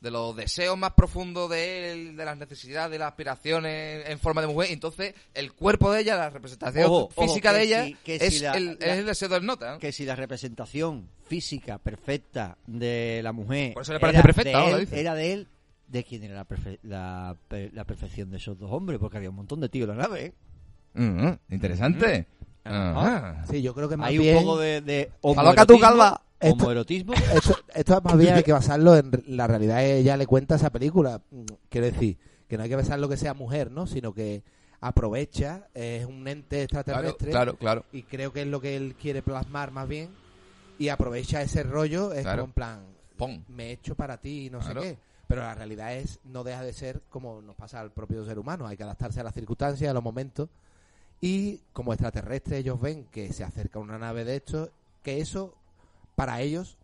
De 0.01 0.11
los 0.11 0.35
deseos 0.35 0.77
más 0.77 0.91
profundos 0.91 1.49
de 1.49 1.91
él, 1.91 2.15
de 2.17 2.23
las 2.23 2.37
necesidades, 2.37 2.91
de 2.91 2.99
las 2.99 3.07
aspiraciones 3.09 4.07
en 4.07 4.19
forma 4.19 4.41
de 4.41 4.47
mujer. 4.47 4.69
Entonces, 4.71 5.15
el 5.33 5.53
cuerpo 5.53 5.91
de 5.91 6.01
ella, 6.01 6.15
la 6.15 6.29
representación 6.29 6.85
Ojo, 6.85 7.09
física 7.19 7.51
de 7.51 7.63
ella, 7.63 7.85
si- 7.85 7.93
que 8.03 8.15
es, 8.17 8.33
si 8.33 8.39
la- 8.43 8.51
el, 8.53 8.77
la- 8.79 8.85
es 8.93 8.99
el 8.99 9.05
deseo 9.07 9.27
del 9.29 9.43
nota. 9.45 9.71
¿no? 9.73 9.79
Que 9.79 9.91
si 9.91 10.05
la 10.05 10.15
representación 10.15 11.09
física 11.27 11.79
perfecta 11.79 12.57
de 12.67 13.21
la 13.23 13.31
mujer... 13.31 13.73
Por 13.73 13.81
eso 13.81 13.93
le 13.93 13.99
parece 13.99 14.17
era 14.19 14.23
perfecta, 14.23 14.59
de 14.59 14.69
él, 14.71 14.79
dice. 14.81 14.99
Era 14.99 15.15
de 15.15 15.33
él, 15.33 15.47
¿de 15.87 16.03
quién 16.03 16.23
era 16.23 16.35
la, 16.35 16.47
perfe- 16.47 16.79
la, 16.83 17.35
per- 17.47 17.73
la 17.73 17.83
perfección 17.83 18.29
de 18.29 18.37
esos 18.37 18.57
dos 18.59 18.71
hombres? 18.71 18.99
Porque 18.99 19.17
había 19.17 19.31
un 19.31 19.35
montón 19.37 19.59
de 19.61 19.69
tíos 19.69 19.89
en 19.89 19.97
la 19.97 20.03
nave, 20.03 20.25
¿eh? 20.25 20.33
Mm, 20.93 21.31
interesante. 21.49 22.27
Ajá. 22.63 23.45
Sí, 23.49 23.61
yo 23.63 23.73
creo 23.73 23.89
que 23.89 23.97
más 23.97 24.09
Hay 24.09 24.17
bien... 24.19 24.37
un 24.37 24.43
poco 24.43 24.59
de, 24.59 24.81
de 24.81 25.11
tu 25.65 25.79
calva. 25.79 26.21
Esto- 26.39 26.63
homoerotismo. 26.63 27.13
Esto, 27.33 27.55
esto 27.73 28.01
más 28.01 28.17
bien 28.17 28.33
hay 28.35 28.43
que 28.43 28.53
basarlo 28.53 28.95
en 28.95 29.11
la 29.27 29.47
realidad. 29.47 29.83
Ella 29.83 30.17
le 30.17 30.27
cuenta 30.27 30.55
esa 30.55 30.69
película. 30.71 31.21
Mm, 31.31 31.45
Quiero 31.69 31.87
decir, 31.87 32.17
que 32.47 32.57
no 32.57 32.63
hay 32.63 32.69
que 32.69 32.75
basarlo 32.75 33.09
que 33.09 33.17
sea 33.17 33.33
mujer, 33.33 33.71
¿no? 33.71 33.87
Sino 33.87 34.13
que 34.13 34.43
aprovecha, 34.79 35.67
es 35.73 36.05
un 36.05 36.27
ente 36.27 36.67
Claro, 36.67 36.81
extraterrestre. 36.81 37.31
claro, 37.31 37.55
claro. 37.57 37.85
Y 37.91 38.03
creo 38.03 38.31
que 38.31 38.41
es 38.43 38.47
lo 38.47 38.61
que 38.61 38.75
él 38.75 38.95
quiere 38.99 39.21
plasmar 39.21 39.71
más 39.71 39.87
bien. 39.87 40.09
Y 40.79 40.89
aprovecha 40.89 41.41
ese 41.41 41.63
rollo, 41.63 42.13
es 42.13 42.21
Claro. 42.21 42.43
como 42.43 42.49
en 42.49 42.53
plan, 42.53 42.79
Pon. 43.17 43.45
me 43.49 43.69
he 43.69 43.71
hecho 43.71 43.95
para 43.95 44.17
ti 44.17 44.45
y 44.45 44.49
no 44.51 44.59
Claro. 44.59 44.81
sé 44.83 44.89
qué. 44.93 44.97
Pero 45.27 45.41
la 45.41 45.55
realidad 45.55 45.93
es, 45.95 46.19
no 46.23 46.43
deja 46.43 46.63
de 46.63 46.71
ser 46.71 47.01
como 47.09 47.41
nos 47.41 47.55
pasa 47.55 47.79
al 47.81 47.91
propio 47.91 48.23
ser 48.25 48.37
humano. 48.39 48.65
Hay 48.67 48.77
que 48.77 48.83
adaptarse 48.83 49.19
a 49.19 49.23
las 49.23 49.33
circunstancias, 49.33 49.89
a 49.89 49.93
los 49.93 50.03
momentos. 50.03 50.49
Y 51.19 51.61
como 51.73 51.91
extraterrestres 51.93 52.59
ellos 52.59 52.79
ven 52.79 53.05
que 53.11 53.33
se 53.33 53.43
acerca 53.43 53.79
una 53.79 53.97
nave 53.97 54.23
de 54.23 54.35
estos, 54.37 54.69
que 55.01 55.19
eso 55.19 55.55
para 56.17 56.41
ellos, 56.41 56.77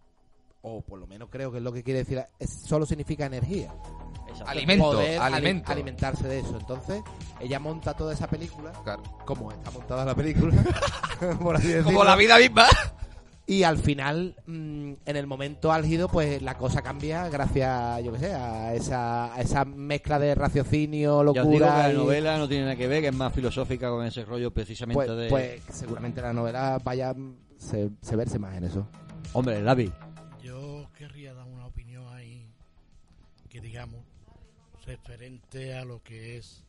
o 0.61 0.81
por 0.81 0.99
lo 0.99 1.07
menos 1.07 1.29
creo 1.31 1.51
que 1.51 1.57
es 1.57 1.63
lo 1.63 1.73
que 1.73 1.81
quiere 1.83 1.99
decir, 2.03 2.23
es- 2.39 2.49
solo 2.51 2.85
significa 2.85 3.25
energía. 3.25 3.73
Exacto. 4.27 4.45
Alimento, 4.51 4.85
Poder 4.85 5.19
ali- 5.19 5.35
alimento. 5.37 5.71
alimentarse 5.71 6.27
de 6.27 6.39
eso. 6.39 6.55
Entonces, 6.59 7.01
ella 7.39 7.59
monta 7.59 7.95
toda 7.95 8.13
esa 8.13 8.27
película, 8.27 8.71
Claro. 8.83 9.01
como 9.25 9.51
está 9.51 9.71
montada 9.71 10.05
la 10.05 10.13
película, 10.15 10.53
por 11.41 11.55
así 11.55 11.67
decirlo. 11.67 11.85
Como 11.91 12.03
la 12.03 12.15
vida 12.15 12.37
misma. 12.37 12.67
Y 13.45 13.63
al 13.63 13.77
final, 13.79 14.35
mm, 14.45 14.93
en 15.05 15.15
el 15.17 15.25
momento 15.27 15.73
álgido, 15.73 16.07
pues 16.07 16.41
la 16.43 16.55
cosa 16.57 16.81
cambia 16.83 17.27
gracias, 17.27 18.03
yo 18.03 18.13
qué 18.13 18.19
sé, 18.19 18.33
a 18.33 18.73
esa, 18.75 19.33
a 19.33 19.41
esa 19.41 19.65
mezcla 19.65 20.17
de 20.19 20.33
raciocinio, 20.35 21.19
digo 21.21 21.33
que 21.33 21.39
locura. 21.39 21.79
la 21.87 21.91
y- 21.91 21.97
novela 21.97 22.37
no 22.37 22.47
tiene 22.47 22.63
nada 22.65 22.75
que 22.77 22.87
ver, 22.87 23.01
que 23.01 23.07
es 23.09 23.15
más 23.15 23.33
filosófica 23.33 23.89
con 23.89 24.05
ese 24.05 24.23
rollo 24.25 24.51
precisamente 24.53 25.05
pues, 25.05 25.17
de... 25.17 25.27
pues 25.29 25.61
seguramente 25.71 26.21
la 26.21 26.31
novela 26.31 26.79
vaya 26.83 27.13
se, 27.57 27.89
se 28.01 28.15
verse 28.15 28.37
más 28.39 28.55
en 28.55 28.63
eso. 28.65 28.87
Hombre, 29.31 29.61
Lavi. 29.61 29.91
Yo 30.43 30.89
querría 30.97 31.33
dar 31.33 31.47
una 31.47 31.65
opinión 31.65 32.05
ahí 32.13 32.51
que 33.49 33.61
digamos 33.61 34.03
referente 34.85 35.75
a 35.75 35.85
lo 35.85 36.03
que 36.03 36.37
es 36.37 36.63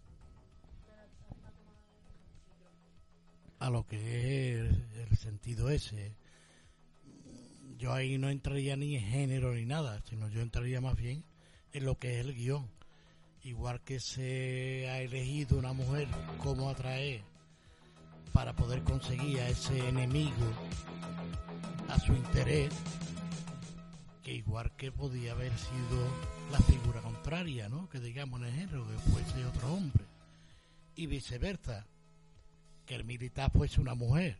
a 3.59 3.71
lo 3.71 3.87
que 3.87 4.61
es 4.61 4.77
el 5.11 5.17
sentido 5.17 5.71
ese. 5.71 6.15
Yo 7.79 7.93
ahí 7.93 8.19
no 8.19 8.29
entraría 8.29 8.77
ni 8.77 8.97
en 8.97 9.05
género 9.05 9.55
ni 9.55 9.65
nada, 9.65 10.03
sino 10.09 10.29
yo 10.29 10.43
entraría 10.43 10.81
más 10.81 10.97
bien 10.97 11.25
en 11.73 11.85
lo 11.85 11.99
que 11.99 12.21
es 12.21 12.27
el 12.27 12.35
guion. 12.35 12.71
Igual 13.43 13.83
que 13.83 14.01
se 14.01 14.89
ha 14.89 15.01
elegido 15.01 15.59
una 15.59 15.73
mujer 15.73 16.09
como 16.39 16.71
atraer 16.71 17.23
para 18.33 18.55
poder 18.55 18.83
conseguir 18.83 19.41
a 19.41 19.49
ese 19.49 19.89
enemigo 19.89 20.53
a 21.95 22.01
su 22.01 22.13
interés, 22.13 22.73
que 24.25 24.33
igual 24.33 24.75
que 24.77 24.91
podía 24.91 25.33
haber 25.33 25.53
sido 25.57 26.09
la 26.51 26.59
figura 26.59 27.01
contraria, 27.01 27.69
¿no? 27.69 27.89
Que 27.89 28.01
digamos 28.01 28.41
en 28.41 28.47
el 28.47 28.53
género, 28.53 28.87
que 28.89 28.99
fuese 29.13 29.45
otro 29.45 29.73
hombre. 29.73 30.05
Y 30.97 31.07
viceversa, 31.07 31.87
que 32.85 32.97
el 32.97 33.05
militar 33.05 33.53
fuese 33.53 33.81
una 33.81 33.95
mujer. 33.95 34.39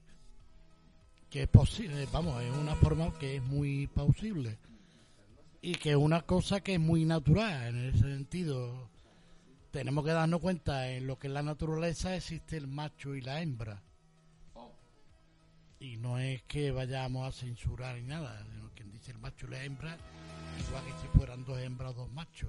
Que 1.31 1.43
es 1.43 1.49
posible, 1.49 2.09
vamos, 2.13 2.43
es 2.43 2.51
una 2.51 2.75
forma 2.75 3.17
que 3.19 3.37
es 3.37 3.43
muy 3.43 3.87
plausible. 3.87 4.59
Y 5.63 5.77
que 5.77 5.91
es 5.91 5.97
una 5.97 6.23
cosa 6.23 6.61
que 6.61 6.75
es 6.75 6.81
muy 6.81 7.05
natural, 7.05 7.69
en 7.69 7.89
ese 7.91 8.01
sentido. 8.01 8.91
Tenemos 9.71 10.05
que 10.05 10.11
darnos 10.11 10.41
cuenta, 10.41 10.91
en 10.91 11.07
lo 11.07 11.19
que 11.19 11.29
es 11.29 11.33
la 11.33 11.43
naturaleza 11.43 12.17
existe 12.17 12.57
el 12.57 12.67
macho 12.67 13.15
y 13.15 13.21
la 13.21 13.43
hembra. 13.43 13.83
Y 15.85 15.99
no 15.99 16.19
es 16.19 16.43
que 16.45 16.71
vayamos 16.71 17.29
a 17.29 17.33
censurar 17.33 17.97
ni 17.97 18.03
nada, 18.03 18.43
sino 18.51 18.71
quien 18.75 18.91
dice 18.91 19.11
el 19.13 19.19
macho 19.19 19.47
y 19.47 19.51
la 19.51 19.63
hembra, 19.65 19.97
igual 20.67 20.83
que 20.85 20.93
si 21.03 21.09
fueran 21.19 21.45
dos 21.45 21.59
hembras 21.59 21.91
o 21.91 21.95
dos 21.95 22.13
machos. 22.13 22.49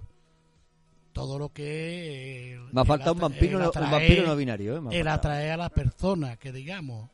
Todo 1.12 1.38
lo 1.38 1.50
que 1.50 2.54
es... 2.54 2.60
el- 2.60 2.74
Me 2.74 2.82
ha 2.82 2.86
faltado 2.86 3.12
un 3.14 3.20
vampiro, 3.20 3.58
un 3.60 3.66
atraer- 3.66 3.92
vampiro 3.92 4.26
no 4.28 4.36
binario, 4.38 4.78
¿eh? 4.78 4.82
Ha 4.90 5.00
el 5.00 5.08
atraer 5.10 5.52
a 5.52 5.58
las 5.58 5.70
personas, 5.72 6.38
que 6.38 6.52
digamos. 6.54 7.10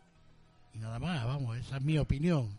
Y 0.76 0.78
nada 0.80 0.99
más, 0.99 1.26
vamos, 1.26 1.57
esa 1.57 1.78
es 1.78 1.84
mi 1.84 1.97
opinión. 1.97 2.49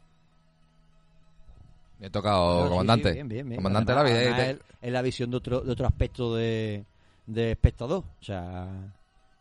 Me 2.01 2.09
he 2.09 2.11
tocado, 2.11 2.69
comandante. 2.69 3.11
sí, 3.11 3.15
bien, 3.15 3.29
bien, 3.29 3.49
bien. 3.49 3.57
Comandante 3.59 3.93
Además- 3.93 4.13
de 4.13 4.25
la 4.31 4.37
vida. 4.37 4.51
él- 4.51 4.63
es 4.81 4.93
la 4.93 5.03
visión 5.03 5.31
de 5.31 5.37
otro, 5.37 5.61
de 5.61 5.71
otro 5.71 5.87
aspecto 5.87 6.35
de, 6.35 6.85
de 7.27 7.53
espectador. 7.53 8.03
O 8.21 8.25
sea, 8.25 8.67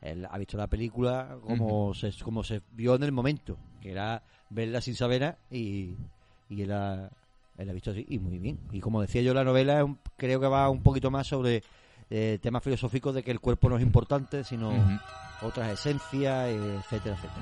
él 0.02 0.28
ha 0.30 0.38
visto 0.38 0.58
la 0.58 0.68
película 0.68 1.38
como, 1.42 1.94
se, 1.94 2.12
como 2.24 2.44
se 2.44 2.62
vio 2.72 2.96
en 2.96 3.04
el 3.04 3.12
momento, 3.12 3.58
que 3.82 3.92
era 3.92 4.24
verla 4.50 4.82
sin 4.82 4.96
saber 4.96 5.22
nada 5.22 5.38
y, 5.50 5.96
y 6.50 6.62
él, 6.64 6.72
ha, 6.72 7.10
él 7.58 7.70
ha 7.70 7.74
visto 7.74 7.92
así, 7.92 8.06
y 8.10 8.20
muy 8.20 8.38
bien. 8.40 8.60
Y 8.72 8.80
como 8.80 9.02
decía 9.02 9.22
yo, 9.22 9.34
la 9.34 9.44
novela 9.44 9.78
es 9.80 9.84
un- 9.86 10.00
creo 10.18 10.40
que 10.40 10.48
va 10.48 10.70
un 10.70 10.82
poquito 10.84 11.12
más 11.12 11.28
sobre 11.28 11.64
eh, 12.10 12.40
temas 12.42 12.64
filosóficos 12.64 13.14
de 13.16 13.24
que 13.24 13.32
el 13.32 13.40
cuerpo 13.40 13.70
no 13.70 13.78
es 13.78 13.84
importante, 13.84 14.44
sino 14.44 14.72
otras 15.42 15.72
esencias, 15.72 16.50
etcétera, 16.50 17.16
etcétera. 17.16 17.36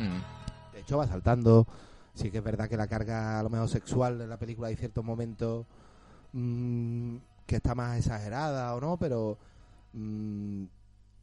De 0.74 0.80
hecho, 0.82 0.98
va 0.98 1.08
saltando. 1.08 1.66
Sí 2.14 2.30
que 2.32 2.40
es 2.40 2.44
verdad 2.44 2.68
que 2.70 2.76
la 2.78 2.88
carga, 2.88 3.40
a 3.40 3.44
lo 3.44 3.50
mejor 3.50 3.70
sexual 3.70 4.18
de 4.20 4.28
la 4.28 4.38
película 4.38 4.68
hay 4.68 4.76
ciertos 4.76 5.04
momentos 5.06 5.66
mm, 6.34 7.16
que 7.46 7.56
está 7.58 7.76
más 7.76 7.98
exagerada 7.98 8.74
o 8.76 8.82
no, 8.82 8.98
pero 8.98 9.38
mm, 9.94 10.64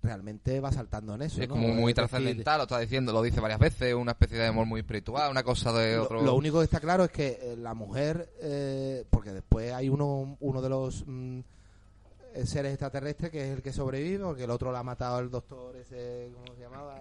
realmente 0.07 0.59
va 0.61 0.72
saltando 0.72 1.14
en 1.16 1.22
eso. 1.22 1.42
Es 1.42 1.48
¿no? 1.48 1.54
como 1.54 1.68
muy 1.68 1.90
Es 1.92 1.96
decir, 1.96 2.09
trascendental, 2.09 2.59
lo 2.59 2.62
está 2.64 2.78
diciendo, 2.78 3.12
lo 3.12 3.20
dice 3.22 3.40
varias 3.40 3.59
veces, 3.61 3.94
una 3.94 4.12
especie 4.12 4.38
de 4.38 4.46
amor 4.46 4.64
muy 4.66 4.80
espiritual, 4.80 5.30
una 5.30 5.42
cosa 5.42 5.72
de 5.72 5.98
otro. 5.98 6.22
lo 6.22 6.34
único 6.34 6.59
que 6.59 6.64
está 6.64 6.80
claro 6.80 7.04
es 7.04 7.11
que 7.11 7.38
eh, 7.42 7.57
la 7.57 7.74
mujer, 7.74 8.30
eh, 8.40 9.04
porque 9.11 9.32
después 9.32 9.72
hay 9.72 9.88
uno, 9.88 10.36
uno 10.40 10.62
de 10.62 10.68
los 10.68 11.04
mm, 11.07 11.40
eh, 12.34 12.46
seres 12.46 12.72
extraterrestres 12.72 13.30
que 13.30 13.44
es 13.50 13.57
el 13.57 13.62
que 13.62 13.72
sobrevive, 13.72 14.24
porque 14.24 14.44
el 14.44 14.50
otro 14.50 14.70
lo 14.70 14.78
ha 14.78 14.82
matado 14.82 15.18
el 15.20 15.30
doctor 15.30 15.74
ese, 15.76 16.30
¿cómo 16.34 16.54
se 16.54 16.62
llamaba? 16.62 17.00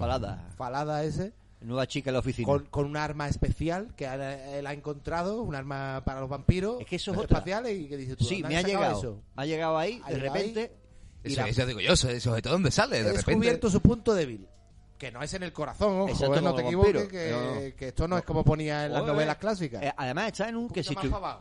Falada, 0.00 0.48
Falada 0.56 1.04
ese, 1.04 1.32
nueva 1.60 1.86
chica 1.86 2.10
en 2.10 2.14
la 2.14 2.20
oficina. 2.20 2.46
con, 2.46 2.64
con 2.66 2.86
un 2.86 2.96
arma 2.96 3.28
especial 3.28 3.94
que 3.94 4.06
ha- 4.08 4.56
él 4.58 4.66
ha 4.66 4.72
encontrado, 4.72 5.42
un 5.42 5.54
arma 5.54 6.02
para 6.04 6.20
los 6.20 6.28
vampiros 6.28 6.80
Es 6.80 6.86
que 6.86 6.96
eso 6.96 7.12
es 7.12 7.18
otra. 7.18 7.38
espaciales 7.38 7.78
y 7.78 7.86
que 7.88 7.96
dice 7.96 8.16
tú, 8.16 8.24
Sí, 8.24 8.42
¿dónde 8.42 8.48
me 8.56 8.60
ha 8.60 8.62
llegado. 8.66 8.98
eso? 8.98 9.20
Ha 9.36 9.46
llegado 9.46 9.78
ahí, 9.78 10.00
Ha 10.04 10.08
de 10.08 10.14
llegado 10.16 10.34
repente. 10.34 10.72
Eso, 11.24 11.40
la- 11.40 11.48
eso 11.48 11.66
digo 11.66 11.80
yo, 11.80 11.92
¿ese 11.92 12.20
sujeto 12.20 12.50
dónde 12.50 12.70
sale? 12.70 12.96
De 12.96 13.00
He 13.00 13.04
repente. 13.04 13.26
descubierto 13.30 13.70
su 13.70 13.80
punto 13.80 14.14
débil. 14.14 14.48
Que 14.98 15.10
no 15.10 15.20
es 15.20 15.34
en 15.34 15.42
el 15.42 15.52
corazón, 15.52 16.02
ojo, 16.02 16.08
Exacto, 16.10 16.36
eh, 16.36 16.42
no 16.42 16.54
te 16.54 16.62
equivoques, 16.62 17.08
que, 17.08 17.30
No, 17.32 17.54
no. 17.56 17.60
que 17.76 17.88
esto 17.88 18.06
no 18.06 18.16
es 18.18 18.22
como 18.22 18.44
ponía 18.44 18.86
en 18.86 18.92
las 18.92 19.02
Oye, 19.02 19.12
novelas 19.12 19.36
clásicas. 19.36 19.82
Eh, 19.82 19.92
además 19.96 20.28
está 20.28 20.48
en 20.48 20.54
un 20.54 20.68
que 20.70 20.84
si, 20.84 20.94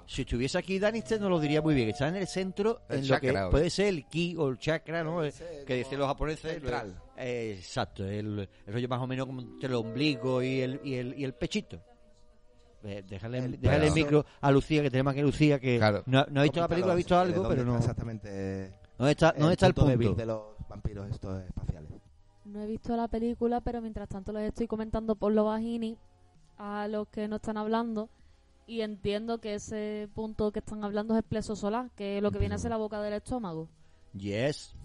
si 0.07 0.21
estuviese 0.23 0.57
aquí 0.57 0.79
Danister 0.79 1.21
no 1.21 1.29
lo 1.29 1.39
diría 1.39 1.61
muy 1.61 1.75
bien. 1.75 1.89
Está 1.89 2.07
en 2.07 2.15
el 2.15 2.27
centro, 2.27 2.81
El 2.89 3.01
en 3.01 3.07
lo 3.07 3.19
que 3.19 3.33
puede 3.51 3.69
ser 3.69 3.85
el 3.89 4.07
ki 4.07 4.35
o 4.39 4.47
el 4.49 4.57
chakra, 4.57 5.03
¿no? 5.03 5.23
Ese, 5.23 5.63
que 5.67 5.75
dicen 5.75 5.99
los 5.99 6.07
japoneses. 6.07 6.53
central. 6.53 6.99
Eh, 7.15 7.55
exacto, 7.59 8.03
el, 8.03 8.49
el 8.65 8.73
rollo 8.73 8.87
más 8.87 8.99
o 8.99 9.05
menos 9.05 9.27
como 9.27 9.41
entre 9.41 9.67
el 9.67 9.75
ombligo 9.75 10.41
y 10.41 10.61
el, 10.61 10.81
y 10.83 10.95
el, 10.95 11.19
y 11.19 11.23
el 11.23 11.35
pechito. 11.35 11.79
Eh, 12.83 13.03
déjale, 13.07 13.37
El 13.37 13.61
déjale 13.61 13.87
el 13.87 13.93
micro 13.93 14.25
a 14.41 14.51
Lucía, 14.51 14.81
que 14.81 14.89
tenemos 14.89 15.11
aquí 15.11 15.19
a 15.19 15.23
Lucía, 15.23 15.59
que 15.59 15.77
Claro. 15.77 16.01
no, 16.07 16.25
no 16.31 16.39
ha 16.39 16.43
visto 16.43 16.59
la 16.61 16.67
película, 16.67 16.93
ha 16.93 16.95
visto 16.95 17.13
eh, 17.13 17.19
algo, 17.19 17.43
¿dónde 17.43 17.55
pero 17.57 17.67
no. 17.71 17.77
Exactamente. 17.77 18.73
¿Dónde 19.01 19.13
está, 19.13 19.33
dónde 19.35 19.53
está 19.53 19.65
el 19.65 19.73
punto? 19.73 19.89
débil 19.89 20.15
de 20.15 20.27
los 20.27 20.41
vampiros 20.69 21.09
estos 21.09 21.41
espaciales? 21.41 21.89
No 22.45 22.61
he 22.61 22.67
visto 22.67 22.95
la 22.95 23.07
película, 23.07 23.59
pero 23.59 23.81
mientras 23.81 24.07
tanto 24.07 24.31
les 24.31 24.49
estoy 24.49 24.67
comentando 24.67 25.15
por 25.15 25.31
lo 25.31 25.45
bajini 25.45 25.97
a 26.59 26.87
los 26.87 27.07
que 27.07 27.27
no 27.27 27.37
están 27.37 27.57
hablando. 27.57 28.09
Y 28.67 28.81
entiendo 28.81 29.39
que 29.39 29.55
ese 29.55 30.07
punto 30.13 30.51
que 30.51 30.59
están 30.59 30.83
hablando 30.83 31.15
es 31.15 31.17
el 31.17 31.23
pleso 31.23 31.55
solar, 31.55 31.89
que 31.95 32.17
es 32.17 32.23
lo 32.23 32.31
que 32.31 32.37
viene 32.37 32.53
a 32.53 32.57
ser 32.59 32.69
la 32.69 32.77
boca 32.77 33.01
del 33.01 33.13
estómago. 33.13 33.67
Yes. 34.13 34.75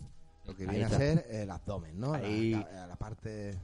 Lo 0.47 0.57
que 0.57 0.65
viene 0.67 0.85
a 0.87 0.89
ser 0.89 1.27
el 1.29 1.51
abdomen, 1.51 2.01
¿no? 2.01 2.15
Ahí. 2.15 2.53
La, 2.53 2.87
la 2.87 2.97
parte. 2.97 3.61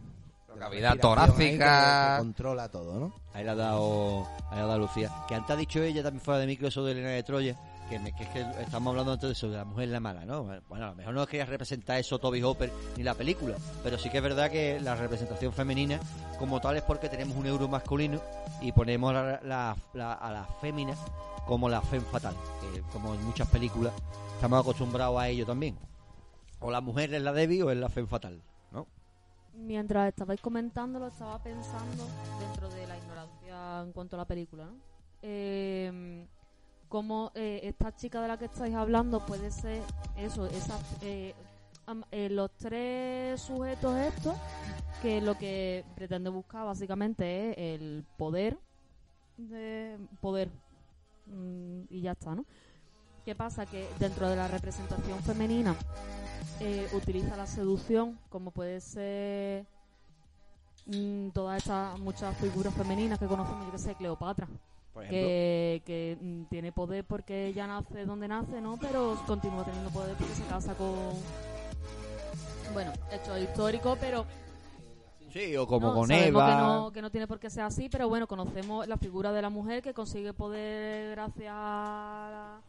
la 0.49 0.55
cavidad 0.59 0.99
torácica. 0.99 2.17
que 2.19 2.25
controla 2.25 2.71
todo, 2.71 3.01
¿no? 3.01 3.15
Ahí 3.33 3.43
la 3.43 3.53
ha 3.53 3.57
dado, 3.57 4.27
ahí 4.51 4.59
la 4.59 4.65
ha 4.65 4.67
dado 4.67 4.81
Lucía. 4.81 5.11
Que 5.27 5.35
antes 5.35 5.51
ha 5.51 5.57
dicho 5.57 5.83
ella 5.83 6.03
también 6.03 6.21
fuera 6.21 6.41
de 6.41 6.47
micro 6.47 6.69
eso 6.69 6.85
de 6.85 6.93
Elena 6.93 7.09
de 7.09 7.23
Troya. 7.23 7.57
Que, 7.89 7.97
es 7.97 8.29
que 8.31 8.41
estamos 8.63 8.91
hablando 8.93 9.13
antes 9.13 9.29
de 9.29 9.33
eso, 9.33 9.51
de 9.51 9.57
la 9.59 9.65
mujer 9.67 9.89
la 9.91 10.01
mala, 10.01 10.25
¿no? 10.25 10.45
Bueno, 10.69 10.87
a 10.87 10.89
lo 10.91 10.95
mejor 10.95 11.13
no 11.13 11.27
quería 11.27 11.45
representar 11.45 11.99
eso 11.99 12.19
Toby 12.19 12.43
Hopper 12.43 12.73
ni 12.97 13.03
la 13.03 13.15
película. 13.15 13.57
Pero 13.83 13.99
sí 13.99 14.09
que 14.09 14.17
es 14.17 14.23
verdad 14.23 14.51
que 14.51 14.81
la 14.81 14.95
representación 14.95 15.53
femenina, 15.53 16.01
como 16.39 16.59
tal, 16.61 16.77
es 16.77 16.83
porque 16.83 17.09
tenemos 17.11 17.37
un 17.37 17.45
euro 17.47 17.69
masculino 17.69 18.19
y 18.63 18.73
ponemos 18.73 19.13
la- 19.13 19.41
la- 19.43 19.77
la- 19.93 20.13
a 20.15 20.33
la 20.33 20.45
fémina 20.61 20.95
como 21.47 21.69
la 21.69 21.83
femme 21.83 22.07
fatal. 22.11 22.35
Como 22.93 23.15
en 23.15 23.23
muchas 23.27 23.49
películas 23.49 23.93
estamos 24.37 24.61
acostumbrados 24.61 25.21
a 25.21 25.29
ello 25.29 25.45
también. 25.45 25.77
O 26.61 26.71
la 26.71 26.81
mujer 26.81 27.13
es 27.13 27.21
la 27.23 27.33
débil 27.33 27.65
o 27.65 27.71
es 27.71 27.77
la 27.77 27.89
femme 27.91 28.09
fatal, 28.09 28.41
¿no? 28.71 28.87
Mientras 29.55 30.09
estabais 30.09 30.41
comentando, 30.41 30.99
lo 30.99 31.09
estaba 31.09 31.39
pensando 31.43 32.07
dentro 32.41 32.71
de 32.71 32.87
la 32.87 32.97
ignorancia 32.97 33.81
en 33.83 33.93
cuanto 33.93 34.17
a 34.17 34.21
la 34.21 34.25
película, 34.25 34.65
¿no? 34.65 34.77
Eh, 35.21 36.27
como 36.93 37.33
eh, 37.35 37.61
esta 37.65 37.97
chica 37.97 38.21
de 38.21 38.29
la 38.29 38.39
que 38.39 38.45
estáis 38.45 38.75
hablando 38.75 39.25
puede 39.25 39.51
ser 39.51 39.83
eso, 40.17 40.47
esa, 40.47 40.79
eh, 41.01 41.35
eh, 42.11 42.29
los 42.31 42.51
tres 42.53 43.41
sujetos 43.41 43.97
estos, 43.97 44.37
que 45.01 45.21
lo 45.23 45.37
que 45.39 45.85
pretende 45.95 46.29
buscar 46.29 46.67
básicamente 46.67 47.51
es 47.51 47.81
el 47.81 48.05
poder, 48.19 48.59
de 49.39 49.99
poder, 50.21 50.51
Mm, 51.27 51.83
y 51.91 52.01
ya 52.03 52.13
está, 52.13 52.35
¿no? 52.35 52.45
¿Qué 53.25 53.35
pasa? 53.35 53.67
Que 53.67 53.89
dentro 53.99 54.29
de 54.29 54.37
la 54.37 54.49
representación 54.49 55.21
femenina 55.21 55.77
eh, 56.61 56.89
utiliza 56.93 57.37
la 57.37 57.47
seducción, 57.47 58.19
como 58.29 58.51
puede 58.51 58.81
ser 58.81 59.67
mm, 60.87 61.29
todas 61.31 61.59
estas 61.59 61.99
muchas 62.01 62.37
figuras 62.39 62.75
femeninas 62.75 63.19
que 63.19 63.27
conocemos, 63.27 63.67
yo 63.67 63.73
que 63.73 63.79
sé, 63.79 63.95
Cleopatra, 63.95 64.49
Por 64.93 65.05
ejemplo. 65.05 65.27
que, 65.27 65.83
que 65.87 66.19
mm, 66.21 66.45
tiene 66.51 66.71
poder 66.73 67.05
porque 67.05 67.47
ella 67.47 67.67
nace 67.67 68.05
donde 68.05 68.29
nace, 68.29 68.61
¿no? 68.61 68.77
Pero 68.79 69.17
continúa 69.27 69.65
teniendo 69.65 69.91
poder 69.91 70.15
porque 70.17 70.35
se 70.35 70.45
casa 70.45 70.75
con... 70.75 70.93
Bueno, 72.73 72.93
hecho 73.11 73.37
histórico, 73.39 73.97
pero 74.01 74.25
Sí, 75.33 75.57
o 75.57 75.67
como 75.67 75.89
no, 75.89 75.95
con 75.95 76.11
Eva. 76.11 76.47
Que 76.47 76.57
no, 76.57 76.93
que 76.93 77.03
no 77.03 77.11
tiene 77.11 77.27
por 77.27 77.41
qué 77.41 77.49
ser 77.49 77.63
así, 77.65 77.89
pero 77.89 78.07
bueno, 78.07 78.27
conocemos 78.27 78.87
la 78.87 78.99
figura 78.99 79.33
de 79.33 79.41
la 79.41 79.49
mujer 79.49 79.83
que 79.83 79.95
consigue 79.95 80.35
poder 80.35 81.11
gracias 81.13 81.55
a, 81.57 82.61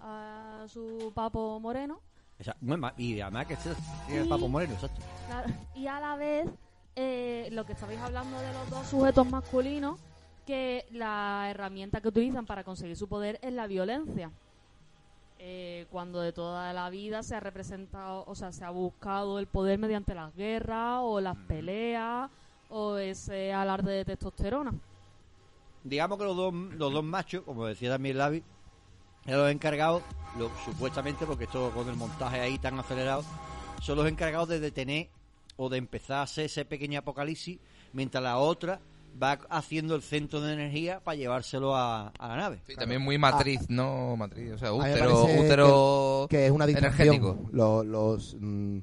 a 0.00 0.64
su 0.68 1.12
papo 1.14 1.60
moreno. 1.60 2.00
Esa- 2.38 2.56
y 2.96 3.20
además 3.20 3.46
que 3.46 3.54
este 3.54 3.70
tiene 4.06 4.22
el 4.22 4.28
papo 4.28 4.48
moreno, 4.48 4.72
exacto. 4.72 5.02
Claro, 5.26 5.48
y 5.74 5.86
a 5.86 6.00
la 6.00 6.16
vez, 6.16 6.48
eh, 6.96 7.48
lo 7.52 7.66
que 7.66 7.72
estabais 7.74 8.00
hablando 8.00 8.38
de 8.40 8.52
los 8.54 8.70
dos 8.70 8.86
sujetos 8.86 9.28
masculinos, 9.28 10.00
que 10.48 10.86
la 10.92 11.46
herramienta 11.50 12.00
que 12.00 12.08
utilizan 12.08 12.46
para 12.46 12.64
conseguir 12.64 12.96
su 12.96 13.06
poder 13.06 13.38
es 13.42 13.52
la 13.52 13.66
violencia. 13.66 14.30
Eh, 15.38 15.84
cuando 15.90 16.22
de 16.22 16.32
toda 16.32 16.72
la 16.72 16.88
vida 16.88 17.22
se 17.22 17.34
ha 17.36 17.40
representado, 17.40 18.24
o 18.26 18.34
sea, 18.34 18.50
se 18.50 18.64
ha 18.64 18.70
buscado 18.70 19.38
el 19.40 19.46
poder 19.46 19.78
mediante 19.78 20.14
las 20.14 20.34
guerras 20.34 21.00
o 21.02 21.20
las 21.20 21.36
peleas 21.36 22.30
o 22.70 22.96
ese 22.96 23.52
alarde 23.52 23.92
de 23.92 24.04
testosterona. 24.06 24.72
Digamos 25.84 26.16
que 26.16 26.24
los 26.24 26.34
dos, 26.34 26.54
los 26.54 26.92
dos 26.94 27.04
machos, 27.04 27.42
como 27.42 27.66
decía 27.66 27.90
también 27.90 28.16
Lavi, 28.16 28.42
eran 29.26 29.40
los 29.40 29.50
encargados, 29.50 30.02
lo- 30.38 30.50
supuestamente, 30.64 31.26
porque 31.26 31.44
esto 31.44 31.70
con 31.74 31.90
el 31.90 31.96
montaje 31.96 32.40
ahí 32.40 32.58
tan 32.58 32.78
acelerado, 32.78 33.22
son 33.82 33.98
los 33.98 34.08
encargados 34.08 34.48
de 34.48 34.60
detener 34.60 35.10
o 35.58 35.68
de 35.68 35.76
empezar 35.76 36.16
a 36.20 36.22
hacer 36.22 36.46
ese 36.46 36.64
pequeño 36.64 37.00
apocalipsis, 37.00 37.58
mientras 37.92 38.22
la 38.24 38.38
otra 38.38 38.80
va 39.20 39.32
haciendo 39.50 39.94
el 39.94 40.02
centro 40.02 40.40
de 40.40 40.52
energía 40.52 41.00
para 41.00 41.16
llevárselo 41.16 41.74
a, 41.74 42.08
a 42.08 42.28
la 42.28 42.36
nave. 42.36 42.60
Sí, 42.66 42.74
también 42.76 43.02
muy 43.02 43.18
matriz, 43.18 43.68
¿no? 43.68 44.16
Matriz, 44.16 44.52
o 44.52 44.58
sea, 44.58 44.72
útero, 44.72 45.24
útero 45.24 46.26
que 46.30 46.46
es 46.46 46.52
una 46.52 46.66
distracción. 46.66 47.08
energético. 47.14 47.48
Lo- 47.52 47.82
los, 47.84 48.36
mm, 48.38 48.78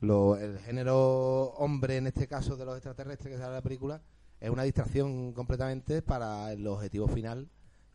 lo- 0.00 0.36
el 0.36 0.58
género 0.60 1.50
hombre, 1.58 1.96
en 1.96 2.06
este 2.08 2.26
caso 2.26 2.56
de 2.56 2.64
los 2.64 2.76
extraterrestres 2.76 3.32
que 3.32 3.38
sale 3.38 3.48
en 3.50 3.54
la 3.54 3.62
película, 3.62 4.00
es 4.40 4.50
una 4.50 4.62
distracción 4.62 5.32
completamente 5.32 6.02
para 6.02 6.52
el 6.52 6.66
objetivo 6.66 7.08
final, 7.08 7.48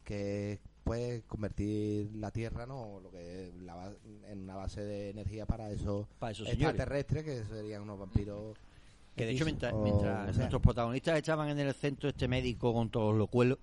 que 0.03 0.53
es 0.53 0.59
pues, 0.83 1.23
convertir 1.27 2.11
la 2.15 2.29
Tierra 2.31 2.65
no 2.65 2.99
lo 3.01 3.09
que 3.09 3.47
es 3.47 3.55
la 3.61 3.89
en 4.29 4.39
una 4.43 4.55
base 4.55 4.81
de 4.81 5.11
energía 5.11 5.45
para 5.45 5.71
esos 5.71 6.07
Para 6.19 6.33
esos 6.33 6.45
señores. 6.47 6.71
extraterrestres, 6.75 7.23
que 7.23 7.43
serían 7.45 7.83
unos 7.83 7.99
vampiros. 7.99 8.57
Que 9.15 9.25
de 9.25 9.31
hecho, 9.33 9.45
mientras, 9.45 9.73
sea. 10.33 10.33
nuestros 10.37 10.61
protagonistas 10.61 11.17
estaban 11.17 11.49
en 11.49 11.59
el 11.59 11.73
centro 11.73 12.09
este 12.09 12.27
médico 12.27 12.73
con 12.73 12.89
todos 12.89 13.15
los 13.15 13.29
cuelos, 13.29 13.59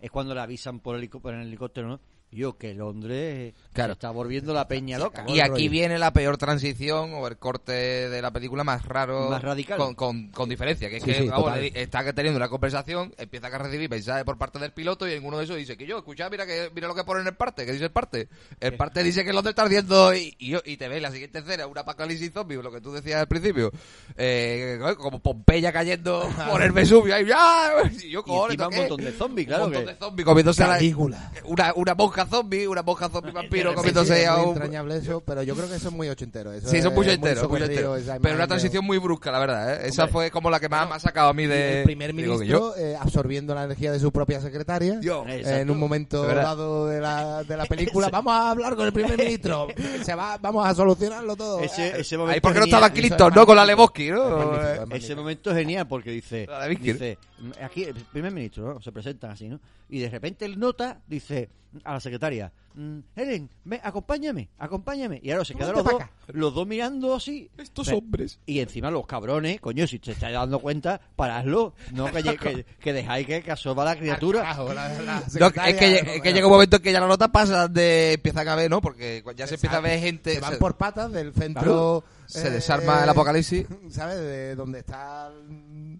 es 0.00 0.10
cuando 0.10 0.34
le 0.34 0.40
avisan 0.40 0.80
por, 0.80 0.96
helico- 0.96 1.20
por 1.20 1.34
el 1.34 1.42
helicóptero, 1.46 1.88
¿no? 1.88 2.00
Yo 2.34 2.58
que 2.58 2.74
Londres 2.74 3.54
Claro. 3.72 3.92
está 3.94 4.10
volviendo 4.10 4.52
la 4.52 4.66
peña 4.68 4.98
loca. 4.98 5.24
Y 5.28 5.40
aquí 5.40 5.68
viene 5.68 5.98
la 5.98 6.12
peor 6.12 6.36
transición 6.36 7.12
o 7.14 7.26
el 7.28 7.36
corte 7.38 7.72
de 7.72 8.20
la 8.22 8.30
película 8.32 8.64
más 8.64 8.84
raro. 8.84 9.30
Más 9.30 9.42
radical. 9.42 9.78
Con, 9.78 9.94
con, 9.94 10.28
con 10.28 10.48
diferencia. 10.48 10.88
Que 10.90 10.96
es 10.98 11.02
Sí, 11.04 11.10
que 11.12 11.18
sí, 11.22 11.28
vamos, 11.28 11.52
está 11.74 12.12
teniendo 12.12 12.36
una 12.38 12.48
conversación, 12.48 13.14
empieza 13.18 13.46
a 13.46 13.58
recibir 13.58 13.88
mensajes 13.88 14.24
por 14.24 14.36
parte 14.36 14.58
del 14.58 14.72
piloto 14.72 15.08
y 15.08 15.12
en 15.12 15.24
uno 15.24 15.38
de 15.38 15.44
esos 15.44 15.56
dice 15.56 15.76
que 15.76 15.86
yo, 15.86 15.98
escucha, 15.98 16.28
mira 16.28 16.44
que 16.46 16.70
mira 16.74 16.88
lo 16.88 16.94
que 16.94 17.04
pone 17.04 17.20
en 17.20 17.26
el 17.28 17.34
parte, 17.34 17.64
que 17.64 17.72
dice 17.72 17.84
el 17.84 17.90
parte. 17.92 18.28
El 18.60 18.76
parte 18.76 19.02
dice 19.02 19.24
que 19.24 19.32
Londres 19.32 19.52
está 19.52 19.62
ardiendo 19.62 20.14
y, 20.14 20.34
y, 20.38 20.76
te 20.76 20.88
ves 20.88 21.00
la 21.00 21.10
siguiente 21.10 21.38
escena, 21.38 21.66
una 21.66 21.82
apocalipsis 21.82 22.32
zombie, 22.32 22.56
lo 22.62 22.72
que 22.72 22.80
tú 22.80 22.92
decías 22.92 23.20
al 23.20 23.28
principio. 23.28 23.70
Eh, 24.16 24.78
como 24.98 25.20
Pompeya 25.20 25.72
cayendo 25.72 26.28
por 26.50 26.62
el 26.62 26.72
Vesubio. 26.72 27.14
Ahí, 27.14 27.26
¡ya! 27.26 27.70
Y 28.04 28.10
yo, 28.10 28.22
cojones, 28.22 28.54
encima 28.58 28.68
¿esto 28.68 28.68
un 28.68 28.88
montón 28.88 29.04
de 29.04 29.12
zombies, 29.12 29.46
claro. 29.46 29.64
un 29.66 29.70
montón 29.70 29.86
que- 29.86 29.92
de 29.92 29.98
zombies 29.98 30.26
comiéndose 30.26 30.62
a 30.62 30.66
la- 30.68 30.74
Calígula. 30.74 31.32
una, 31.44 31.72
una 31.74 31.94
monja 31.94 32.23
zombie, 32.26 32.66
una 32.66 32.82
monja 32.82 33.08
zombie 33.08 33.32
vampiro 33.32 33.70
Sí, 33.70 33.76
comiéndose 33.76 34.14
sí, 34.16 34.22
es 34.22 34.28
a 34.28 34.36
muy 34.36 34.44
un... 34.44 34.52
entrañable 34.52 34.96
eso, 34.96 35.20
pero 35.20 35.42
yo 35.42 35.54
creo 35.54 35.68
que 35.68 35.76
eso 35.76 35.88
es 35.88 35.94
muy 35.94 36.08
ochentero. 36.08 36.52
Eso 36.52 36.68
Sí, 36.68 36.80
son 36.82 36.92
es 36.92 36.96
muy 36.96 37.06
esa 37.08 38.18
Pero 38.20 38.34
una 38.34 38.44
de- 38.44 38.48
transición 38.48 38.84
muy 38.84 38.98
brusca, 38.98 39.30
la 39.32 39.38
verdad, 39.38 39.74
¿eh? 39.74 39.88
Esa 39.88 40.02
Hombre. 40.04 40.12
fue 40.12 40.30
como 40.30 40.50
la 40.50 40.60
que 40.60 40.68
más 40.68 40.88
me 40.88 40.94
ha 40.94 41.00
sacado 41.00 41.28
a 41.28 41.34
mí 41.34 41.46
de... 41.46 41.78
El 41.80 41.84
primer 41.84 42.14
que 42.14 42.22
yo. 42.22 42.34
ministro 42.34 42.76
eh, 42.76 42.96
absorbiendo 42.98 43.54
la 43.54 43.64
energía 43.64 43.92
de 43.92 43.98
su 44.00 44.10
propia 44.12 44.40
secretaria. 44.40 44.98
Yo. 45.00 45.24
eh, 45.28 45.42
en 45.60 45.70
un 45.70 45.78
momento 45.78 46.22
dado 46.26 46.86
de 46.86 47.00
la, 47.00 47.44
de 47.44 47.56
la 47.56 47.66
película, 47.66 48.08
vamos 48.12 48.32
a 48.32 48.50
hablar 48.50 48.76
con 48.76 48.86
el 48.86 48.92
primer 48.92 49.18
ministro. 49.18 49.68
Se 50.02 50.14
va, 50.14 50.38
vamos 50.38 50.66
a 50.66 50.74
solucionarlo 50.74 51.36
todo. 51.36 51.60
Ese, 51.60 52.00
ese 52.00 52.16
momento 52.16 52.34
Ahí 52.34 52.40
porque 52.40 52.58
no 52.60 52.64
estaba 52.66 52.86
eso 52.86 52.94
es 52.94 53.00
Clinton, 53.00 53.32
¿no? 53.34 53.46
Con 53.46 53.56
la. 53.56 53.64
Lebowski, 53.64 54.10
¿no? 54.10 54.54
Es 54.60 54.78
Eh, 54.78 54.84
es. 54.90 55.04
Ese 55.04 55.14
momento 55.14 55.50
es 55.50 55.56
genial 55.56 55.88
porque 55.88 56.10
dice, 56.10 56.46
dice 56.68 57.18
aquí 57.62 57.84
el 57.84 57.94
primer 57.94 58.32
ministro, 58.32 58.74
¿no? 58.74 58.80
Se 58.80 58.92
presentan 58.92 59.30
así, 59.32 59.48
¿no? 59.48 59.58
Y 59.88 60.00
de 60.00 60.10
repente 60.10 60.44
el 60.44 60.58
nota 60.58 61.00
dice 61.06 61.48
a 61.82 61.94
la 61.94 62.00
secretaria, 62.00 62.52
mm, 62.74 62.98
Helen, 63.16 63.50
ven, 63.64 63.80
acompáñame, 63.82 64.48
acompáñame. 64.58 65.20
Y 65.22 65.30
ahora 65.30 65.44
se 65.44 65.54
quedan 65.54 65.72
los 65.72 65.84
Vente 65.84 66.04
dos, 66.26 66.34
los 66.36 66.54
dos 66.54 66.66
mirando 66.66 67.14
así. 67.14 67.50
Estos 67.58 67.88
hombres. 67.88 68.38
Y 68.46 68.60
encima 68.60 68.90
los 68.90 69.06
cabrones, 69.06 69.60
coño, 69.60 69.86
si 69.86 69.98
te 69.98 70.12
estáis 70.12 70.34
dando 70.34 70.58
cuenta, 70.60 71.00
paradlo, 71.16 71.74
no 71.92 72.06
que, 72.06 72.22
lle- 72.22 72.38
que, 72.38 72.64
que 72.80 72.92
dejáis 72.92 73.26
que, 73.26 73.42
que 73.42 73.50
asoma 73.50 73.84
la 73.84 73.96
criatura. 73.96 74.40
Carajo, 74.42 74.72
la- 74.72 74.88
la 75.02 75.22
No, 75.40 75.46
es 75.48 75.52
que, 75.76 76.18
es 76.28 76.34
llega 76.34 76.46
un 76.46 76.52
momento 76.52 76.76
en 76.76 76.82
que 76.82 76.92
ya 76.92 77.00
la 77.00 77.08
nota 77.08 77.28
pasa 77.32 77.68
de... 77.68 78.12
Empiezan 78.14 78.48
a 78.48 78.54
ver, 78.54 78.70
¿no? 78.70 78.80
Porque 78.80 79.22
ya 79.36 79.46
se 79.46 79.54
empieza 79.54 79.78
a 79.78 79.80
ver 79.80 79.98
gente... 80.00 80.34
Se 80.34 80.40
van 80.40 80.52
se- 80.52 80.58
por 80.58 80.76
patas 80.76 81.10
del 81.12 81.32
centro. 81.32 82.04
Se 82.26 82.48
eh, 82.48 82.50
desarma 82.50 83.02
el 83.04 83.08
apocalipsis. 83.10 83.66
¿Sabes? 83.90 84.16
De 84.18 84.54
donde 84.54 84.78
está. 84.80 85.30
mm, 85.48 85.94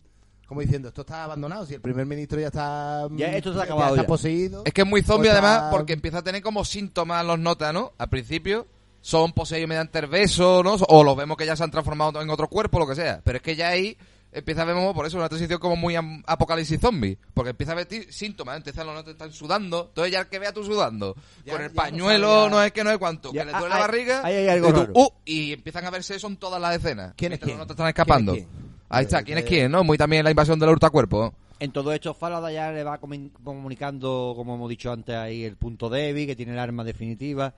Como 0.46 0.60
diciendo, 0.60 0.88
esto 0.88 1.00
está 1.00 1.24
abandonado. 1.24 1.64
Si 1.66 1.74
el 1.74 1.80
primer 1.80 2.04
ministro 2.06 2.38
ya 2.40 2.48
está. 2.48 3.06
mm, 3.10 3.16
Ya 3.16 3.28
esto 3.36 3.52
se 3.54 3.60
ha 3.60 3.62
acabado 3.64 3.90
está 3.94 4.02
ya. 4.02 4.06
poseído. 4.06 4.62
Es 4.66 4.72
que 4.72 4.82
es 4.82 4.86
muy 4.86 5.02
zombie 5.02 5.30
O 5.30 5.32
sea, 5.32 5.40
además 5.40 5.70
porque 5.70 5.92
empieza 5.94 6.18
a 6.18 6.22
tener 6.22 6.42
como 6.42 6.64
síntomas 6.64 7.24
los 7.24 7.38
notas, 7.38 7.72
¿no? 7.72 7.92
Al 7.98 8.08
principio 8.10 8.66
son 9.00 9.32
poseídos 9.32 9.68
mediante 9.68 9.98
el 9.98 10.06
beso, 10.06 10.62
¿no? 10.62 10.74
O 10.88 11.02
los 11.04 11.16
vemos 11.16 11.36
que 11.36 11.46
ya 11.46 11.56
se 11.56 11.62
han 11.64 11.70
transformado 11.70 12.20
en 12.22 12.30
otro 12.30 12.48
cuerpo, 12.48 12.78
lo 12.78 12.86
que 12.86 12.94
sea. 12.94 13.20
Pero 13.24 13.36
es 13.36 13.42
que 13.42 13.56
ya 13.56 13.68
ahí 13.68 13.96
empieza 14.32 14.62
a 14.62 14.64
ver, 14.64 14.74
por 14.94 15.06
eso, 15.06 15.16
una 15.16 15.28
transición 15.28 15.60
como 15.60 15.76
muy 15.76 15.94
apocalipsis 16.26 16.80
zombie. 16.80 17.16
Porque 17.34 17.50
empieza 17.50 17.72
a 17.72 17.76
ver 17.76 17.86
ti- 17.86 18.06
síntomas, 18.10 18.56
empiezan 18.56 18.86
los 18.86 18.94
notas 18.96 19.12
están 19.12 19.32
sudando. 19.32 19.86
Entonces 19.88 20.12
ya 20.12 20.20
el 20.20 20.26
que 20.26 20.38
vea 20.38 20.52
tú 20.52 20.64
sudando, 20.64 21.14
Ya- 21.44 21.52
con 21.54 21.62
el 21.62 21.68
no 21.68 21.74
pañuelo, 21.74 22.44
ya- 22.44 22.50
no 22.50 22.62
es 22.62 22.72
que 22.72 22.84
no 22.84 22.90
es 22.90 22.98
cuánto, 22.98 23.32
Ya, 23.32 23.42
que 23.44 23.50
le 23.50 23.56
ah, 23.56 23.60
duele 23.60 23.74
hay- 23.74 23.80
la 23.80 23.86
barriga. 23.86 24.20
ahí 24.24 24.34
hay 24.34 24.48
algo 24.48 24.68
y, 24.68 24.72
tú, 24.72 24.80
raro. 24.80 24.92
"Uh", 24.94 25.08
y 25.24 25.52
empiezan 25.52 25.84
a 25.86 25.90
verse 25.90 26.14
eso 26.16 26.26
en 26.26 26.36
todas 26.36 26.60
las 26.60 26.74
escenas. 26.76 27.14
¿Quién 27.16 27.32
es 27.34 27.38
quién? 27.38 27.50
Los 27.56 27.58
notas 27.60 27.74
están 27.76 27.88
escapando. 27.88 28.32
¿Quién 28.32 28.44
es 28.44 28.50
quién? 28.50 28.63
Ahí 28.88 29.04
está, 29.04 29.22
¿quién 29.22 29.38
es 29.38 29.44
quién? 29.44 29.70
¿No? 29.72 29.82
Muy 29.84 29.98
también 29.98 30.24
la 30.24 30.30
invasión 30.30 30.58
del 30.58 30.68
hurtacuerpo. 30.70 31.34
En 31.60 31.72
todo 31.72 31.92
esto, 31.92 32.14
Falada 32.14 32.50
ya 32.52 32.70
le 32.72 32.82
va 32.84 32.98
comunicando, 33.44 34.34
como 34.36 34.54
hemos 34.56 34.68
dicho 34.68 34.92
antes, 34.92 35.14
ahí 35.14 35.44
el 35.44 35.56
punto 35.56 35.88
débil, 35.88 36.26
que 36.26 36.36
tiene 36.36 36.52
el 36.52 36.58
arma 36.58 36.84
definitiva, 36.84 37.54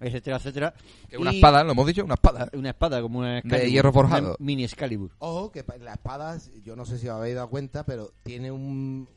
etcétera, 0.00 0.36
etcétera. 0.36 0.74
Que 1.08 1.16
es 1.16 1.20
una 1.20 1.32
Y- 1.32 1.36
espada, 1.36 1.64
lo 1.64 1.72
hemos 1.72 1.86
dicho, 1.86 2.04
una 2.04 2.14
espada. 2.14 2.48
Una 2.52 2.70
espada, 2.70 3.00
como 3.02 3.18
una 3.20 3.38
Excalibur, 3.38 3.70
hierro 3.70 3.92
forjado. 3.92 4.26
una 4.28 4.36
mini 4.38 4.64
Excalibur. 4.64 5.10
Ojo, 5.18 5.50
que 5.50 5.64
la 5.80 5.94
espada, 5.94 6.38
yo 6.64 6.76
no 6.76 6.84
sé 6.84 6.98
si 6.98 7.08
os 7.08 7.14
habéis 7.16 7.34
dado 7.34 7.48
cuenta, 7.48 7.84
pero 7.84 8.10
tiene 8.22 8.50
un. 8.52 9.08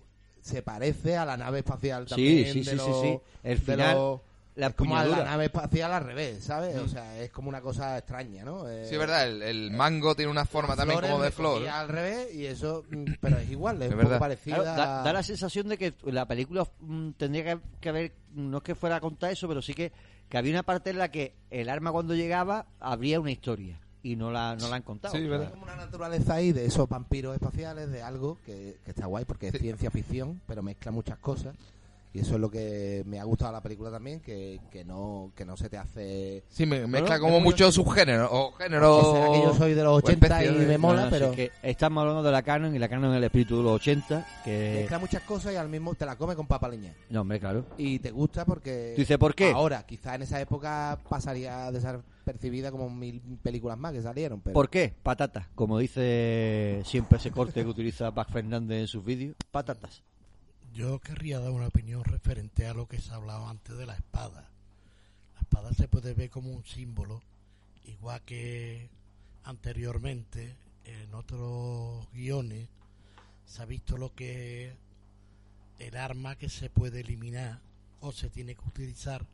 Se 0.42 0.64
parece 0.64 1.18
a 1.18 1.26
la 1.26 1.38
nave 1.38 1.60
espacial 1.60 2.06
Sí, 2.06 2.10
también. 2.10 2.46
sí, 2.54 2.60
de 2.60 2.64
sí, 2.66 2.70
sí, 2.72 2.76
los- 2.78 3.02
sí. 3.02 3.20
El 3.44 3.60
de 3.60 3.64
final, 3.74 3.96
los- 3.96 4.20
la 4.56 4.68
es 4.68 4.74
como 4.74 4.96
la 4.96 5.24
nave 5.24 5.46
espacial 5.46 5.94
al 5.94 6.04
revés, 6.04 6.44
¿sabes? 6.44 6.76
O 6.78 6.88
sea, 6.88 7.18
es 7.20 7.32
como 7.32 7.48
una 7.50 7.62
cosa 7.62 7.98
extraña, 7.98 8.44
¿no? 8.44 8.70
Eh, 8.70 8.86
Sí, 8.88 8.94
es 8.96 9.00
verdad, 9.00 9.26
el, 9.28 9.42
el 9.42 9.72
mango 9.72 10.14
tiene 10.16 10.30
una 10.32 10.46
forma 10.46 10.76
también 10.76 11.00
como 11.00 11.22
de 11.22 11.32
flor. 11.32 11.66
al 11.68 11.88
revés 11.88 12.34
y 12.36 12.46
eso, 12.46 12.84
mm, 12.90 13.06
pero 13.22 13.38
es 13.38 13.50
igual, 13.50 13.82
es, 13.82 13.88
Es 13.88 13.92
un 13.92 13.98
verdad. 13.98 14.12
poco 14.12 14.20
parecida. 14.20 14.56
Claro, 14.58 14.76
da, 14.78 15.04
da 15.04 15.14
la 15.14 15.24
sensación 15.24 15.70
de 15.70 15.78
que 15.78 15.94
la 16.06 16.26
película 16.28 16.68
mm, 16.82 17.12
tendría 17.12 17.44
que, 17.46 17.60
que 17.80 17.90
haber, 17.90 18.12
no 18.34 18.58
es 18.58 18.64
que 18.64 18.76
fuera 18.76 18.98
a 18.98 19.00
contar 19.00 19.32
eso, 19.32 19.48
pero 19.48 19.62
sí 19.62 19.74
que, 19.74 19.92
que 20.28 20.38
había 20.38 20.52
una 20.52 20.64
parte 20.64 20.90
en 20.90 20.98
la 20.98 21.10
que 21.12 21.34
el 21.50 21.70
arma 21.70 21.92
cuando 21.92 22.14
llegaba 22.14 22.66
habría 22.80 23.20
una 23.22 23.32
historia 23.32 23.80
y 24.04 24.16
no 24.16 24.32
la, 24.32 24.56
no 24.56 24.68
la 24.68 24.78
han 24.78 24.82
contado. 24.82 25.16
Sí, 25.16 25.26
verdad. 25.28 25.52
como 25.52 25.64
una 25.64 25.76
naturaleza 25.76 26.34
ahí 26.34 26.52
de 26.52 26.66
esos 26.66 26.90
vampiros 26.90 27.36
espaciales, 27.36 27.90
de 27.92 28.02
algo 28.02 28.38
que, 28.46 28.80
que 28.84 28.92
está 28.92 29.06
guay 29.06 29.24
porque 29.26 29.48
es 29.50 29.58
ciencia 29.60 29.92
ficción, 29.92 30.42
pero 30.48 30.62
mezcla 30.64 30.92
muchas 30.92 31.20
cosas. 31.20 31.56
Y 32.14 32.20
eso 32.20 32.36
es 32.36 32.42
lo 32.42 32.52
que 32.52 33.04
me 33.06 33.22
ha 33.22 33.24
gustado 33.24 33.52
de 33.52 33.58
la 33.58 33.62
película 33.64 33.90
también, 33.90 34.20
que, 34.20 34.60
que 34.70 34.84
no 34.84 35.32
que 35.34 35.46
no 35.46 35.56
se 35.56 35.70
te 35.70 35.78
hace... 35.78 36.44
Sí, 36.50 36.66
me, 36.66 36.86
mezcla 36.86 37.20
como 37.20 37.40
muchos 37.40 37.74
subgéneros 37.74 38.28
o 38.30 38.54
Que 38.58 38.64
géneros. 38.66 39.14
será 39.14 39.32
que 39.32 39.42
yo 39.42 39.54
soy 39.56 39.74
de 39.74 39.84
los 39.84 39.94
o 39.94 39.96
80 39.96 40.44
y 40.44 40.48
de- 40.54 40.66
me 40.66 40.78
mola, 40.78 41.06
no, 41.06 41.06
no, 41.06 41.08
si 41.08 41.12
pero 41.14 41.30
es 41.30 41.36
que 41.38 41.52
estamos 41.64 42.02
hablando 42.02 42.22
de 42.22 42.32
la 42.34 42.42
Canon 42.44 42.76
y 42.76 42.80
la 42.80 42.90
Canon 42.90 43.12
es 43.12 43.18
el 43.18 43.24
espíritu 43.24 43.58
de 43.58 43.64
los 43.64 43.74
80, 43.76 44.28
que... 44.44 44.80
mezcla 44.82 45.00
muchas 45.00 45.24
cosas 45.24 45.54
y 45.54 45.56
al 45.56 45.70
mismo 45.70 45.96
te 45.96 46.06
la 46.06 46.18
come 46.18 46.36
con 46.36 46.48
papa 46.48 46.68
leña. 46.68 46.94
No, 47.10 47.22
hombre, 47.22 47.40
claro. 47.40 47.66
Y 47.78 48.00
te 48.00 48.12
gusta 48.12 48.44
porque... 48.44 48.92
¿Tú 48.96 49.02
dices 49.04 49.18
por 49.18 49.34
qué? 49.34 49.52
Ahora, 49.52 49.86
quizá 49.86 50.16
en 50.16 50.24
esa 50.24 50.42
época 50.42 51.00
pasaría 51.08 51.72
desapercibida 51.72 52.72
como 52.72 52.90
mil 52.90 53.22
películas 53.42 53.78
más 53.78 53.94
que 53.94 54.02
salieron, 54.02 54.42
pero... 54.42 54.54
¿Por 54.54 54.70
qué? 54.70 54.94
Patatas. 55.02 55.48
Como 55.56 55.80
dice 55.80 56.82
siempre 56.84 57.20
ese 57.20 57.32
corte 57.32 57.64
que 57.64 57.70
utiliza 57.70 58.12
Pac 58.14 58.30
Fernández 58.30 58.82
en 58.82 58.88
sus 58.88 59.06
vídeos. 59.06 59.36
Patatas. 59.50 60.04
Yo 60.74 61.00
querría 61.00 61.40
dar 61.40 61.52
una 61.52 61.68
opinión 61.68 62.04
referente 62.06 62.66
a 62.66 62.74
lo 62.74 62.88
que 62.88 63.00
se 63.00 63.12
ha 63.12 63.16
hablado 63.16 63.48
antes 63.48 63.78
de 63.78 63.86
la 63.86 63.96
espada. 63.96 64.50
La 65.36 65.42
espada 65.42 65.74
se 65.74 65.90
puede 65.90 66.14
ver 66.14 66.30
como 66.30 66.52
un 66.52 66.64
símbolo, 66.64 67.22
igual 67.86 68.22
que 68.22 68.90
anteriormente 69.44 70.56
en 70.86 71.14
otros 71.14 72.08
guiones 72.14 72.70
se 73.46 73.62
ha 73.62 73.66
visto 73.66 73.98
lo 73.98 74.14
que 74.16 74.70
es 74.70 74.76
el 75.80 75.98
arma 75.98 76.38
que 76.38 76.48
se 76.48 76.70
puede 76.70 77.02
eliminar 77.02 77.60
o 78.00 78.12
se 78.14 78.30
tiene 78.30 78.56
que 78.56 78.68
utilizar 78.68 79.26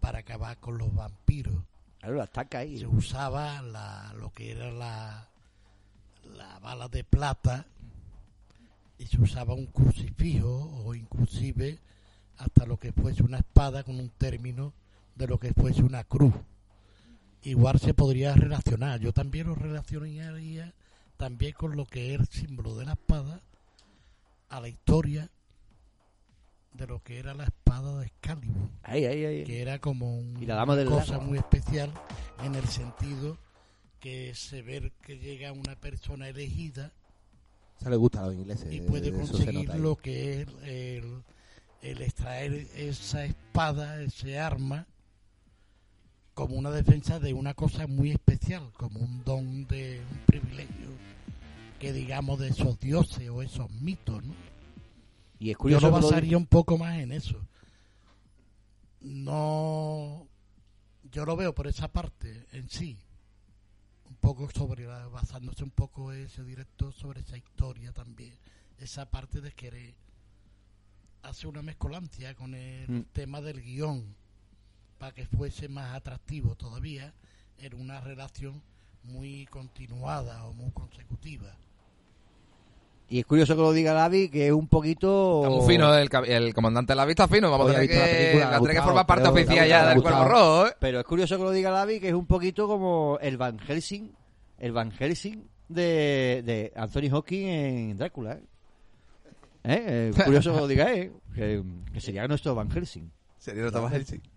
para 0.00 0.20
acabar 0.20 0.58
con 0.58 0.78
los 0.78 0.94
vampiros. 0.94 1.54
Claro, 1.98 2.16
la 2.16 2.24
estaca 2.24 2.60
ahí. 2.60 2.78
Se 2.78 2.86
usaba 2.86 3.60
la, 3.60 4.14
lo 4.18 4.32
que 4.32 4.52
era 4.52 4.70
la, 4.70 5.28
la 6.36 6.58
bala 6.60 6.88
de 6.88 7.04
plata 7.04 7.66
y 8.98 9.06
se 9.06 9.20
usaba 9.20 9.54
un 9.54 9.66
crucifijo 9.66 10.82
o 10.84 10.94
inclusive 10.94 11.78
hasta 12.36 12.66
lo 12.66 12.78
que 12.78 12.92
fuese 12.92 13.22
una 13.22 13.38
espada 13.38 13.82
con 13.84 13.98
un 13.98 14.10
término 14.10 14.72
de 15.16 15.26
lo 15.26 15.38
que 15.38 15.52
fuese 15.52 15.82
una 15.82 16.04
cruz. 16.04 16.34
Igual 17.42 17.78
se 17.78 17.94
podría 17.94 18.34
relacionar. 18.34 19.00
Yo 19.00 19.12
también 19.12 19.46
lo 19.46 19.54
relacionaría 19.54 20.74
también 21.16 21.52
con 21.52 21.76
lo 21.76 21.84
que 21.86 22.14
es 22.14 22.20
el 22.20 22.26
símbolo 22.28 22.76
de 22.76 22.84
la 22.86 22.92
espada 22.92 23.40
a 24.48 24.60
la 24.60 24.68
historia 24.68 25.28
de 26.74 26.86
lo 26.86 27.02
que 27.02 27.18
era 27.18 27.34
la 27.34 27.44
espada 27.44 27.98
de 27.98 28.06
Excalibur 28.06 28.68
Ahí, 28.82 29.04
ahí, 29.04 29.24
ahí. 29.24 29.44
que 29.44 29.60
era 29.62 29.80
como 29.80 30.16
un- 30.18 30.46
la 30.46 30.54
dama 30.54 30.74
una 30.74 30.84
cosa 30.84 31.18
muy 31.18 31.38
especial 31.38 31.92
en 32.44 32.54
el 32.54 32.66
sentido 32.68 33.36
que 34.00 34.32
se 34.36 34.62
ve 34.62 34.92
que 35.02 35.18
llega 35.18 35.50
una 35.52 35.74
persona 35.74 36.28
elegida 36.28 36.92
Eso 37.80 37.90
le 37.90 37.96
gusta 37.96 38.20
a 38.22 38.26
los 38.26 38.34
ingleses. 38.34 38.72
y 38.72 38.80
puede 38.80 39.12
conseguir 39.12 39.74
lo 39.76 39.96
que 39.96 40.42
es 40.42 40.48
el, 40.64 41.22
el 41.82 42.02
extraer 42.02 42.52
esa 42.76 43.24
espada, 43.24 44.02
ese 44.02 44.38
arma, 44.38 44.86
como 46.34 46.56
una 46.56 46.70
defensa 46.70 47.18
de 47.20 47.32
una 47.34 47.54
cosa 47.54 47.86
muy 47.86 48.10
especial, 48.10 48.70
como 48.76 49.00
un 49.00 49.22
don 49.24 49.66
de 49.66 50.00
un 50.10 50.18
privilegio 50.26 50.88
que 51.78 51.92
digamos 51.92 52.40
de 52.40 52.48
esos 52.48 52.78
dioses 52.80 53.28
o 53.28 53.42
esos 53.42 53.70
mitos, 53.70 54.24
¿no? 54.24 54.34
Y 55.40 55.50
es 55.52 55.56
Yo 55.64 55.78
lo- 55.80 55.90
basaría 55.92 56.36
un 56.36 56.46
poco 56.46 56.76
más 56.78 56.98
en 56.98 57.12
eso. 57.12 57.40
No, 59.00 60.26
yo 61.12 61.24
lo 61.24 61.36
veo 61.36 61.54
por 61.54 61.68
esa 61.68 61.88
parte 61.88 62.46
en 62.52 62.68
sí, 62.68 62.98
un 64.08 64.16
poco 64.16 64.48
sobre, 64.50 64.86
la- 64.86 65.08
basándose 65.08 65.62
un 65.64 65.70
poco 65.70 66.12
ese 66.12 66.42
director 66.44 66.92
sobre 66.92 67.20
esa 67.20 67.36
historia 67.36 67.92
también, 67.92 68.32
esa 68.78 69.10
parte 69.10 69.40
de 69.40 69.52
querer 69.52 69.94
hacer 71.22 71.48
una 71.48 71.62
mezcolancia 71.62 72.34
con 72.34 72.54
el 72.54 72.88
Mm. 72.88 73.04
tema 73.12 73.40
del 73.40 73.60
guion 73.60 74.14
para 74.98 75.12
que 75.12 75.26
fuese 75.26 75.68
más 75.68 75.94
atractivo 75.94 76.54
todavía 76.56 77.12
en 77.58 77.74
una 77.74 78.00
relación 78.00 78.62
muy 79.04 79.46
continuada 79.46 80.44
o 80.44 80.52
muy 80.52 80.70
consecutiva. 80.72 81.54
Y 83.10 83.20
es 83.20 83.26
curioso 83.26 83.56
que 83.56 83.62
lo 83.62 83.72
diga 83.72 83.94
Lavi, 83.94 84.28
que 84.28 84.48
es 84.48 84.52
un 84.52 84.68
poquito... 84.68 85.42
Está 85.42 85.56
muy 85.56 85.66
fino 85.66 85.94
el, 85.94 86.10
el 86.26 86.54
comandante 86.54 86.94
la 86.94 87.06
vista 87.06 87.26
fino. 87.26 87.50
Vamos 87.50 87.68
Hoy 87.68 87.72
a 87.72 87.74
tener 87.80 87.88
visto 87.88 88.02
la 88.02 88.06
que, 88.06 88.58
película, 88.58 88.72
que 88.74 88.82
formar 88.82 89.06
parte 89.06 89.28
oficial 89.28 89.68
ya 89.68 89.88
del 89.88 90.02
Cuervo 90.02 90.18
gustado. 90.18 90.28
Rojo, 90.28 90.66
¿eh? 90.66 90.76
Pero 90.78 91.00
es 91.00 91.04
curioso 91.06 91.36
que 91.38 91.42
lo 91.42 91.50
diga 91.50 91.70
Lavi, 91.70 92.00
que 92.00 92.08
es 92.08 92.14
un 92.14 92.26
poquito 92.26 92.68
como 92.68 93.18
el 93.22 93.38
Van 93.38 93.58
Helsing, 93.58 94.12
el 94.58 94.72
Van 94.72 94.90
Helsing 94.90 95.42
de, 95.68 96.42
de 96.44 96.72
Anthony 96.76 97.08
Hawking 97.10 97.46
en 97.46 97.96
Drácula. 97.96 98.32
¿eh? 98.34 98.42
¿Eh? 99.64 100.12
Es 100.14 100.24
curioso 100.24 100.52
que 100.52 100.60
lo 100.60 100.66
diga 100.68 100.92
él, 100.92 101.12
que, 101.34 101.62
que 101.92 102.00
sería 102.02 102.28
nuestro 102.28 102.54
Van 102.54 102.70
Helsing. 102.70 103.10
Sería 103.38 103.62
no 103.62 103.72
Thomas 103.72 103.92
Helsing. 103.92 104.20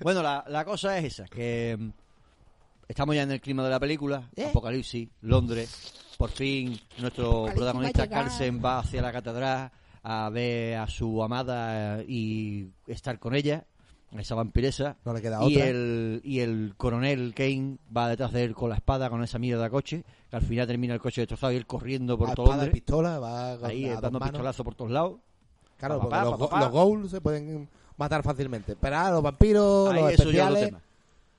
Bueno, 0.00 0.22
la, 0.22 0.44
la 0.46 0.64
cosa 0.64 0.96
es 0.98 1.06
esa, 1.06 1.24
que 1.24 1.76
mm, 1.76 1.88
estamos 2.86 3.16
ya 3.16 3.22
en 3.22 3.32
el 3.32 3.40
clima 3.40 3.64
de 3.64 3.70
la 3.70 3.80
película, 3.80 4.30
Apocalipsis, 4.48 5.08
Londres, 5.22 5.92
por 6.18 6.28
fin 6.30 6.78
nuestro 6.98 7.46
protagonista 7.54 8.06
Carlsen 8.08 8.60
va 8.62 8.80
hacia 8.80 9.00
la 9.00 9.12
catedral 9.12 9.70
a 10.02 10.28
ver 10.30 10.76
a 10.76 10.86
su 10.86 11.22
amada 11.22 12.02
y 12.06 12.68
estar 12.86 13.18
con 13.18 13.34
ella, 13.34 13.64
esa 14.16 14.34
vampiresa, 14.34 14.96
No 15.04 15.12
le 15.12 15.20
queda 15.22 15.38
y 15.48 15.54
otra. 15.54 15.66
el, 15.68 16.20
y 16.24 16.40
el 16.40 16.74
coronel 16.76 17.34
Kane 17.34 17.76
va 17.94 18.08
detrás 18.08 18.32
de 18.32 18.42
él 18.44 18.54
con 18.54 18.70
la 18.70 18.76
espada, 18.76 19.10
con 19.10 19.22
esa 19.22 19.38
mierda 19.38 19.64
de 19.64 19.70
coche, 19.70 20.04
que 20.30 20.36
al 20.36 20.42
final 20.42 20.66
termina 20.66 20.94
el 20.94 21.00
coche 21.00 21.20
destrozado 21.20 21.52
y 21.52 21.56
él 21.56 21.66
corriendo 21.66 22.16
por 22.18 22.30
A 22.30 22.34
todo 22.34 22.46
espada 22.46 22.62
y 22.62 22.66
Londres, 22.66 22.82
pistola, 22.82 23.18
va 23.18 23.52
ahí 23.66 23.86
a 23.86 23.92
dos 23.94 24.02
dando 24.02 24.18
manos. 24.18 24.32
pistolazos 24.32 24.64
por 24.64 24.74
todos 24.74 24.90
lados. 24.90 25.20
Claro, 25.76 26.00
porque 26.00 26.16
los, 26.16 26.30
pa, 26.30 26.36
go- 26.36 26.48
pa. 26.48 26.60
los 26.60 26.70
ghouls 26.72 27.10
se 27.10 27.20
pueden 27.20 27.68
matar 27.96 28.22
fácilmente. 28.24 28.74
Pero 28.80 28.96
ah, 28.96 29.10
los 29.10 29.22
vampiros, 29.22 29.90
Ahí 29.92 30.00
los 30.02 30.12
especiales, 30.12 30.64
tema. 30.66 30.80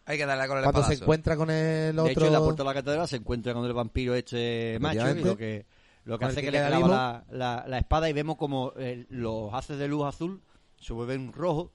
Hay 0.10 0.18
que 0.18 0.26
darle 0.26 0.47
con 0.47 0.57
el 0.57 0.64
cuando 0.64 0.84
se 0.84 0.95
encuentra 0.95 1.38
con 1.38 1.49
el 1.51 1.95
De 1.95 2.01
otro... 2.01 2.12
hecho, 2.12 2.26
en 2.28 2.34
la 2.34 2.39
puerta 2.39 2.64
de 2.64 2.68
la 2.68 2.74
catedral 2.74 3.07
se 3.07 3.18
encuentra 3.18 3.53
con 3.53 3.64
el 3.66 3.74
vampiro 3.74 4.16
este 4.16 4.78
macho 4.82 5.07
y 5.12 5.24
lo 5.24 5.38
que, 5.38 5.66
lo 6.05 6.18
que 6.18 6.26
hace 6.26 6.41
que 6.41 6.47
que, 6.47 6.51
le 6.51 6.66
clava 6.68 6.88
la, 6.88 7.26
la- 7.30 7.66
la 7.68 7.78
espada 7.78 8.10
y 8.10 8.14
vemos 8.14 8.36
como 8.36 8.74
eh, 8.78 9.05
los 9.10 9.53
haces 9.53 9.78
de 9.78 9.88
luz 9.88 10.05
azul 10.07 10.41
se 10.80 10.93
vuelven 10.93 11.32
rojos 11.32 11.70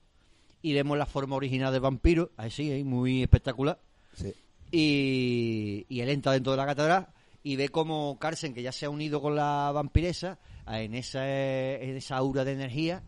y 0.61 0.73
vemos 0.73 0.97
la 0.97 1.05
forma 1.05 1.35
original 1.37 1.71
del 1.71 1.79
vampiro, 1.81 2.31
así, 2.37 2.71
eh, 2.71 2.83
muy 2.83 3.21
espectacular. 3.23 3.79
Sí. 4.13 4.33
Y, 4.71 5.85
y 5.87 6.01
él 6.01 6.09
entra 6.09 6.31
dentro 6.33 6.51
de 6.51 6.57
la 6.57 6.65
catedral 6.65 7.07
y 7.43 7.55
ve 7.55 7.69
como 7.69 8.17
Carsen, 8.19 8.53
que 8.53 8.63
ya 8.63 8.71
se 8.71 8.85
ha 8.85 8.89
unido 8.89 9.21
con 9.21 9.35
la 9.35 9.71
vampiresa, 9.73 10.39
en 10.67 10.95
esa, 10.95 11.23
en 11.29 11.95
esa 11.95 12.17
aura 12.17 12.43
de 12.43 12.53
energía, 12.53 13.03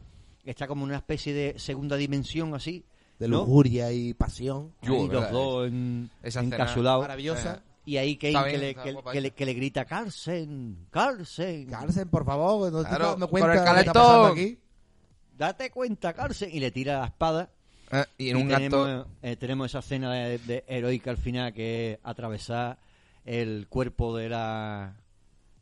está 0.45 0.67
como 0.67 0.84
en 0.84 0.89
una 0.89 0.97
especie 0.99 1.34
de 1.34 1.57
segunda 1.59 1.97
dimensión 1.97 2.53
así. 2.53 2.86
De 3.20 3.28
¿no? 3.28 3.38
lujuria 3.39 3.91
y 3.91 4.13
pasión. 4.13 4.74
Yo, 4.82 4.93
Ahí 4.93 5.07
los 5.07 5.32
dos 5.32 5.68
en, 5.68 6.09
Esa. 6.22 6.41
Maravillosa. 6.43 7.63
Y 7.86 7.97
ahí 7.97 8.18
Kane 8.18 8.34
Está 8.34 8.43
que, 8.43 8.49
bien, 8.49 8.61
le, 8.61 8.76
que, 8.76 8.97
que 9.13 9.22
le, 9.22 9.32
que 9.32 9.45
le 9.45 9.53
grita 9.53 9.86
Carlsen, 9.86 10.88
Carlsen, 10.91 11.68
Carlsen, 11.68 12.09
por 12.09 12.26
favor, 12.26 12.70
no 12.72 12.84
te 12.84 12.89
Claro, 12.89 13.11
dando 13.11 13.30
con 13.30 13.39
cuenta 13.39 13.53
el 13.53 13.59
de 13.59 13.65
lo 13.65 13.74
que 13.74 13.80
está 13.80 13.93
calentón. 13.93 14.03
pasando 14.22 14.28
aquí. 14.34 14.59
date 15.38 15.72
cuenta 15.72 16.13
Carlsen 16.13 16.49
y 16.51 16.59
le 16.59 16.72
tira 16.72 16.99
la 16.99 17.05
espada 17.05 17.49
Eh, 17.91 18.03
y 18.18 18.30
en 18.32 18.38
y 18.38 18.41
un 18.41 18.47
tenemos, 18.49 18.88
acto... 18.89 19.09
eh, 19.22 19.36
tenemos 19.38 19.68
esa 19.68 19.80
escena 19.80 20.13
de, 20.13 20.38
de 20.39 20.63
heroica 20.68 21.11
al 21.11 21.18
final 21.18 21.53
que 21.53 21.93
es 21.93 21.99
atravesar 22.03 22.78
el 23.24 23.68
cuerpo 23.70 24.18
de 24.18 24.28
la 24.30 24.93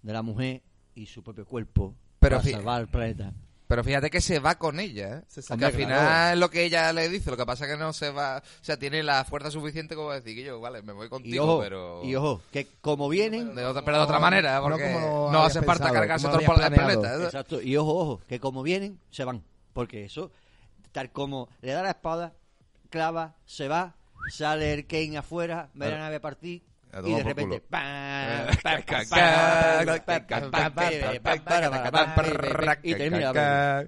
de 0.01 0.11
la 0.13 0.23
mujer 0.23 0.63
y 0.95 1.05
su 1.05 1.21
propio 1.23 1.45
cuerpo 1.45 1.93
Pero 2.19 2.37
para 2.39 2.49
salvar 2.51 2.81
el 2.81 2.87
planeta. 2.87 3.31
Pero 3.75 3.83
fíjate 3.83 4.09
que 4.09 4.21
se 4.21 4.39
va 4.39 4.55
con 4.55 4.79
ella, 4.79 5.17
¿eh? 5.17 5.21
Se 5.27 5.41
Porque 5.41 5.65
saca, 5.65 5.67
al 5.67 5.73
final 5.73 6.33
es 6.35 6.39
lo 6.39 6.49
que 6.49 6.63
ella 6.63 6.93
le 6.93 7.09
dice, 7.09 7.29
lo 7.29 7.35
que 7.35 7.45
pasa 7.45 7.65
es 7.65 7.71
que 7.71 7.77
no 7.77 7.91
se 7.91 8.09
va... 8.09 8.37
O 8.37 8.63
sea, 8.63 8.79
tiene 8.79 9.03
la 9.03 9.25
fuerza 9.25 9.51
suficiente 9.51 9.95
como 9.95 10.13
decir 10.13 10.33
que 10.33 10.45
yo, 10.45 10.61
vale, 10.61 10.81
me 10.81 10.93
voy 10.93 11.07
Y 11.07 11.09
contigo, 11.09 11.43
ojo, 11.43 11.59
pero... 11.61 12.01
y 12.05 12.15
ojo, 12.15 12.41
que 12.53 12.67
como 12.79 13.09
vienen, 13.09 13.53
De 13.53 13.65
otra, 13.65 13.83
pero 13.83 13.97
de 13.97 14.03
otra 14.03 14.17
manera, 14.17 14.55
No 14.55 14.63
porque 14.63 14.93
no, 14.93 15.27
habías 15.27 15.57
hace 15.57 15.61
falta 15.65 15.91
cargarse 15.91 16.27
lo 16.27 16.39
por 16.39 16.55
planeado. 16.55 16.73
planeta. 17.01 17.15
¿eh? 17.21 17.25
exacto, 17.25 17.61
y 17.61 17.75
ojo, 17.75 17.93
ojo, 17.93 18.21
que 18.29 18.39
como 18.39 18.63
vienen, 18.63 18.97
se 19.11 19.25
van, 19.25 19.43
porque 19.73 20.05
eso 20.05 20.31
tal 20.93 21.11
como 21.11 21.49
le 21.59 21.73
da 21.73 21.83
la 21.83 21.89
espada, 21.89 22.33
clava, 22.89 23.35
se 23.45 23.67
va, 23.67 23.97
sale 24.29 24.71
el 24.71 24.87
Kane 24.87 25.17
afuera, 25.17 25.69
ve 25.73 25.91
la 25.91 25.97
nave 25.99 26.21
partir 26.21 26.63
y 27.03 27.13
de 27.13 27.23
repente 27.23 27.59
culo. 27.59 27.69
¡pam! 27.69 27.83
Eh, 27.83 28.57
pam, 28.63 28.81
ca- 28.83 28.97
pam, 28.97 29.05
ca- 29.09 29.85
pam, 29.85 29.85
ca- 29.85 30.05
pam, 30.05 30.25
ca- 30.25 30.39
pam, 30.51 30.71
pam, 30.73 31.43
pam, 31.43 31.91
pam, 31.91 32.15
pam, 32.15 32.75
y 32.83 32.95
termina 32.95 33.33
la. 33.33 33.87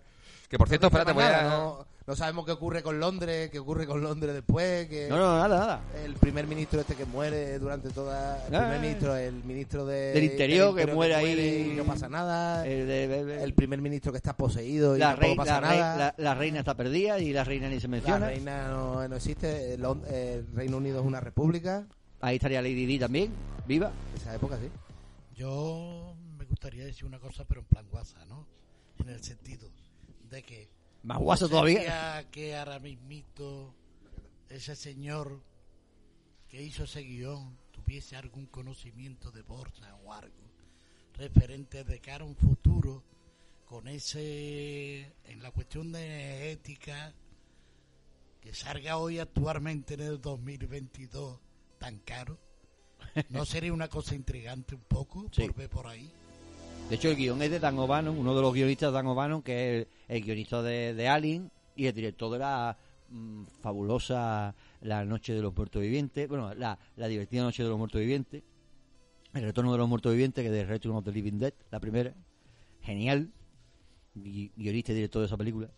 Que 0.49 0.57
por 0.57 0.67
cierto, 0.69 0.87
espérate, 0.87 1.11
voy 1.11 1.23
a... 1.23 1.85
No, 2.07 2.15
sabemos 2.15 2.45
qué 2.45 2.53
ocurre 2.53 2.81
con 2.81 3.01
Londres, 3.01 3.49
qué 3.51 3.59
ocurre 3.59 3.85
con 3.85 4.01
Londres 4.01 4.33
después, 4.33 4.87
que 4.87 5.09
No, 5.09 5.17
no, 5.17 5.37
nada, 5.39 5.59
nada. 5.59 5.81
el 6.05 6.13
primer 6.13 6.47
ministro 6.47 6.79
este 6.79 6.95
que 6.95 7.03
muere 7.03 7.59
durante 7.59 7.89
toda... 7.89 8.47
El 8.47 8.55
Ah. 8.55 8.59
primer 8.59 8.79
ministro, 8.79 9.17
el 9.17 9.43
ministro 9.43 9.85
de, 9.85 10.13
Del 10.13 10.23
interior 10.23 10.73
que 10.73 10.87
muere 10.87 11.15
ahí. 11.15 11.71
y 11.73 11.75
no 11.75 11.83
pasa 11.83 12.07
nada. 12.07 12.65
Eh, 12.65 12.85
de- 12.85 13.07
de- 13.09 13.25
de- 13.25 13.43
el 13.43 13.53
primer 13.53 13.81
ministro 13.81 14.13
que 14.13 14.19
está 14.19 14.37
poseído 14.37 14.95
y 14.95 14.99
la, 14.99 15.07
tampoco 15.07 15.25
rei- 15.27 15.35
pasa 15.35 15.59
la 15.59 15.67
nada. 15.69 15.95
la- 15.97 16.15
la 16.15 16.33
reina 16.35 16.59
está 16.59 16.75
perdida 16.75 17.19
y 17.19 17.33
la 17.33 17.43
reina 17.43 17.67
ni 17.67 17.81
se 17.81 17.87
La 17.87 17.91
menciona. 17.91 18.27
reina 18.27 18.69
no, 18.69 19.05
no 19.05 19.15
existe. 19.17 19.73
El, 19.73 19.83
el 20.09 20.47
Reino 20.55 20.77
Unido 20.77 21.01
es 21.01 21.05
una 21.05 21.19
república. 21.19 21.83
Ahí 22.21 22.35
estaría 22.35 22.61
Lady 22.61 22.85
Di 22.85 22.99
también, 22.99 23.31
viva. 23.67 23.91
Esa 24.15 24.33
época 24.35 24.59
sí. 24.59 24.69
Yo 25.35 26.15
me 26.37 26.45
gustaría 26.45 26.85
decir 26.85 27.05
una 27.05 27.19
cosa, 27.19 27.45
pero 27.45 27.61
en 27.61 27.67
plan 27.67 27.87
guasa, 27.89 28.25
¿no? 28.25 28.47
En 28.99 29.09
el 29.09 29.23
sentido 29.23 29.69
de 30.29 30.41
que... 30.43 30.69
Más 31.03 31.19
guaso 31.19 31.45
¿no 31.45 31.51
todavía. 31.51 32.27
que 32.31 32.55
ahora 32.57 32.79
mismito 32.79 33.73
ese 34.49 34.75
señor 34.75 35.39
que 36.49 36.61
hizo 36.61 36.85
ese 36.85 37.01
guion 37.01 37.57
tuviese 37.71 38.15
algún 38.15 38.47
conocimiento 38.47 39.31
de 39.31 39.43
bolsa 39.43 39.95
o 40.03 40.13
algo 40.13 40.47
referente 41.13 41.83
de 41.83 41.99
cara 41.99 42.23
a 42.23 42.27
un 42.27 42.35
futuro 42.35 43.03
con 43.65 43.87
ese 43.87 45.13
en 45.25 45.41
la 45.41 45.51
cuestión 45.51 45.91
de 45.91 46.51
ética 46.51 47.13
que 48.41 48.53
salga 48.53 48.97
hoy 48.97 49.19
actualmente 49.19 49.95
en 49.95 50.01
el 50.01 50.21
2022 50.21 51.39
tan 51.87 51.99
caro 51.99 52.37
no 53.29 53.45
sería 53.45 53.71
una 53.73 53.87
cosa 53.87 54.13
intrigante 54.13 54.75
un 54.75 54.81
poco 54.81 55.27
Sí. 55.31 55.41
por 55.43 55.55
ver 55.55 55.69
por 55.69 55.87
ahí 55.87 56.11
De 56.89 56.95
hecho, 56.95 57.09
el 57.09 57.15
guion 57.15 57.41
es 57.41 57.49
de 57.51 57.59
Dan 57.59 57.77
O'Bannon, 57.79 58.17
uno 58.17 58.35
de 58.35 58.41
los 58.41 58.53
guionistas 58.53 58.89
de 58.89 58.93
Dan 58.93 59.07
O'Bannon, 59.07 59.41
que 59.41 59.53
es 59.81 59.87
el, 60.09 60.15
el 60.17 60.23
guionista 60.23 60.61
de, 60.61 60.93
de 60.93 61.07
Alien 61.07 61.49
y 61.75 61.85
el 61.87 61.93
director 61.93 62.31
de 62.31 62.39
la 62.39 62.77
mm, 63.09 63.43
fabulosa 63.61 64.53
La 64.81 65.03
Noche 65.05 65.33
de 65.33 65.41
los 65.41 65.55
Muertos 65.55 65.81
Vivientes. 65.81 66.27
Bueno, 66.29 66.53
la, 66.55 66.77
la 66.95 67.07
divertida 67.07 67.43
Noche 67.43 67.63
de 67.63 67.69
los 67.69 67.77
Muertos 67.77 67.99
Vivientes. 67.99 68.43
El 69.33 69.43
Retorno 69.43 69.71
de 69.73 69.77
los 69.77 69.87
Muertos 69.89 70.11
Vivientes, 70.13 70.41
que 70.41 70.47
es 70.47 70.53
de 70.53 70.65
Return 70.65 70.95
of 70.95 71.03
the 71.05 71.11
Living 71.11 71.39
Dead, 71.39 71.53
la 71.71 71.79
primera. 71.79 72.13
Genial. 72.81 73.31
Gui- 74.15 74.51
Guionista 74.55 74.91
y 74.91 74.95
director 74.95 75.21
de 75.21 75.25
esa 75.27 75.37
película. 75.37 75.69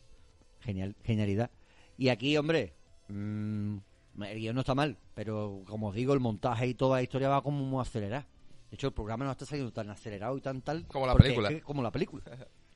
Genial, 0.61 0.95
genialidad. 1.03 1.49
Y 1.97 2.09
aquí, 2.09 2.37
hombre, 2.37 2.73
mm, 3.09 3.77
el 4.23 4.39
guion 4.39 4.55
no 4.55 4.61
está 4.61 4.75
mal, 4.75 4.97
pero 5.15 5.63
como 5.67 5.89
os 5.89 5.95
digo, 5.95 6.13
el 6.13 6.19
montaje 6.19 6.67
y 6.67 6.73
toda 6.73 6.97
la 6.97 7.03
historia 7.03 7.29
va 7.29 7.41
como 7.41 7.63
muy 7.63 7.81
acelerada. 7.81 8.25
De 8.69 8.75
hecho, 8.75 8.87
el 8.87 8.93
programa 8.93 9.25
no 9.25 9.31
está 9.31 9.45
saliendo 9.45 9.71
tan 9.73 9.89
acelerado 9.89 10.37
y 10.37 10.41
tan 10.41 10.61
tal. 10.61 10.85
Como 10.87 11.07
la 11.07 11.15
película. 11.15 11.49
es 11.49 11.55
que- 11.55 11.61
como 11.61 11.81
la 11.81 11.91
película. 11.91 12.23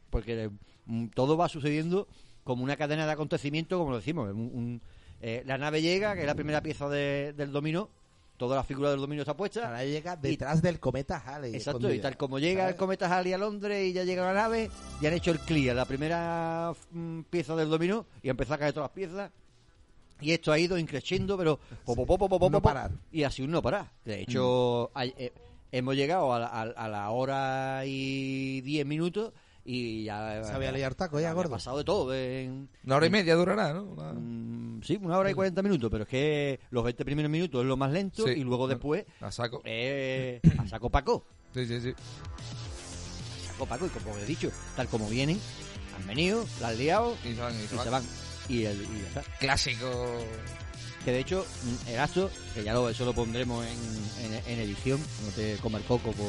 Porque 0.09 0.49
mm, 0.85 1.07
todo 1.07 1.37
va 1.37 1.49
sucediendo 1.49 2.07
como 2.43 2.63
una 2.63 2.75
cadena 2.75 3.05
de 3.05 3.11
acontecimientos, 3.11 3.77
como 3.77 3.91
lo 3.91 3.97
decimos. 3.97 4.29
un- 4.31 4.39
un- 4.53 4.81
eh, 5.21 5.43
la 5.45 5.57
nave 5.57 5.81
llega, 5.81 6.13
que 6.15 6.21
es 6.21 6.27
la 6.27 6.35
primera 6.35 6.61
pieza 6.61 6.89
de- 6.89 7.33
del 7.33 7.51
dominó. 7.51 7.89
Toda 8.35 8.55
la 8.55 8.63
figura 8.63 8.89
del 8.89 8.99
dominó 8.99 9.21
está 9.21 9.37
puesta. 9.37 9.67
Ahora 9.67 9.85
llega 9.85 10.15
detrás 10.17 10.61
del 10.61 10.79
cometa 10.79 11.17
Halley. 11.23 11.55
Exacto, 11.55 11.93
y 11.93 11.99
tal 11.99 12.17
como 12.17 12.39
llega 12.39 12.63
¿Sabes? 12.63 12.73
el 12.73 12.79
cometa 12.79 13.07
Halley 13.15 13.31
a 13.31 13.37
Londres 13.37 13.85
y 13.87 13.93
ya 13.93 14.03
llega 14.03 14.25
la 14.25 14.33
nave, 14.33 14.69
ya 15.01 15.09
han 15.09 15.13
hecho 15.15 15.29
el 15.31 15.39
clear, 15.39 15.75
la 15.75 15.85
primera 15.85 16.73
mm, 16.91 17.21
pieza 17.29 17.55
del 17.55 17.69
dominó, 17.69 18.05
y 18.23 18.29
empezó 18.29 18.55
a 18.55 18.57
caer 18.57 18.73
todas 18.73 18.89
las 18.89 18.95
piezas. 18.95 19.31
Y 20.23 20.31
esto 20.31 20.51
ha 20.51 20.57
ido 20.59 20.77
increciendo, 20.77 21.37
pero 21.37 21.59
po, 21.85 21.95
po, 21.95 22.05
po, 22.05 22.17
po, 22.17 22.29
po, 22.29 22.39
po, 22.39 22.49
No 22.49 22.61
parar. 22.61 22.91
Y 23.11 23.23
así 23.23 23.41
un 23.43 23.51
no 23.51 23.61
parar. 23.61 23.91
De 24.05 24.21
hecho, 24.21 24.89
hay- 24.93 25.13
eh, 25.17 25.33
hemos 25.71 25.95
llegado 25.95 26.33
a 26.33 26.39
la, 26.39 26.47
a- 26.47 26.61
a 26.61 26.87
la 26.87 27.09
hora 27.09 27.83
y 27.85 28.61
diez 28.61 28.85
minutos 28.85 29.33
y 29.65 30.03
ya... 30.03 30.43
Se 30.43 30.51
había 30.51 30.71
liado 30.71 30.89
el 30.91 30.95
taco 30.95 31.19
ya, 31.19 31.31
gordo. 31.33 31.49
pasado 31.51 31.77
de 31.77 31.83
todo. 31.83 32.13
en- 32.15 32.69
Una 32.85 32.95
hora 32.97 33.05
y 33.07 33.09
media 33.09 33.35
durará, 33.35 33.73
¿no? 33.73 33.83
Una- 33.83 34.13
Mm, 34.13 34.81
sí, 34.83 34.99
una 35.01 35.17
hora 35.17 35.31
y 35.31 35.33
cuarenta 35.33 35.61
minutos, 35.61 35.89
pero 35.91 36.03
es 36.03 36.09
que 36.09 36.59
los 36.71 36.83
20 36.83 37.05
primeros 37.05 37.31
minutos 37.31 37.61
es 37.61 37.67
lo 37.67 37.77
más 37.77 37.91
lento 37.91 38.25
Sí. 38.25 38.31
y 38.31 38.43
luego 38.43 38.67
después 38.67 39.05
A 39.21 39.31
saco. 39.31 39.61
eh, 39.65 40.39
a 40.59 40.67
saco 40.67 40.89
Paco. 40.89 41.25
Sí, 41.53 41.65
sí, 41.65 41.79
sí. 41.81 41.93
saco 43.47 43.65
Paco 43.65 43.85
y 43.85 43.89
como 43.89 44.17
he 44.17 44.25
dicho, 44.25 44.51
tal 44.75 44.87
como 44.87 45.07
vienen, 45.09 45.39
han 45.97 46.07
venido, 46.07 46.45
la 46.59 46.69
han 46.69 46.77
liado 46.77 47.15
Y 47.23 47.33
se 47.33 47.41
van, 47.41 47.53
y 47.53 47.63
y 47.63 47.67
se 47.67 47.77
se 47.77 47.89
van. 47.89 48.03
Y, 48.49 48.65
el, 48.65 48.81
y 48.81 49.01
ya 49.01 49.07
está. 49.07 49.21
Clásico. 49.39 50.19
Que 51.05 51.11
de 51.11 51.19
hecho, 51.19 51.45
mm, 51.63 51.89
el 51.89 51.99
acto, 51.99 52.31
que 52.53 52.63
ya 52.63 52.73
lo, 52.73 52.89
eso 52.89 53.03
lo 53.05 53.13
pondremos 53.13 53.65
en, 53.65 54.25
en, 54.33 54.41
en 54.47 54.59
edición, 54.59 54.99
no 55.25 55.31
te 55.35 55.57
coma 55.57 55.77
el 55.79 55.83
coco 55.83 56.11
por, 56.13 56.27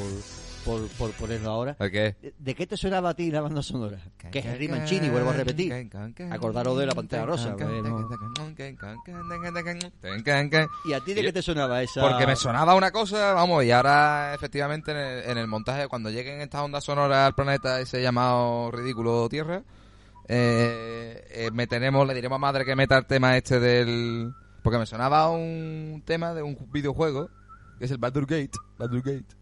por, 0.64 0.88
por 0.88 1.10
ponerlo 1.12 1.50
ahora. 1.52 1.76
¿El 1.78 1.90
qué? 1.92 2.16
¿De 2.38 2.54
qué 2.56 2.66
te 2.66 2.76
sonaba 2.76 3.10
a 3.10 3.14
ti 3.14 3.30
la 3.30 3.40
banda 3.40 3.62
sonora? 3.62 3.98
Que 4.32 4.40
es 4.40 4.44
Henry 4.46 4.66
Mancini, 4.66 5.08
vuelvo 5.10 5.30
a 5.30 5.34
repetir. 5.34 5.70
Acordaros 6.32 6.76
de 6.78 6.86
la 6.86 6.94
Pantera 6.94 7.24
Rosa. 7.24 7.50
no- 7.82 8.08
¿Y 10.86 10.92
a 10.92 11.00
ti 11.00 11.14
de 11.14 11.22
qué 11.22 11.32
te 11.32 11.42
sonaba 11.42 11.80
esa? 11.82 12.00
Porque 12.00 12.26
me 12.26 12.34
sonaba 12.34 12.74
una 12.74 12.90
cosa, 12.90 13.32
vamos, 13.32 13.62
y 13.64 13.70
ahora 13.70 14.34
efectivamente 14.34 14.90
en 14.90 14.96
el, 14.96 15.24
en 15.30 15.38
el 15.38 15.46
montaje, 15.46 15.86
cuando 15.86 16.10
lleguen 16.10 16.40
estas 16.40 16.62
ondas 16.62 16.82
sonoras 16.82 17.26
al 17.28 17.34
planeta 17.36 17.80
ese 17.80 18.02
llamado 18.02 18.72
ridículo 18.72 19.28
Tierra, 19.28 19.62
eh, 20.28 21.24
eh, 21.30 21.50
meteremos, 21.52 22.06
le 22.06 22.14
diremos 22.14 22.36
a 22.36 22.38
madre 22.38 22.64
que 22.64 22.76
meta 22.76 22.96
el 22.98 23.06
tema 23.06 23.36
este 23.36 23.60
del... 23.60 24.32
Porque 24.62 24.78
me 24.78 24.86
sonaba 24.86 25.28
un 25.30 26.02
tema 26.06 26.32
de 26.32 26.42
un 26.42 26.56
videojuego, 26.72 27.28
que 27.78 27.84
es 27.84 27.90
el 27.90 27.98
Baldur 27.98 28.24
Gate. 28.26 28.52
Baldur 28.78 29.02
Gate. 29.02 29.36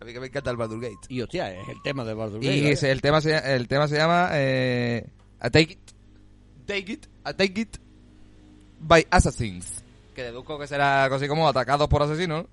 A 0.00 0.04
mí 0.04 0.12
que 0.12 0.20
me 0.20 0.26
encanta 0.26 0.50
el 0.50 0.56
Baldur 0.56 0.80
Gate. 0.80 0.98
Y 1.08 1.20
hostia, 1.22 1.52
es 1.52 1.68
el 1.68 1.82
tema 1.82 2.04
de 2.04 2.14
Baldur 2.14 2.42
Y 2.44 2.46
Gate, 2.46 2.70
ese- 2.72 2.92
el, 2.92 3.00
tema 3.00 3.20
se, 3.20 3.36
el 3.54 3.66
tema 3.66 3.88
se 3.88 3.96
llama 3.96 4.28
eh, 4.32 5.08
I 5.42 5.50
Take 5.50 5.72
It, 5.72 5.90
Take 6.66 6.92
It, 6.92 7.06
I 7.26 7.32
Take 7.34 7.60
It 7.60 7.76
by 8.78 9.06
Assassins. 9.10 9.82
Que 10.14 10.22
deduzco 10.22 10.58
que 10.58 10.66
será 10.66 11.04
algo 11.04 11.16
así 11.16 11.26
como 11.28 11.48
atacados 11.48 11.88
por 11.88 12.02
asesinos. 12.02 12.46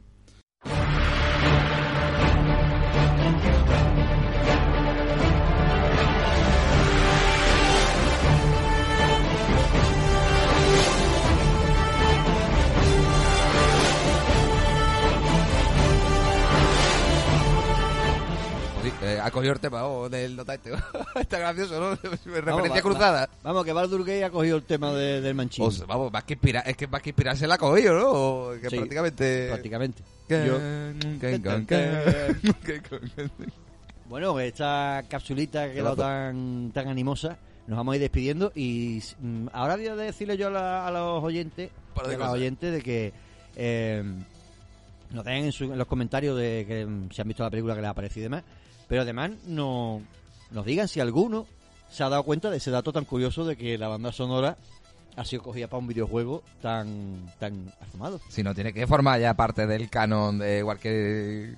Eh, 19.04 19.20
ha 19.22 19.30
cogido 19.32 19.54
el 19.54 19.60
tema 19.60 19.86
oh, 19.86 20.10
del 20.10 20.36
nota 20.36 20.54
este. 20.56 20.72
Está 21.16 21.40
gracioso, 21.40 21.80
¿no? 21.80 21.90
Referencia 22.02 22.42
Vamos, 22.54 22.70
va- 22.72 22.82
cruzada. 22.82 23.22
va- 23.26 23.30
vamos, 23.44 23.66
que 23.66 23.74
Baldur 23.74 24.02
Gate 24.02 24.24
ha 24.24 24.30
cogido 24.30 24.58
el 24.58 24.64
tema 24.64 24.92
de- 24.94 25.22
del. 25.22 25.40
O 25.60 25.72
sea, 25.72 25.86
vamos, 25.86 26.12
más 26.12 26.24
que 26.24 26.34
inspirar, 26.34 26.64
es 26.68 26.76
que 26.78 26.88
más 26.88 27.02
que 27.02 27.10
inspirarse 27.10 27.46
la 27.48 27.56
ha 27.56 27.58
cogido, 27.58 27.94
¿no? 27.94 28.10
O 28.12 28.52
que 28.62 28.70
Sí, 28.70 28.78
prácticamente... 28.78 29.48
prácticamente. 29.50 30.04
Yo-. 30.30 30.60
Bueno, 34.08 34.40
esta 34.40 35.04
capsulita 35.10 35.66
que 35.66 35.72
ha 35.72 35.74
quedado 35.74 35.96
tan, 35.96 36.72
tan 36.74 36.88
animosa, 36.88 37.38
nos 37.68 37.78
vamos 37.78 37.94
a 37.94 37.96
ir 37.96 38.02
despidiendo 38.02 38.52
y 38.56 39.02
mm, 39.20 39.48
ahora 39.54 39.76
voy 39.76 39.88
a 39.88 39.96
decirle 39.96 40.38
yo 40.38 40.48
a, 40.48 40.52
la- 40.52 40.88
a 40.88 40.92
los 40.92 41.24
oyentes, 41.24 41.72
a 41.96 42.08
los 42.08 42.30
oyentes 42.30 42.72
de 42.74 42.82
que 42.82 43.14
eh, 43.56 44.04
nos 45.12 45.24
den 45.24 45.46
en, 45.46 45.52
su- 45.52 45.72
en 45.72 45.78
los 45.78 45.88
comentarios 45.88 46.38
de 46.38 46.66
que 46.68 46.86
mm, 46.86 47.10
si 47.12 47.22
han 47.22 47.28
visto 47.28 47.44
la 47.44 47.50
película 47.50 47.76
que 47.76 47.82
les 47.82 47.90
ha 47.90 47.94
parecido 47.94 48.22
y 48.22 48.24
demás, 48.24 48.44
pero 48.88 49.02
además 49.02 49.32
no, 49.46 50.02
nos 50.52 50.66
digan 50.66 50.88
si 50.88 51.00
alguno 51.00 51.48
se 51.90 52.04
ha 52.04 52.10
dado 52.10 52.24
cuenta 52.24 52.50
de 52.50 52.58
ese 52.58 52.72
dato 52.72 52.92
tan 52.92 53.06
curioso 53.06 53.46
de 53.46 53.56
que 53.56 53.78
la 53.78 53.88
banda 53.88 54.12
sonora 54.12 54.58
ha 55.16 55.26
sido 55.26 55.44
cogida 55.44 55.68
para 55.68 55.80
un 55.80 55.88
videojuego 55.88 56.44
tan 56.62 57.32
tan 57.40 57.72
afamado. 57.80 58.20
Si 58.30 58.42
no, 58.42 58.56
tiene 58.56 58.74
que 58.74 58.88
formar 58.88 59.20
ya 59.20 59.34
parte 59.36 59.68
del 59.68 59.90
canon 59.90 60.40
de 60.40 60.64
cualquier 60.64 61.56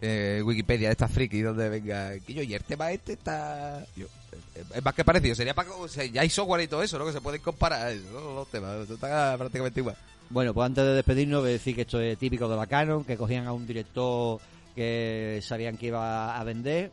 eh, 0.00 0.42
Wikipedia 0.44 0.88
de 0.88 0.92
esta 0.92 1.08
friki 1.08 1.40
donde 1.40 1.68
venga... 1.68 2.18
Que 2.20 2.34
yo, 2.34 2.42
y 2.42 2.54
el 2.54 2.62
tema 2.62 2.90
este 2.92 3.14
está... 3.14 3.84
yo, 3.96 4.06
eh, 4.54 4.64
es 4.74 4.84
más 4.84 4.94
que 4.94 5.04
parecido, 5.04 5.34
sería 5.34 5.54
para... 5.54 5.70
o 5.72 5.88
sea, 5.88 6.04
ya 6.04 6.22
hay 6.22 6.30
software 6.30 6.62
y 6.62 6.68
todo 6.68 6.82
eso, 6.82 6.98
¿no? 6.98 7.06
Que 7.06 7.12
se 7.12 7.20
pueden 7.20 7.40
comparar 7.40 7.94
¿no? 8.12 8.34
los 8.34 8.48
temas, 8.48 8.88
está 8.88 9.36
prácticamente 9.36 9.80
igual. 9.80 9.96
Bueno, 10.30 10.52
pues 10.52 10.66
antes 10.66 10.84
de 10.84 10.94
despedirnos, 10.94 11.40
voy 11.40 11.50
a 11.50 11.52
decir 11.52 11.74
que 11.74 11.82
esto 11.82 12.00
es 12.00 12.18
típico 12.18 12.48
de 12.48 12.56
la 12.56 12.66
Canon, 12.66 13.04
que 13.04 13.16
cogían 13.16 13.46
a 13.46 13.52
un 13.52 13.66
director 13.66 14.40
que 14.78 15.40
sabían 15.42 15.76
que 15.76 15.86
iba 15.88 16.38
a 16.38 16.44
vender, 16.44 16.92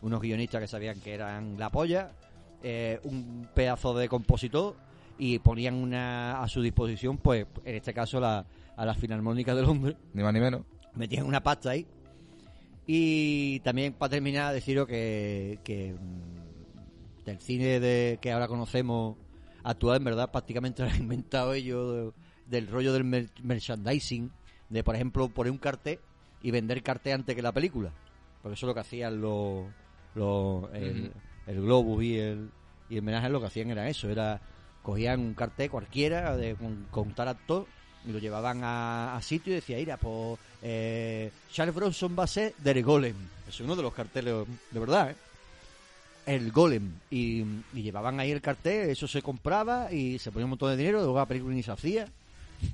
unos 0.00 0.22
guionistas 0.22 0.60
que 0.62 0.66
sabían 0.66 0.98
que 1.00 1.12
eran 1.12 1.58
la 1.58 1.70
polla, 1.70 2.12
eh, 2.62 2.98
un 3.04 3.46
pedazo 3.54 3.94
de 3.94 4.08
compositor 4.08 4.74
y 5.18 5.38
ponían 5.40 5.74
una 5.74 6.42
a 6.42 6.48
su 6.48 6.62
disposición, 6.62 7.18
pues 7.18 7.46
en 7.64 7.74
este 7.76 7.92
caso 7.92 8.18
la, 8.20 8.46
a 8.76 8.86
la 8.86 8.94
Filarmónica 8.94 9.54
de 9.54 9.62
Londres, 9.62 9.96
Ni 10.14 10.22
más 10.22 10.32
ni 10.32 10.40
menos. 10.40 10.62
metían 10.94 11.26
una 11.26 11.42
pasta 11.42 11.70
ahí. 11.70 11.86
Y 12.86 13.60
también 13.60 13.92
para 13.92 14.10
terminar, 14.10 14.54
deciros 14.54 14.86
que, 14.86 15.58
que 15.64 15.92
mm, 15.94 17.24
del 17.24 17.38
cine 17.40 17.80
de, 17.80 18.18
que 18.20 18.32
ahora 18.32 18.46
conocemos 18.48 19.16
actual, 19.64 19.98
en 19.98 20.04
verdad, 20.04 20.30
prácticamente 20.30 20.82
lo 20.84 20.88
han 20.90 20.96
inventado 20.96 21.52
ellos 21.54 22.14
de- 22.48 22.58
del 22.58 22.68
rollo 22.68 22.92
del 22.92 23.04
mer- 23.04 23.30
merchandising, 23.42 24.30
de 24.68 24.84
por 24.84 24.94
ejemplo 24.94 25.28
poner 25.28 25.50
un 25.50 25.58
cartel 25.58 25.98
y 26.46 26.52
vender 26.52 26.80
cartel 26.80 27.14
antes 27.14 27.34
que 27.34 27.42
la 27.42 27.50
película. 27.50 27.90
Porque 28.40 28.54
eso 28.54 28.66
es 28.66 28.68
lo 28.68 28.74
que 28.74 28.80
hacían 28.80 29.20
los, 29.20 29.66
los 30.14 30.72
el, 30.74 31.10
el 31.48 31.60
Globus 31.60 32.04
y 32.04 32.18
el, 32.18 32.50
y 32.88 32.94
el 32.98 33.02
Menaje, 33.02 33.28
lo 33.28 33.40
que 33.40 33.46
hacían 33.46 33.72
era 33.72 33.88
eso, 33.88 34.08
era 34.08 34.40
cogían 34.80 35.18
un 35.18 35.34
cartel 35.34 35.68
cualquiera 35.68 36.36
de, 36.36 36.54
con, 36.54 36.86
con 36.92 37.12
tal 37.14 37.26
actor 37.26 37.66
y 38.06 38.12
lo 38.12 38.20
llevaban 38.20 38.62
a, 38.62 39.16
a 39.16 39.22
sitio 39.22 39.52
y 39.52 39.56
decía, 39.56 39.76
mira, 39.76 39.96
pues 39.96 40.38
eh, 40.62 41.32
Charles 41.50 41.74
Bronson 41.74 42.14
va 42.16 42.22
a 42.22 42.28
ser 42.28 42.54
del 42.58 42.80
Golem. 42.84 43.16
Es 43.48 43.58
uno 43.58 43.74
de 43.74 43.82
los 43.82 43.92
carteles, 43.92 44.46
de 44.70 44.78
verdad, 44.78 45.10
¿eh? 45.10 45.16
El 46.26 46.52
Golem. 46.52 46.92
Y, 47.10 47.40
y 47.74 47.82
llevaban 47.82 48.20
ahí 48.20 48.30
el 48.30 48.40
cartel, 48.40 48.88
eso 48.90 49.08
se 49.08 49.20
compraba 49.20 49.92
y 49.92 50.20
se 50.20 50.30
ponía 50.30 50.44
un 50.44 50.50
montón 50.50 50.70
de 50.70 50.76
dinero, 50.76 50.98
luego 50.98 51.18
la 51.18 51.26
película 51.26 51.56
ni 51.56 51.64
se 51.64 51.72
hacía. 51.72 52.06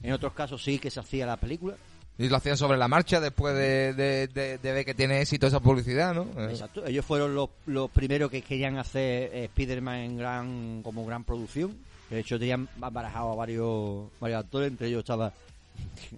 En 0.02 0.12
otros 0.12 0.34
casos 0.34 0.62
sí 0.62 0.78
que 0.78 0.90
se 0.90 1.00
hacía 1.00 1.24
la 1.24 1.38
película. 1.38 1.76
Y 2.18 2.28
lo 2.28 2.36
hacían 2.36 2.56
sobre 2.56 2.76
la 2.78 2.88
marcha 2.88 3.20
después 3.20 3.54
de, 3.54 3.94
de, 3.94 4.26
de- 4.28 4.58
de 4.58 4.72
ver 4.72 4.84
que 4.84 4.94
tiene 4.94 5.20
éxito 5.22 5.46
esa 5.46 5.60
publicidad, 5.60 6.14
¿no? 6.14 6.22
Eh, 6.36 6.48
Exacto. 6.50 6.84
Ellos 6.86 7.04
fueron 7.04 7.34
los, 7.34 7.48
los 7.66 7.90
primeros 7.90 8.30
que 8.30 8.42
querían 8.42 8.76
hacer 8.78 9.30
eh, 9.32 9.44
Spider-Man 9.46 9.96
en 10.00 10.16
gran, 10.18 10.82
como 10.82 11.04
gran 11.06 11.24
producción. 11.24 11.74
De 12.10 12.20
hecho, 12.20 12.38
tenían 12.38 12.68
barajado 12.76 13.32
a 13.32 13.34
varios, 13.34 14.08
varios 14.20 14.40
actores, 14.44 14.70
entre 14.70 14.88
ellos 14.88 14.98
estaba, 15.00 15.32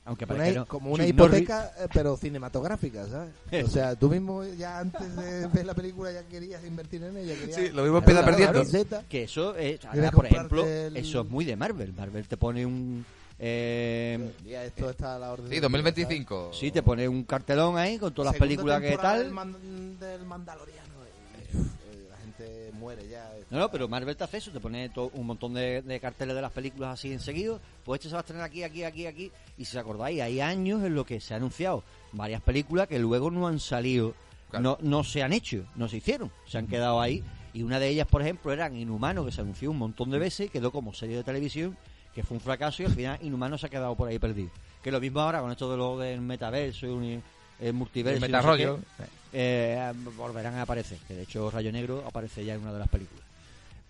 aunque 0.04 0.24
Una- 0.24 0.50
no, 0.50 0.66
como 0.66 0.90
una 0.90 1.06
hipoteca, 1.06 1.70
eh, 1.78 1.86
pero 1.94 2.16
cinematográfica, 2.16 3.06
¿sabes? 3.06 3.64
O 3.64 3.70
sea, 3.70 3.94
tú 3.94 4.08
mismo 4.10 4.44
ya 4.44 4.80
antes 4.80 5.14
de 5.16 5.46
ver 5.46 5.64
la 5.64 5.74
película 5.74 6.10
ya 6.10 6.24
querías 6.24 6.64
invertir 6.66 7.04
en 7.04 7.16
ella. 7.16 7.34
Querías 7.36 7.56
Sí, 7.56 7.68
lo 7.68 7.82
mismo 7.84 7.98
empieza 7.98 8.24
perdiendo. 8.24 8.64
Que 9.08 9.22
eso 9.22 9.54
es, 9.54 9.82
ahora, 9.84 10.10
por 10.10 10.26
ejemplo, 10.26 10.66
el- 10.66 10.96
eso 10.96 11.20
es 11.20 11.28
muy 11.30 11.44
de 11.44 11.54
Marvel. 11.54 11.92
Marvel 11.92 12.26
te 12.26 12.36
pone 12.36 12.66
un... 12.66 13.06
Eh, 13.38 14.32
Ya 14.44 14.64
esto 14.64 14.90
está 14.90 15.16
a 15.16 15.18
la 15.18 15.32
orden. 15.32 15.46
Sí, 15.48 15.54
del 15.54 15.62
2025. 15.62 16.50
sí, 16.52 16.70
te 16.70 16.82
pone 16.82 17.08
un 17.08 17.24
cartelón 17.24 17.76
ahí 17.76 17.98
con 17.98 18.12
todas 18.14 18.32
las 18.32 18.38
películas 18.40 18.80
que 18.80 18.96
tal. 18.96 19.24
Del, 19.24 19.30
man- 19.32 19.98
del 19.98 20.24
Mandaloriano. 20.24 20.88
y, 21.04 21.56
eh, 21.56 22.08
la 22.10 22.16
gente 22.18 22.70
muere 22.74 23.08
ya. 23.08 23.30
No, 23.50 23.58
no, 23.58 23.70
pero 23.70 23.88
Marvel 23.88 24.16
te 24.16 24.24
hace 24.24 24.36
eso, 24.38 24.50
te 24.50 24.60
pone 24.60 24.88
to- 24.90 25.10
un 25.14 25.26
montón 25.26 25.54
de, 25.54 25.82
de 25.82 26.00
carteles 26.00 26.34
de 26.36 26.42
las 26.42 26.52
películas 26.52 26.94
así 26.94 27.12
enseguida. 27.12 27.58
Pues 27.84 27.98
este 27.98 28.08
se 28.08 28.14
va 28.14 28.20
a 28.20 28.22
estrenar 28.22 28.44
aquí, 28.46 28.62
aquí, 28.62 28.84
aquí, 28.84 29.06
aquí. 29.06 29.32
Y 29.58 29.64
si 29.64 29.76
os 29.76 29.80
acordáis, 29.82 30.20
hay 30.22 30.40
años 30.40 30.82
en 30.84 30.94
los 30.94 31.04
que 31.04 31.20
se 31.20 31.34
han 31.34 31.38
anunciado 31.38 31.82
varias 32.12 32.40
películas 32.40 32.86
que 32.88 32.98
luego 32.98 33.30
no 33.30 33.46
han 33.48 33.58
salido, 33.60 34.14
Claro. 34.50 34.78
no, 34.80 34.88
no 34.88 35.02
se 35.04 35.22
han 35.24 35.32
hecho, 35.32 35.64
no 35.74 35.88
se 35.88 35.96
hicieron, 35.96 36.30
se 36.46 36.58
han 36.58 36.68
quedado 36.68 37.00
ahí. 37.00 37.22
Y 37.52 37.62
una 37.64 37.78
de 37.80 37.88
ellas, 37.88 38.06
por 38.06 38.22
ejemplo, 38.22 38.52
eran 38.52 38.76
Inhumano, 38.76 39.24
que 39.24 39.32
se 39.32 39.40
anunció 39.40 39.70
un 39.72 39.78
montón 39.78 40.10
de 40.10 40.18
veces, 40.18 40.50
quedó 40.50 40.70
como 40.72 40.92
serie 40.94 41.16
de 41.16 41.24
televisión, 41.24 41.76
que 42.14 42.22
fue 42.22 42.36
un 42.36 42.40
fracaso 42.40 42.82
y 42.82 42.86
al 42.86 42.92
final 42.92 43.18
Inhumano 43.22 43.58
se 43.58 43.66
ha 43.66 43.70
quedado 43.70 43.94
por 43.94 44.08
ahí 44.08 44.18
perdido. 44.18 44.50
Que 44.82 44.90
lo 44.92 45.00
mismo 45.00 45.20
ahora 45.20 45.40
con 45.40 45.50
esto 45.50 45.70
de 45.70 45.76
lo 45.76 45.98
del 45.98 46.20
metaverso 46.20 46.86
y 47.02 47.20
el 47.60 47.72
multiverso. 47.72 48.16
El 48.24 48.30
no 48.32 48.38
sé 48.38 48.42
metarrollo. 48.42 48.78
qué, 48.98 49.04
eh, 49.32 49.92
volverán 50.16 50.54
a 50.54 50.62
aparecer. 50.62 50.98
Que 51.08 51.14
de 51.14 51.22
hecho 51.22 51.50
Rayo 51.50 51.72
Negro 51.72 52.04
aparece 52.06 52.44
ya 52.44 52.54
en 52.54 52.60
una 52.62 52.72
de 52.72 52.78
las 52.80 52.88
películas. 52.88 53.24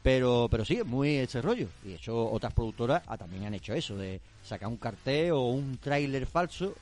Pero, 0.03 0.49
pero 0.51 0.65
sí, 0.65 0.77
es 0.77 0.87
muy 0.87 1.17
ese 1.17 1.41
rollo. 1.43 1.69
Y 1.85 1.89
de 1.89 1.95
hecho 1.97 2.31
otras 2.31 2.53
productoras 2.53 3.03
ah, 3.07 3.17
también 3.17 3.45
han 3.47 3.55
hecho 3.55 3.73
eso, 3.75 3.97
de 3.97 4.21
sacar 4.45 4.69
un 4.69 4.77
cartel 4.77 5.33
o 5.33 5.41
un 5.49 5.79
tráiler 5.79 6.27
falso 6.27 6.75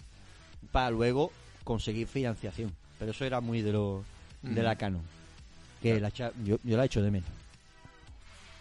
para 0.72 0.90
luego 0.90 1.30
conseguir 1.64 2.06
financiación. 2.08 2.72
Pero 2.98 3.12
eso 3.12 3.24
era 3.24 3.40
muy 3.40 3.62
de 3.62 3.72
lo 3.72 4.04
de 4.42 4.60
Mm. 4.60 4.64
la 4.64 4.76
Canon. 4.76 5.02
Que 5.80 6.00
la 6.00 6.08
yo, 6.10 6.30
yo 6.64 6.76
la 6.76 6.84
echo 6.84 7.00
de 7.00 7.10
menos. 7.12 7.28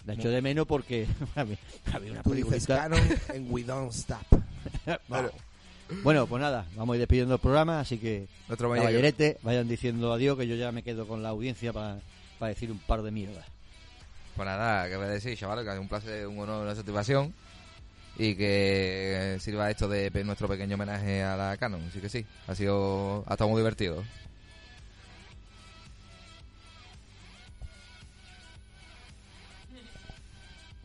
La 0.05 0.13
echo 0.13 0.29
de 0.29 0.41
menos 0.41 0.65
porque 0.67 1.07
había, 1.35 1.57
había 1.93 2.11
una 2.11 2.23
Tú 2.23 2.33
dices 2.33 2.65
película. 2.65 2.77
canon 2.77 3.01
en 3.33 3.47
We 3.51 3.63
Don't 3.63 3.91
Stop. 3.93 4.25
Bueno. 5.07 5.29
Bueno, 6.03 6.25
pues 6.25 6.41
nada, 6.41 6.65
vamos 6.75 6.93
a 6.93 6.95
ir 6.97 7.01
despidiendo 7.01 7.33
el 7.35 7.41
programa, 7.41 7.81
así 7.81 7.97
que 7.97 8.27
caballerete, 8.47 9.37
vayan 9.43 9.67
diciendo 9.67 10.13
adiós, 10.13 10.37
que 10.37 10.47
yo 10.47 10.55
ya 10.55 10.71
me 10.71 10.83
quedo 10.83 11.05
con 11.05 11.21
la 11.21 11.29
audiencia 11.29 11.73
para 11.73 11.99
decir 12.39 12.71
un 12.71 12.79
par 12.79 13.01
de 13.01 13.11
mierdas. 13.11 13.45
Pues 14.35 14.45
nada, 14.47 14.87
que 14.87 14.95
voy 14.95 15.05
a 15.05 15.09
decir, 15.09 15.37
chavales, 15.37 15.65
que 15.65 15.73
es 15.73 15.79
un 15.79 15.89
placer, 15.89 16.27
un 16.27 16.39
honor, 16.39 16.63
una 16.63 16.75
satisfacción. 16.75 17.33
Y 18.17 18.35
que 18.35 19.37
sirva 19.39 19.69
esto 19.71 19.87
de 19.87 20.11
nuestro 20.23 20.47
pequeño 20.47 20.75
homenaje 20.75 21.23
a 21.23 21.35
la 21.35 21.57
Canon. 21.57 21.81
Así 21.89 21.99
que 21.99 22.09
sí, 22.09 22.25
ha 22.47 22.55
sido, 22.55 23.23
ha 23.27 23.33
estado 23.33 23.49
muy 23.49 23.59
divertido. 23.59 24.03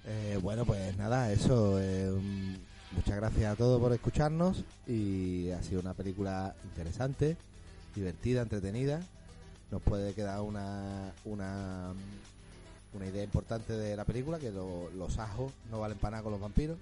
Eh, 0.07 0.39
bueno, 0.43 0.65
pues 0.65 0.97
nada, 0.97 1.33
eso. 1.33 1.79
eh, 1.81 2.11
muchas 2.93 3.17
gracias 3.17 3.53
a 3.53 3.57
todos 3.57 3.81
por 3.81 3.93
escucharnos. 3.93 4.63
Y 4.87 5.51
ha 5.51 5.63
sido 5.63 5.81
una 5.81 5.95
película 5.95 6.55
interesante, 6.65 7.37
divertida, 7.95 8.43
entretenida. 8.43 9.01
nos 9.71 9.83
puede 9.83 10.15
quedar 10.15 10.41
una, 10.43 11.13
una, 11.25 11.93
una 12.95 13.07
idea 13.07 13.25
importante 13.25 13.73
de 13.73 13.97
la 13.97 14.05
película, 14.05 14.39
que 14.39 14.53
lo- 14.53 14.91
los 14.97 15.19
ajos 15.19 15.51
no 15.73 15.81
valen 15.81 15.99
para 15.99 16.13
nada 16.13 16.23
con 16.23 16.31
los 16.33 16.41
vampiros, 16.41 16.79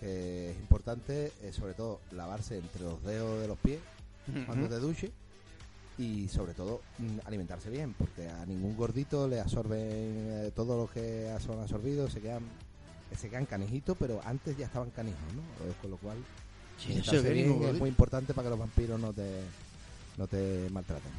que 0.00 0.50
es 0.52 0.56
importante 0.58 1.32
eh, 1.42 1.52
sobre 1.52 1.74
todo 1.74 2.00
lavarse 2.12 2.56
entre 2.56 2.82
los 2.82 3.02
dedos 3.04 3.40
de 3.42 3.46
los 3.48 3.58
pies 3.58 3.78
cuando 4.46 4.68
te 4.68 4.78
duche 4.78 5.12
y 5.98 6.28
sobre 6.28 6.54
todo 6.54 6.80
mm, 6.98 7.18
alimentarse 7.26 7.70
bien, 7.70 7.94
porque 7.94 8.28
a 8.28 8.44
ningún 8.46 8.76
gordito 8.76 9.28
le 9.28 9.40
absorben 9.40 9.80
eh, 9.80 10.52
todo 10.54 10.76
lo 10.76 10.90
que 10.90 11.32
son 11.44 11.60
absorbidos, 11.60 12.12
se 12.12 12.20
quedan 12.20 12.42
se 13.16 13.28
quedan 13.30 13.46
canijitos, 13.46 13.96
pero 13.96 14.20
antes 14.24 14.56
ya 14.56 14.66
estaban 14.66 14.90
canijos, 14.90 15.20
¿no? 15.34 15.42
Eh, 15.68 15.72
Con 15.80 15.90
lo 15.92 15.96
cual, 15.98 16.16
Sí, 16.78 16.92
es 16.94 17.06
gordito. 17.06 17.78
muy 17.78 17.88
importante 17.88 18.34
para 18.34 18.46
que 18.46 18.50
los 18.50 18.58
vampiros 18.58 18.98
no 18.98 19.12
te, 19.12 19.42
no 20.18 20.26
te 20.26 20.68
maltraten. 20.70 21.12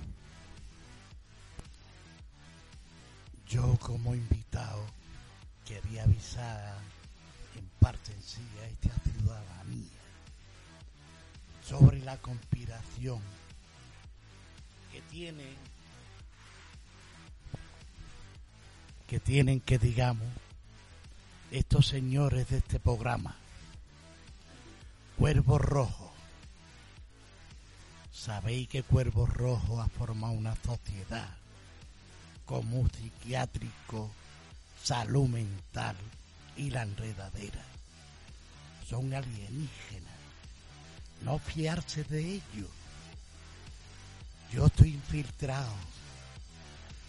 Yo 3.47 3.77
como 3.79 4.13
invitado 4.13 4.81
quería 5.65 6.03
avisar 6.03 6.75
en 7.55 7.65
parte 7.79 8.11
en 8.11 8.21
sí 8.21 8.41
a 8.61 8.65
esta 8.67 8.89
ciudadanía 9.09 10.01
sobre 11.63 11.99
la 11.99 12.17
conspiración 12.17 13.21
que 14.95 15.01
tienen 15.01 15.55
que 19.07 19.19
tienen 19.19 19.59
que 19.59 19.77
digamos 19.77 20.25
estos 21.51 21.87
señores 21.87 22.47
de 22.49 22.59
este 22.59 22.79
programa 22.79 23.35
Cuervo 25.17 25.57
Rojo 25.57 26.13
sabéis 28.13 28.69
que 28.69 28.83
Cuervo 28.83 29.25
Rojo 29.25 29.81
ha 29.81 29.89
formado 29.89 30.31
una 30.31 30.55
sociedad 30.63 31.27
como 32.45 32.79
un 32.79 32.89
psiquiátrico, 32.89 34.09
salud 34.81 35.27
mental 35.27 35.97
y 36.55 36.69
la 36.69 36.83
enredadera. 36.83 37.65
Son 38.87 39.13
alienígenas. 39.13 40.13
No 41.23 41.39
fiarse 41.39 42.03
de 42.03 42.35
ellos. 42.35 42.84
Yo 44.55 44.67
estoy 44.67 44.93
infiltrado 44.93 45.73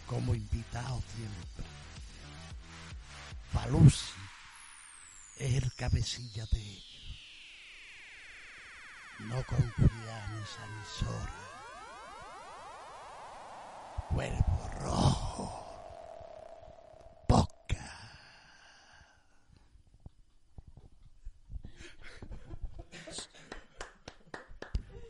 como 0.09 0.34
invitado 0.34 1.01
siempre. 1.14 1.64
Falusi 3.53 4.14
es 5.38 5.62
el 5.62 5.72
cabecilla 5.74 6.44
de 6.51 6.59
ellos. 6.59 7.20
No 9.20 9.44
confía 9.44 10.24
en 10.26 10.42
esa 10.42 10.64
emisora. 10.66 11.32
Cuervo 14.09 14.68
rojo. 14.80 15.26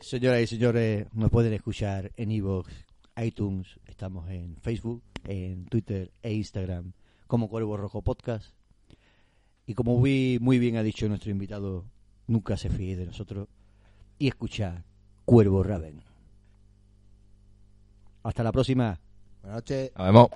Señoras 0.07 0.39
y 0.41 0.47
señores, 0.47 1.05
nos 1.11 1.29
pueden 1.29 1.51
escuchar 1.51 2.13
en 2.15 2.31
iVoox, 2.31 2.71
iTunes, 3.17 3.67
estamos 3.87 4.29
en 4.29 4.55
Facebook, 4.61 5.03
en 5.25 5.65
Twitter 5.65 6.13
e 6.21 6.31
Instagram 6.33 6.93
como 7.27 7.49
Cuervo 7.49 7.75
Rojo 7.75 8.01
Podcast. 8.01 8.53
Y 9.65 9.73
como 9.73 9.97
muy, 9.97 10.37
muy 10.39 10.59
bien 10.59 10.77
ha 10.77 10.83
dicho 10.83 11.09
nuestro 11.09 11.29
invitado, 11.29 11.83
nunca 12.25 12.55
se 12.55 12.69
fíe 12.69 12.95
de 12.95 13.05
nosotros 13.05 13.49
y 14.17 14.29
escucha 14.29 14.85
Cuervo 15.25 15.61
Raven. 15.61 16.01
Hasta 18.23 18.43
la 18.43 18.53
próxima. 18.53 19.01
Buenas 19.41 19.57
noches. 19.57 19.91
Nos 19.97 20.07
vemos. 20.07 20.29